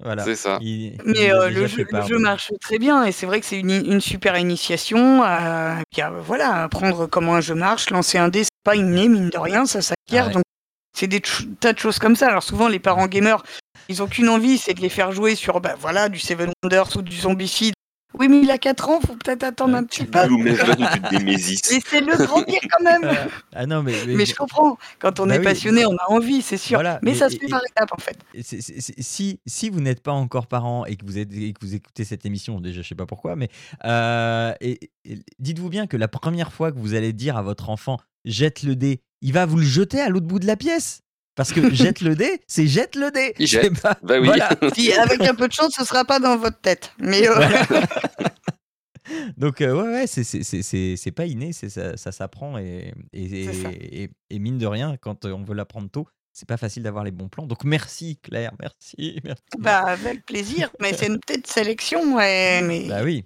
Voilà. 0.00 0.22
C'est 0.22 0.36
ça. 0.36 0.60
mais 0.60 1.32
euh, 1.32 1.50
le, 1.50 1.66
jeu, 1.66 1.84
le, 1.90 2.02
jeu, 2.02 2.18
marche 2.18 2.52
très 2.60 2.78
bien 2.78 3.04
et 3.04 3.10
c'est 3.10 3.26
vrai 3.26 3.40
que 3.40 3.46
c'est 3.46 3.58
une, 3.58 3.70
une, 3.70 4.00
super 4.00 4.38
initiation. 4.38 5.24
Euh, 5.24 5.74
voilà, 6.22 6.62
apprendre 6.62 7.06
comment 7.06 7.34
un 7.34 7.40
jeu 7.40 7.56
marche, 7.56 7.90
lancer 7.90 8.18
un 8.18 8.28
dé, 8.28 8.44
c'est 8.44 8.50
pas 8.62 8.76
inné, 8.76 9.08
mine 9.08 9.30
de 9.30 9.38
rien, 9.38 9.66
ça 9.66 9.82
s'acquiert. 9.82 10.26
Ah 10.28 10.34
donc 10.34 10.44
c'est 10.92 11.06
des 11.06 11.22
tas 11.60 11.72
de 11.72 11.78
choses 11.78 11.98
comme 11.98 12.16
ça. 12.16 12.28
Alors 12.28 12.42
souvent, 12.42 12.68
les 12.68 12.78
parents 12.78 13.06
gamers, 13.06 13.42
ils 13.88 14.02
ont 14.02 14.06
qu'une 14.06 14.28
envie, 14.28 14.58
c'est 14.58 14.74
de 14.74 14.80
les 14.80 14.88
faire 14.88 15.12
jouer 15.12 15.34
sur 15.34 15.60
bah, 15.60 15.74
voilà, 15.78 16.08
du 16.08 16.18
Seven 16.18 16.50
Wonders 16.62 16.96
ou 16.96 17.02
du 17.02 17.16
Zombicide 17.16 17.74
Oui, 18.18 18.28
mais 18.28 18.40
il 18.40 18.50
a 18.50 18.58
4 18.58 18.88
ans, 18.88 19.00
faut 19.00 19.14
peut-être 19.14 19.44
attendre 19.44 19.76
un 19.76 19.84
petit 19.84 20.04
peu. 20.04 20.18
mais 21.24 21.38
c'est 21.38 22.00
le 22.00 22.26
grandir 22.26 22.60
quand 22.70 22.84
même. 22.84 23.10
ah 23.54 23.66
non, 23.66 23.82
mais, 23.82 23.94
mais, 24.06 24.26
je 24.26 24.34
comprends. 24.34 24.76
Quand 24.98 25.20
on 25.20 25.26
bah 25.26 25.36
est 25.36 25.42
passionné, 25.42 25.86
on 25.86 25.96
a 25.96 26.10
envie, 26.10 26.42
c'est 26.42 26.58
sûr. 26.58 26.82
mais, 27.02 27.14
ça 27.14 27.30
se 27.30 27.36
fait 27.36 27.48
par 27.48 27.62
étapes, 27.64 27.92
en 27.92 28.00
fait. 28.00 28.18
si, 28.42 29.40
si 29.46 29.70
vous 29.70 29.80
n'êtes 29.80 30.02
pas 30.02 30.12
encore 30.12 30.48
parent 30.48 30.84
et 30.84 30.96
que 30.96 31.06
vous, 31.06 31.18
êtes, 31.18 31.30
que 31.30 31.64
vous 31.64 31.74
écoutez 31.74 32.04
cette 32.04 32.26
émission, 32.26 32.60
déjà, 32.60 32.82
je 32.82 32.88
sais 32.88 32.94
pas 32.94 33.06
pourquoi, 33.06 33.36
mais 33.36 33.48
euh, 33.84 34.52
dites-vous 35.38 35.68
bien 35.70 35.86
que 35.86 35.96
la 35.96 36.08
première 36.08 36.52
fois 36.52 36.72
que 36.72 36.78
vous 36.78 36.94
allez 36.94 37.12
dire 37.12 37.36
à 37.36 37.42
votre 37.42 37.70
enfant 37.70 37.98
jette 38.24 38.62
le 38.62 38.76
dé, 38.76 39.00
il 39.20 39.32
va 39.32 39.46
vous 39.46 39.56
le 39.56 39.64
jeter 39.64 40.00
à 40.00 40.08
l'autre 40.08 40.26
bout 40.26 40.38
de 40.38 40.46
la 40.46 40.56
pièce. 40.56 41.02
Parce 41.34 41.52
que 41.52 41.60
jette 41.74 42.00
le 42.00 42.16
dé, 42.16 42.40
c'est 42.48 42.66
jette 42.66 42.96
le 42.96 43.10
dé. 43.10 43.34
Il 43.38 43.46
jette. 43.46 43.72
Bah 43.82 44.20
oui. 44.20 44.28
avec 44.98 45.20
un 45.22 45.34
peu 45.34 45.48
de 45.48 45.52
chance, 45.52 45.72
ce 45.76 45.84
sera 45.84 46.04
pas 46.04 46.18
dans 46.18 46.36
votre 46.36 46.60
tête. 46.60 46.92
Mais 46.98 47.28
euh, 47.28 47.34
Donc, 49.36 49.60
euh, 49.60 49.72
ouais, 49.72 49.88
ouais, 49.88 50.06
c'est 50.06 51.10
pas 51.12 51.26
inné, 51.26 51.52
ça, 51.52 51.96
ça 51.96 52.12
s'apprend. 52.12 52.58
Et, 52.58 52.92
et, 53.12 54.10
et, 54.30 54.38
mine 54.38 54.58
de 54.58 54.66
rien, 54.66 54.96
quand 55.00 55.24
on 55.24 55.44
veut 55.44 55.54
l'apprendre 55.54 55.88
tôt, 55.88 56.06
c'est 56.32 56.48
pas 56.48 56.56
facile 56.56 56.82
d'avoir 56.82 57.04
les 57.04 57.10
bons 57.10 57.28
plans. 57.28 57.46
Donc, 57.46 57.64
merci 57.64 58.18
Claire, 58.18 58.52
merci. 58.60 59.20
merci. 59.24 59.42
Bah, 59.58 59.84
avec 59.86 60.26
plaisir. 60.26 60.70
Mais 60.80 60.92
c'est 60.92 61.06
une 61.06 61.18
petite 61.18 61.46
sélection. 61.46 62.16
Ouais, 62.16 62.62
mais... 62.62 62.88
Bah 62.88 63.02
oui. 63.02 63.24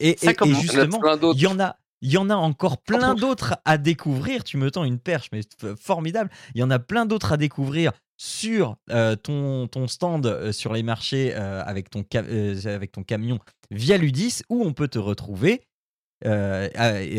Et, 0.00 0.16
justement, 0.20 1.00
il 1.32 1.40
y 1.40 1.46
en 1.46 1.60
a, 1.60 1.76
il 2.04 2.12
y 2.12 2.18
en 2.18 2.28
a 2.28 2.34
encore 2.36 2.82
plein 2.82 3.14
d'autres 3.14 3.56
à 3.64 3.78
découvrir. 3.78 4.44
Tu 4.44 4.58
me 4.58 4.70
tends 4.70 4.84
une 4.84 4.98
perche, 4.98 5.30
mais 5.32 5.40
formidable. 5.80 6.30
Il 6.54 6.60
y 6.60 6.62
en 6.62 6.70
a 6.70 6.78
plein 6.78 7.06
d'autres 7.06 7.32
à 7.32 7.38
découvrir 7.38 7.92
sur 8.18 8.76
euh, 8.90 9.16
ton, 9.16 9.66
ton, 9.68 9.88
stand 9.88 10.26
euh, 10.26 10.52
sur 10.52 10.74
les 10.74 10.82
marchés 10.82 11.32
euh, 11.34 11.64
avec, 11.64 11.88
ton 11.88 12.04
avec 12.66 12.92
ton 12.92 13.02
camion 13.04 13.38
via 13.70 13.96
Ludis, 13.96 14.42
où 14.50 14.62
on 14.64 14.74
peut 14.74 14.88
te 14.88 14.98
retrouver 14.98 15.62
le 16.22 17.10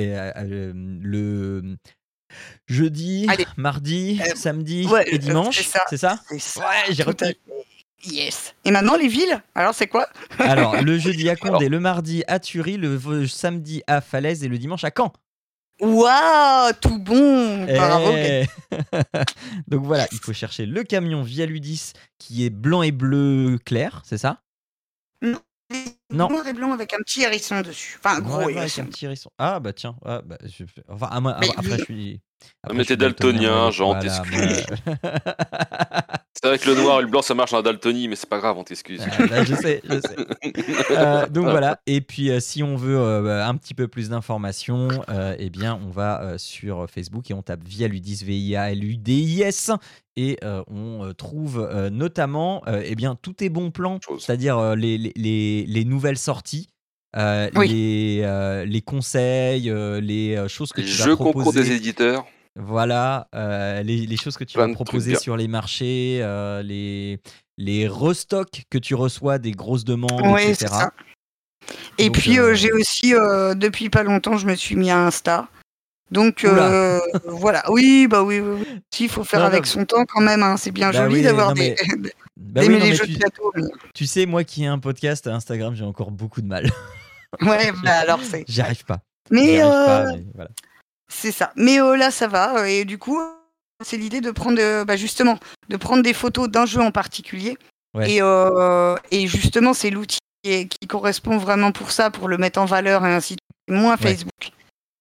jeudi, 2.68 3.28
mardi, 3.58 4.22
samedi 4.36 4.88
et 5.08 5.18
dimanche. 5.18 5.68
C'est 5.90 5.98
ça, 5.98 6.20
Ouais, 6.30 6.94
j'ai 6.94 7.02
retenu. 7.02 7.34
Yes. 8.08 8.56
Et 8.64 8.72
maintenant, 8.72 8.96
les 8.96 9.08
villes 9.08 9.42
Alors, 9.56 9.74
c'est 9.74 9.88
quoi 9.88 10.08
Alors, 10.40 10.82
le 10.82 10.98
jeudi 10.98 11.30
à 11.30 11.36
Condé, 11.36 11.70
le 11.70 11.80
mardi 11.80 12.24
à 12.28 12.40
Thury, 12.40 12.78
le 12.78 13.28
samedi 13.28 13.84
à 13.88 14.02
Falaise 14.02 14.44
et 14.44 14.48
le 14.48 14.58
dimanche 14.58 14.84
à 14.84 14.92
Caen. 14.96 15.12
Waouh, 15.82 16.72
tout 16.80 17.00
bon 17.00 17.66
Bravo 17.66 18.12
eh. 18.16 18.46
Donc 19.68 19.84
voilà, 19.84 20.08
il 20.14 20.20
faut 20.20 20.32
chercher 20.32 20.66
le 20.66 20.84
camion 20.84 21.22
via 21.22 21.46
Ludis 21.46 21.92
qui 22.18 22.46
est 22.46 22.50
blanc 22.50 22.82
et 22.82 22.92
bleu 22.92 23.60
clair, 23.66 24.02
c'est 24.06 24.18
ça? 24.18 24.42
Non. 25.22 25.40
Non. 26.12 26.30
Noir 26.30 26.48
et 26.48 26.54
blanc 26.54 26.72
avec 26.72 26.94
un 26.94 27.00
petit 27.00 27.24
hérisson 27.24 27.62
dessus. 27.62 28.00
Enfin, 28.00 28.18
un 28.18 28.22
gros 28.22 28.50
hérisson. 28.50 28.84
un 28.84 28.86
petit 28.86 29.06
hérisson. 29.06 29.32
Ah 29.38 29.60
bah 29.60 29.74
tiens. 29.74 29.96
Ah, 30.06 30.22
bah, 30.24 30.38
Enfin, 30.88 31.08
après, 31.12 31.80
je 31.80 31.84
suis. 31.84 32.22
Après, 32.64 32.78
mais 32.78 32.86
t'es 32.86 32.96
daltonien, 32.96 33.72
genre, 33.72 33.98
t'excuses. 34.00 34.66
C'est 36.46 36.50
vrai 36.50 36.60
que 36.60 36.70
le 36.70 36.84
noir 36.84 37.00
et 37.00 37.02
le 37.02 37.08
blanc, 37.08 37.24
ça 37.24 37.34
marche 37.34 37.52
dans 37.52 37.58
la 37.58 37.64
daltonie, 37.64 38.08
mais 38.08 38.16
c'est 38.16 38.30
pas 38.30 38.38
grave, 38.38 38.56
on 38.56 38.64
t'excuse. 38.64 39.02
Ah, 39.18 39.26
bah, 39.26 39.44
je 39.44 39.56
sais, 39.56 39.82
je 39.84 40.00
sais. 40.00 40.16
Euh, 40.92 41.28
donc 41.28 41.46
voilà. 41.46 41.80
Et 41.88 42.02
puis, 42.02 42.30
euh, 42.30 42.40
si 42.40 42.62
on 42.62 42.76
veut 42.76 42.98
euh, 42.98 43.44
un 43.46 43.56
petit 43.56 43.74
peu 43.74 43.88
plus 43.88 44.10
d'informations, 44.10 44.90
eh 45.40 45.50
bien, 45.50 45.80
on 45.84 45.90
va 45.90 46.38
sur 46.38 46.88
Facebook 46.90 47.32
et 47.32 47.34
on 47.34 47.42
tape 47.42 47.64
via 47.66 47.88
Ludis, 47.88 48.24
V-I-A-L-U-D-I-S. 48.24 49.72
Et 50.18 50.38
on 50.44 51.12
trouve 51.18 51.68
notamment, 51.92 52.64
eh 52.68 52.96
bien, 52.96 53.18
tous 53.20 53.34
tes 53.34 53.50
bons 53.50 53.72
plans, 53.72 54.00
c'est-à-dire 54.20 54.76
les, 54.76 54.98
les, 55.16 55.66
les, 55.68 55.86
nouvelles 55.86 56.18
sorties. 56.18 56.70
les, 57.16 58.66
les 58.68 58.82
conseils, 58.82 59.74
les 60.02 60.48
choses 60.48 60.72
que 60.72 60.82
tu 60.82 60.88
vas 60.88 61.16
proposer. 61.16 61.34
concours 61.34 61.54
des 61.54 61.72
éditeurs. 61.72 62.26
Voilà, 62.58 63.28
euh, 63.36 63.84
les, 63.84 64.16
choses 64.16 64.38
que 64.38 64.46
tu 64.46 64.58
vas 64.58 64.70
proposer 64.70 65.16
sur 65.16 65.36
les 65.36 65.50
marchés, 65.50 66.20
euh, 66.22 66.64
les, 66.64 67.20
les 67.58 67.86
restocks 67.86 68.64
que 68.70 68.78
tu 68.78 68.96
reçois 68.96 69.40
des 69.40 69.52
grosses 69.52 69.84
demandes, 69.84 70.40
etc. 70.40 70.68
Et 71.98 72.10
puis 72.10 72.40
euh, 72.40 72.54
j'ai 72.54 72.72
aussi, 72.72 73.12
depuis 73.12 73.90
pas 73.90 74.04
longtemps, 74.04 74.38
je 74.38 74.48
me 74.48 74.56
suis 74.56 74.78
mis 74.78 74.90
à 74.90 75.00
Insta. 75.00 75.50
Donc 76.12 76.46
voilà, 77.26 77.70
oui, 77.72 78.08
bah 78.08 78.24
oui, 78.24 78.40
oui, 78.40 78.82
il 79.02 79.10
faut 79.10 79.26
faire 79.26 79.44
avec 79.44 79.66
son 79.66 79.84
temps 79.84 80.06
quand 80.06 80.22
même. 80.22 80.42
Hein. 80.42 80.56
C'est 80.56 80.72
bien 80.72 80.92
bah 80.92 81.10
joli 81.10 81.24
d'avoir 81.24 81.54
des, 81.54 81.76
bah 82.38 82.62
jeux 82.64 83.06
de 83.06 83.18
plateau. 83.18 83.52
Tu 83.94 84.06
sais, 84.06 84.26
moi 84.26 84.46
qui 84.46 84.64
ai 84.64 84.68
un 84.68 84.80
podcast 84.80 85.28
à 85.28 85.36
Instagram, 85.36 85.76
j'ai 85.76 85.84
encore 85.84 86.12
beaucoup 86.12 86.42
de 86.42 86.48
mal. 86.48 86.72
ouais, 87.42 87.74
bah 87.84 87.98
alors 88.00 88.22
c'est. 88.24 88.46
J'y 88.48 88.62
arrive 88.62 88.86
pas. 88.86 89.00
Mais, 89.30 89.60
pas, 89.60 90.14
mais 90.14 90.24
voilà. 90.34 90.52
C'est 91.08 91.32
ça. 91.32 91.52
Mais 91.56 91.80
euh, 91.80 91.96
là, 91.96 92.12
ça 92.12 92.28
va. 92.28 92.60
Euh, 92.60 92.66
et 92.66 92.86
du 92.86 92.98
coup, 92.98 93.20
c'est 93.84 93.98
l'idée 93.98 94.22
de 94.22 94.32
prendre, 94.32 94.60
euh, 94.60 94.86
bah, 94.86 94.96
justement, 94.96 95.38
de 95.70 95.78
prendre 95.78 96.04
des 96.04 96.14
photos 96.14 96.50
d'un 96.50 96.66
jeu 96.66 96.82
en 96.82 96.92
particulier. 96.92 97.58
Et, 98.02 98.20
et, 99.12 99.28
justement, 99.28 99.74
c'est 99.74 99.90
l'outil 99.90 100.20
qui, 100.44 100.88
correspond 100.88 101.38
vraiment 101.38 101.72
pour 101.72 101.92
ça, 101.92 102.12
pour 102.12 102.28
le 102.28 102.38
mettre 102.38 102.60
en 102.60 102.66
valeur 102.66 103.06
et 103.06 103.14
ainsi 103.14 103.36
de 103.36 103.40
suite. 103.40 103.80
Moins 103.80 103.96
Facebook. 103.96 104.52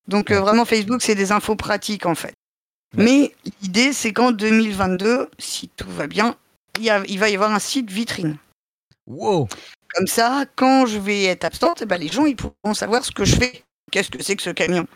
Donc 0.06 0.30
vraiment, 0.30 0.64
Facebook, 0.64 1.02
c'est 1.02 1.16
des 1.16 1.32
infos 1.32 1.56
pratiques 1.56 2.06
en 2.06 2.14
fait. 2.14 2.34
Mais 2.96 3.34
l'idée, 3.60 3.92
c'est 3.92 4.12
qu'en 4.12 4.30
2022, 4.30 5.28
si 5.40 5.68
tout 5.76 5.90
va 5.90 6.06
bien, 6.06 6.36
il, 6.78 7.02
il, 7.08 7.18
va 7.18 7.28
y 7.30 7.34
avoir 7.34 7.50
un 7.50 7.58
site 7.58 7.90
vitrine. 7.90 8.36
Wow. 9.08 9.48
Comme 9.92 10.06
ça, 10.06 10.44
quand 10.54 10.86
je 10.86 10.98
vais 10.98 11.24
être 11.24 11.44
absente, 11.44 11.82
eh 11.82 11.86
ben, 11.86 11.98
les 11.98 12.08
gens 12.08 12.26
ils 12.26 12.36
pourront 12.36 12.74
savoir 12.74 13.04
ce 13.04 13.10
que 13.10 13.24
je 13.24 13.34
fais. 13.34 13.64
Qu'est-ce 13.90 14.10
que 14.10 14.22
c'est 14.22 14.36
que 14.36 14.42
ce 14.42 14.50
camion? 14.50 14.86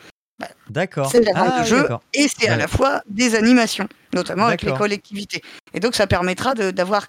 D'accord. 0.70 1.10
C'est 1.10 1.24
ah, 1.34 1.60
de 1.60 1.66
jeux 1.66 1.88
et 2.14 2.26
c'est 2.28 2.48
à 2.48 2.56
la 2.56 2.68
fois 2.68 3.02
des 3.08 3.34
animations, 3.34 3.88
notamment 4.14 4.46
avec 4.46 4.62
les 4.62 4.72
collectivités. 4.72 5.42
Et 5.74 5.80
donc 5.80 5.94
ça 5.94 6.06
permettra 6.06 6.54
d'avoir 6.54 7.08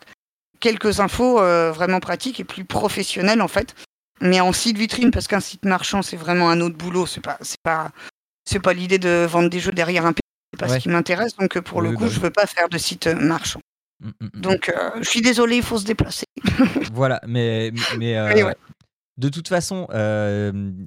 quelques 0.60 1.00
infos 1.00 1.40
euh, 1.40 1.72
vraiment 1.72 2.00
pratiques 2.00 2.40
et 2.40 2.44
plus 2.44 2.66
professionnelles 2.66 3.42
en 3.42 3.48
fait. 3.48 3.76
Mais 4.22 4.42
en 4.42 4.52
site 4.52 4.78
vitrine, 4.78 5.12
parce 5.12 5.28
qu'un 5.28 5.40
site 5.40 5.64
marchand 5.66 6.02
c'est 6.02 6.18
vraiment 6.18 6.50
un 6.50 6.60
autre 6.62 6.76
boulot. 6.76 7.06
C'est 7.06 7.22
pas, 7.22 7.38
c'est 7.42 7.62
pas, 7.62 7.92
c'est 8.46 8.60
pas 8.60 8.74
l'idée 8.74 9.00
de 9.00 9.26
vendre 9.30 9.50
des 9.50 9.60
jeux 9.60 9.72
derrière 9.72 10.06
un 10.06 10.14
PC. 10.14 10.22
C'est 10.54 10.60
pas 10.60 10.68
ce 10.68 10.80
qui 10.80 10.90
m'intéresse. 10.90 11.36
Donc 11.38 11.56
euh, 11.56 11.62
pour 11.62 11.82
le 11.82 11.92
coup, 11.92 12.06
bah 12.06 12.10
je 12.12 12.20
veux 12.20 12.32
pas 12.32 12.48
faire 12.48 12.68
de 12.68 12.78
site 12.78 13.08
euh, 13.08 13.16
marchand. 13.16 13.62
Mmh, 14.02 14.08
mmh, 14.08 14.26
mmh. 14.26 14.42
Donc 14.42 14.74
je 15.02 15.10
suis 15.10 15.22
désolé, 15.22 15.58
il 15.58 15.64
faut 15.64 15.78
se 15.78 15.86
déplacer. 15.86 16.26
voilà, 16.94 17.22
mais 17.28 17.72
mais 17.98 18.16
de 19.20 19.30
toute 19.30 19.48
façon, 19.48 19.86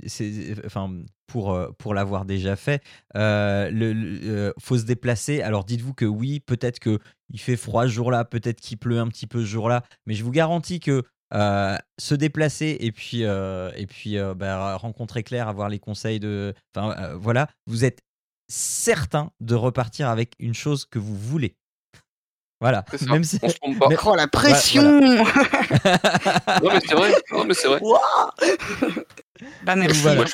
c'est, 0.06 0.54
enfin, 0.66 0.90
pour, 1.26 1.94
l'avoir 1.94 2.24
déjà 2.24 2.56
fait, 2.56 2.82
le, 3.14 4.52
faut 4.58 4.78
se 4.78 4.84
déplacer. 4.84 5.42
Alors 5.42 5.64
dites-vous 5.64 5.94
que 5.94 6.04
oui, 6.04 6.40
peut-être 6.40 6.80
qu'il 6.80 6.98
fait 7.38 7.56
froid 7.56 7.84
ce 7.84 7.92
jour-là, 7.92 8.24
peut-être 8.24 8.60
qu'il 8.60 8.78
pleut 8.78 8.98
un 8.98 9.08
petit 9.08 9.26
peu 9.26 9.40
ce 9.40 9.46
jour-là, 9.46 9.84
mais 10.06 10.14
je 10.14 10.24
vous 10.24 10.30
garantis 10.30 10.80
que 10.80 11.02
se 11.32 12.14
déplacer 12.14 12.76
et 12.80 12.90
puis, 12.90 13.22
et 13.22 13.86
puis 13.86 14.16
bah, 14.36 14.76
rencontrer 14.76 15.22
Claire, 15.22 15.48
avoir 15.48 15.68
les 15.68 15.78
conseils 15.78 16.18
de. 16.18 16.54
Enfin, 16.74 17.14
voilà, 17.14 17.48
vous 17.66 17.84
êtes 17.84 18.00
certain 18.48 19.30
de 19.40 19.54
repartir 19.54 20.08
avec 20.08 20.34
une 20.38 20.54
chose 20.54 20.84
que 20.86 20.98
vous 20.98 21.16
voulez. 21.16 21.56
Voilà. 22.62 22.84
Même 23.08 23.24
si... 23.24 23.40
pas. 23.40 23.50
Oh 24.06 24.14
la 24.14 24.28
pression 24.28 25.00
Non 25.00 25.24
mais 26.72 26.80
c'est 26.86 26.94
vrai. 26.94 27.12
Non 27.32 27.44
mais 27.44 27.54
c'est 27.54 27.66
vrai. 27.66 27.80
bah 29.64 29.74
merci. 29.74 30.04
Moi, 30.04 30.24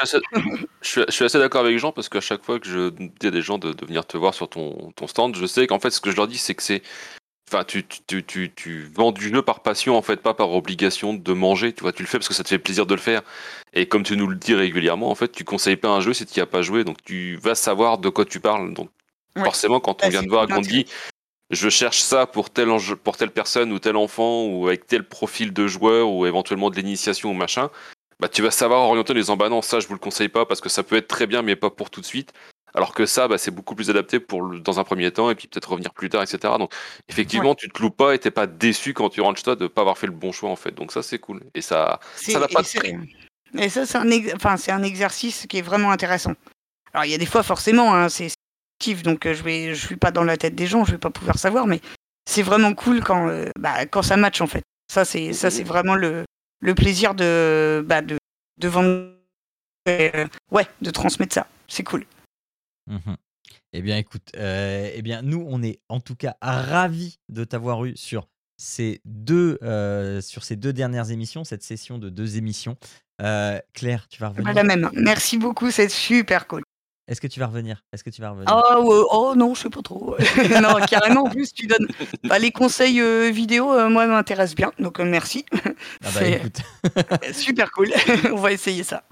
je 0.82 1.04
suis 1.08 1.24
assez, 1.24 1.38
d'accord 1.38 1.62
avec 1.62 1.78
Jean 1.78 1.90
parce 1.90 2.10
qu'à 2.10 2.20
chaque 2.20 2.44
fois 2.44 2.60
que 2.60 2.68
je 2.68 2.90
dis 2.90 3.28
à 3.28 3.30
des 3.30 3.40
gens 3.40 3.56
de, 3.56 3.74
venir 3.82 4.04
te 4.04 4.18
voir 4.18 4.34
sur 4.34 4.46
ton, 4.50 4.92
ton 4.94 5.06
stand, 5.06 5.36
je 5.36 5.46
sais 5.46 5.66
qu'en 5.66 5.80
fait 5.80 5.88
ce 5.88 6.02
que 6.02 6.10
je 6.10 6.16
leur 6.16 6.28
dis 6.28 6.36
c'est 6.36 6.54
que 6.54 6.62
c'est 6.62 6.82
Enfin, 7.50 7.64
tu, 7.64 7.82
tu, 7.86 8.22
tu, 8.22 8.52
tu, 8.54 8.92
vends 8.94 9.10
du 9.10 9.30
jeu 9.30 9.40
par 9.40 9.60
passion, 9.60 9.96
en 9.96 10.02
fait, 10.02 10.18
pas 10.18 10.34
par 10.34 10.52
obligation 10.52 11.14
de 11.14 11.32
manger. 11.32 11.72
Tu 11.72 11.80
vois, 11.80 11.94
tu 11.94 12.02
le 12.02 12.06
fais 12.06 12.18
parce 12.18 12.28
que 12.28 12.34
ça 12.34 12.42
te 12.42 12.50
fait 12.50 12.58
plaisir 12.58 12.84
de 12.84 12.94
le 12.94 13.00
faire. 13.00 13.22
Et 13.72 13.88
comme 13.88 14.02
tu 14.02 14.18
nous 14.18 14.26
le 14.26 14.36
dis 14.36 14.54
régulièrement, 14.54 15.10
en 15.10 15.14
fait, 15.14 15.32
tu 15.32 15.44
conseilles 15.44 15.78
pas 15.78 15.88
un 15.88 16.02
jeu 16.02 16.12
si 16.12 16.26
tu 16.26 16.38
n'y 16.38 16.42
as 16.42 16.46
pas 16.46 16.60
joué. 16.60 16.84
Donc, 16.84 17.02
tu 17.02 17.36
vas 17.36 17.54
savoir 17.54 17.96
de 17.96 18.10
quoi 18.10 18.26
tu 18.26 18.38
parles. 18.38 18.74
Donc, 18.74 18.90
forcément, 19.34 19.80
quand 19.80 20.02
on 20.02 20.06
bah, 20.06 20.10
vient 20.10 20.22
de 20.22 20.28
voir 20.28 20.46
dit 20.60 20.84
je 21.50 21.68
cherche 21.68 22.00
ça 22.00 22.26
pour 22.26 22.50
tel 22.50 22.68
pour 23.02 23.16
telle 23.16 23.30
personne 23.30 23.72
ou 23.72 23.78
tel 23.78 23.96
enfant 23.96 24.44
ou 24.44 24.68
avec 24.68 24.86
tel 24.86 25.06
profil 25.06 25.52
de 25.52 25.66
joueur 25.66 26.10
ou 26.10 26.26
éventuellement 26.26 26.70
de 26.70 26.76
l'initiation 26.76 27.30
ou 27.30 27.34
machin, 27.34 27.70
bah 28.20 28.28
tu 28.28 28.42
vas 28.42 28.50
savoir 28.50 28.82
orienter 28.82 29.12
en 29.12 29.16
disant 29.16 29.36
bah 29.36 29.48
non 29.48 29.62
ça 29.62 29.80
je 29.80 29.86
vous 29.86 29.94
le 29.94 30.00
conseille 30.00 30.28
pas 30.28 30.44
parce 30.44 30.60
que 30.60 30.68
ça 30.68 30.82
peut 30.82 30.96
être 30.96 31.08
très 31.08 31.26
bien 31.26 31.42
mais 31.42 31.56
pas 31.56 31.70
pour 31.70 31.90
tout 31.90 32.00
de 32.00 32.06
suite. 32.06 32.32
Alors 32.74 32.92
que 32.92 33.06
ça, 33.06 33.28
bah, 33.28 33.38
c'est 33.38 33.50
beaucoup 33.50 33.74
plus 33.74 33.88
adapté 33.88 34.20
pour 34.20 34.46
dans 34.60 34.78
un 34.78 34.84
premier 34.84 35.10
temps 35.10 35.30
et 35.30 35.34
puis 35.34 35.48
peut-être 35.48 35.70
revenir 35.70 35.92
plus 35.94 36.10
tard, 36.10 36.22
etc. 36.22 36.54
Donc 36.58 36.72
effectivement, 37.08 37.54
tu 37.54 37.68
te 37.70 37.80
loupes 37.80 37.96
pas 37.96 38.14
et 38.14 38.18
t'es 38.18 38.30
pas 38.30 38.46
déçu 38.46 38.92
quand 38.92 39.08
tu 39.08 39.20
rentres 39.20 39.38
chez 39.38 39.44
toi 39.44 39.56
de 39.56 39.66
pas 39.66 39.80
avoir 39.80 39.96
fait 39.96 40.06
le 40.06 40.12
bon 40.12 40.32
choix 40.32 40.50
en 40.50 40.56
fait. 40.56 40.72
Donc 40.72 40.92
ça 40.92 41.02
c'est 41.02 41.18
cool 41.18 41.42
et 41.54 41.62
ça 41.62 41.98
ça 42.14 42.38
n'a 42.38 42.48
pas 42.48 42.62
de 42.62 42.78
prix. 42.78 42.94
Et 43.56 43.70
ça 43.70 43.86
c'est 43.86 43.96
un, 43.96 44.06
enfin, 44.34 44.56
un 44.68 44.82
exercice 44.82 45.46
qui 45.48 45.58
est 45.58 45.62
vraiment 45.62 45.90
intéressant. 45.90 46.34
Alors 46.92 47.06
il 47.06 47.10
y 47.10 47.14
a 47.14 47.18
des 47.18 47.26
fois 47.26 47.42
forcément, 47.42 47.94
hein, 47.94 48.08
c'est 48.08 48.28
donc 49.02 49.26
euh, 49.26 49.34
je 49.34 49.42
vais, 49.42 49.74
je 49.74 49.86
suis 49.86 49.96
pas 49.96 50.10
dans 50.10 50.24
la 50.24 50.36
tête 50.36 50.54
des 50.54 50.66
gens, 50.66 50.84
je 50.84 50.92
vais 50.92 50.98
pas 50.98 51.10
pouvoir 51.10 51.38
savoir, 51.38 51.66
mais 51.66 51.80
c'est 52.24 52.42
vraiment 52.42 52.74
cool 52.74 53.02
quand, 53.02 53.28
euh, 53.28 53.50
bah, 53.58 53.86
quand 53.86 54.02
ça 54.02 54.16
match 54.16 54.40
en 54.40 54.46
fait. 54.46 54.62
Ça 54.92 55.04
c'est, 55.04 55.32
ça 55.32 55.50
c'est 55.50 55.64
vraiment 55.64 55.94
le, 55.94 56.24
le 56.60 56.74
plaisir 56.74 57.14
de, 57.14 57.84
bah, 57.86 58.02
de, 58.02 58.16
de 58.58 58.68
vendre, 58.68 59.12
euh, 59.88 60.26
ouais, 60.50 60.66
de 60.80 60.90
transmettre 60.90 61.34
ça. 61.34 61.46
C'est 61.66 61.82
cool. 61.84 62.06
Mhm. 62.86 63.16
Eh 63.74 63.82
bien, 63.82 63.98
écoute, 63.98 64.30
euh, 64.36 64.90
eh 64.94 65.02
bien, 65.02 65.20
nous, 65.20 65.44
on 65.46 65.62
est 65.62 65.80
en 65.90 66.00
tout 66.00 66.16
cas 66.16 66.36
ravis 66.40 67.18
de 67.28 67.44
t'avoir 67.44 67.84
eu 67.84 67.94
sur 67.96 68.28
ces 68.56 69.02
deux, 69.04 69.58
euh, 69.62 70.22
sur 70.22 70.42
ces 70.42 70.56
deux 70.56 70.72
dernières 70.72 71.10
émissions, 71.10 71.44
cette 71.44 71.62
session 71.62 71.98
de 71.98 72.08
deux 72.08 72.38
émissions. 72.38 72.78
Euh, 73.20 73.58
Claire, 73.74 74.08
tu 74.08 74.20
vas 74.20 74.28
revenir? 74.28 74.54
La 74.54 74.62
même. 74.62 74.90
Merci 74.94 75.36
beaucoup, 75.36 75.70
c'est 75.70 75.90
super 75.90 76.46
cool. 76.46 76.62
Est-ce 77.08 77.22
que 77.22 77.26
tu 77.26 77.40
vas 77.40 77.46
revenir? 77.46 77.82
Est-ce 77.92 78.04
que 78.04 78.10
tu 78.10 78.20
vas 78.20 78.30
revenir? 78.30 78.46
Oh, 78.52 78.82
ouais, 78.82 79.04
oh 79.10 79.34
non, 79.34 79.54
je 79.54 79.62
sais 79.62 79.70
pas 79.70 79.80
trop. 79.80 80.14
non, 80.62 80.74
carrément, 80.86 81.24
en 81.24 81.30
plus, 81.30 81.54
tu 81.54 81.66
donnes 81.66 81.88
bah, 82.24 82.38
les 82.38 82.52
conseils 82.52 83.00
euh, 83.00 83.30
vidéo, 83.30 83.72
euh, 83.72 83.88
moi, 83.88 84.06
m'intéressent 84.06 84.54
bien, 84.54 84.72
donc 84.78 85.00
euh, 85.00 85.04
merci. 85.04 85.46
Ah 86.04 86.10
bah 86.14 86.26
écoute. 86.26 86.60
super 87.32 87.70
cool. 87.72 87.92
On 88.30 88.36
va 88.36 88.52
essayer 88.52 88.82
ça. 88.82 89.04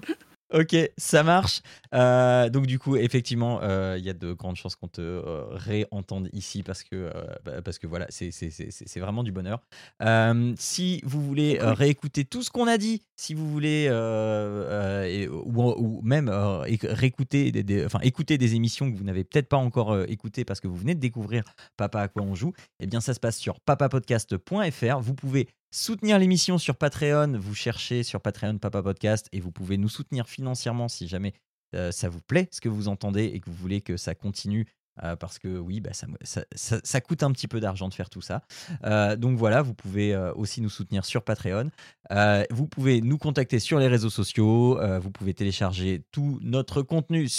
Ok, 0.53 0.77
ça 0.97 1.23
marche. 1.23 1.59
Euh, 1.93 2.49
donc 2.49 2.67
du 2.67 2.79
coup, 2.79 2.95
effectivement, 2.95 3.59
euh, 3.63 3.95
il 3.99 4.05
y 4.05 4.09
a 4.09 4.13
de 4.13 4.31
grandes 4.31 4.55
chances 4.55 4.77
qu'on 4.77 4.87
te 4.87 5.01
euh, 5.01 5.43
réentende 5.51 6.29
ici 6.31 6.63
parce 6.63 6.83
que, 6.83 7.11
bah, 7.43 7.61
parce 7.61 7.79
que 7.79 7.85
voilà, 7.87 8.07
c'est 8.09 8.99
vraiment 8.99 9.23
du 9.23 9.33
bonheur. 9.33 9.59
Si 10.57 11.01
vous 11.03 11.21
voulez 11.21 11.59
réécouter 11.61 12.23
tout 12.23 12.43
ce 12.43 12.49
qu'on 12.49 12.67
a 12.67 12.77
dit, 12.77 13.01
si 13.17 13.33
vous 13.33 13.49
voulez, 13.49 13.85
et- 15.09 15.27
ou, 15.27 15.63
ou 15.63 16.01
même 16.01 16.29
éc- 16.29 16.87
réécouter, 16.87 17.51
des, 17.51 17.63
des- 17.63 17.85
enfin 17.85 17.99
écouter 18.01 18.37
des 18.37 18.55
émissions 18.55 18.89
que 18.89 18.97
vous 18.97 19.03
n'avez 19.03 19.25
peut-être 19.25 19.49
pas 19.49 19.57
encore 19.57 20.01
écoutées 20.07 20.45
parce 20.45 20.61
que 20.61 20.67
vous 20.69 20.77
venez 20.77 20.95
de 20.95 20.99
découvrir 21.01 21.43
Papa 21.75 22.01
à 22.01 22.07
quoi 22.07 22.21
on 22.23 22.35
joue, 22.35 22.53
eh 22.79 22.87
bien 22.87 23.01
ça 23.01 23.13
se 23.13 23.19
passe 23.19 23.37
sur 23.37 23.59
papapodcast.fr. 23.59 24.99
Vous 25.01 25.13
pouvez 25.13 25.49
soutenir 25.71 26.19
l'émission 26.19 26.57
sur 26.57 26.75
Patreon. 26.75 27.37
Vous 27.39 27.55
cherchez 27.55 28.03
sur 28.03 28.21
Patreon 28.21 28.57
Papa 28.57 28.81
Podcast 28.81 29.27
et 29.31 29.39
vous 29.39 29.51
pouvez 29.51 29.77
nous 29.77 29.89
soutenir 29.89 30.27
financièrement 30.27 30.87
si 30.87 31.07
jamais 31.07 31.33
euh, 31.75 31.91
ça 31.91 32.09
vous 32.09 32.21
plaît 32.21 32.47
ce 32.51 32.61
que 32.61 32.69
vous 32.69 32.87
entendez 32.87 33.25
et 33.25 33.39
que 33.39 33.49
vous 33.49 33.55
voulez 33.55 33.81
que 33.81 33.97
ça 33.97 34.15
continue. 34.15 34.67
euh, 35.03 35.15
parce 35.15 35.37
que 35.37 35.59
oui, 35.59 35.79
bah, 35.79 35.91
ça, 35.93 37.01
coûte 37.01 37.21
un 37.21 37.31
petit 37.31 37.47
peu 37.47 37.59
d'argent 37.59 37.87
de 37.87 37.93
faire 37.93 38.09
tout 38.09 38.21
ça. 38.21 38.41
Euh, 38.83 39.15
donc 39.15 39.37
voilà, 39.37 39.61
vous 39.61 39.75
pouvez 39.75 40.17
aussi 40.35 40.59
nous 40.59 40.69
soutenir 40.69 41.05
sur 41.05 41.23
Patreon. 41.23 41.69
Vous 42.49 42.67
pouvez 42.67 43.01
nous 43.01 43.19
contacter 43.19 43.59
sur 43.59 43.77
les 43.77 43.87
réseaux 43.87 44.09
sociaux. 44.09 44.79
vous 44.99 45.11
pouvez 45.11 45.35
télécharger 45.35 46.03
tout 46.11 46.39
notre 46.41 46.81
contenu 46.81 47.27
sur 47.27 47.35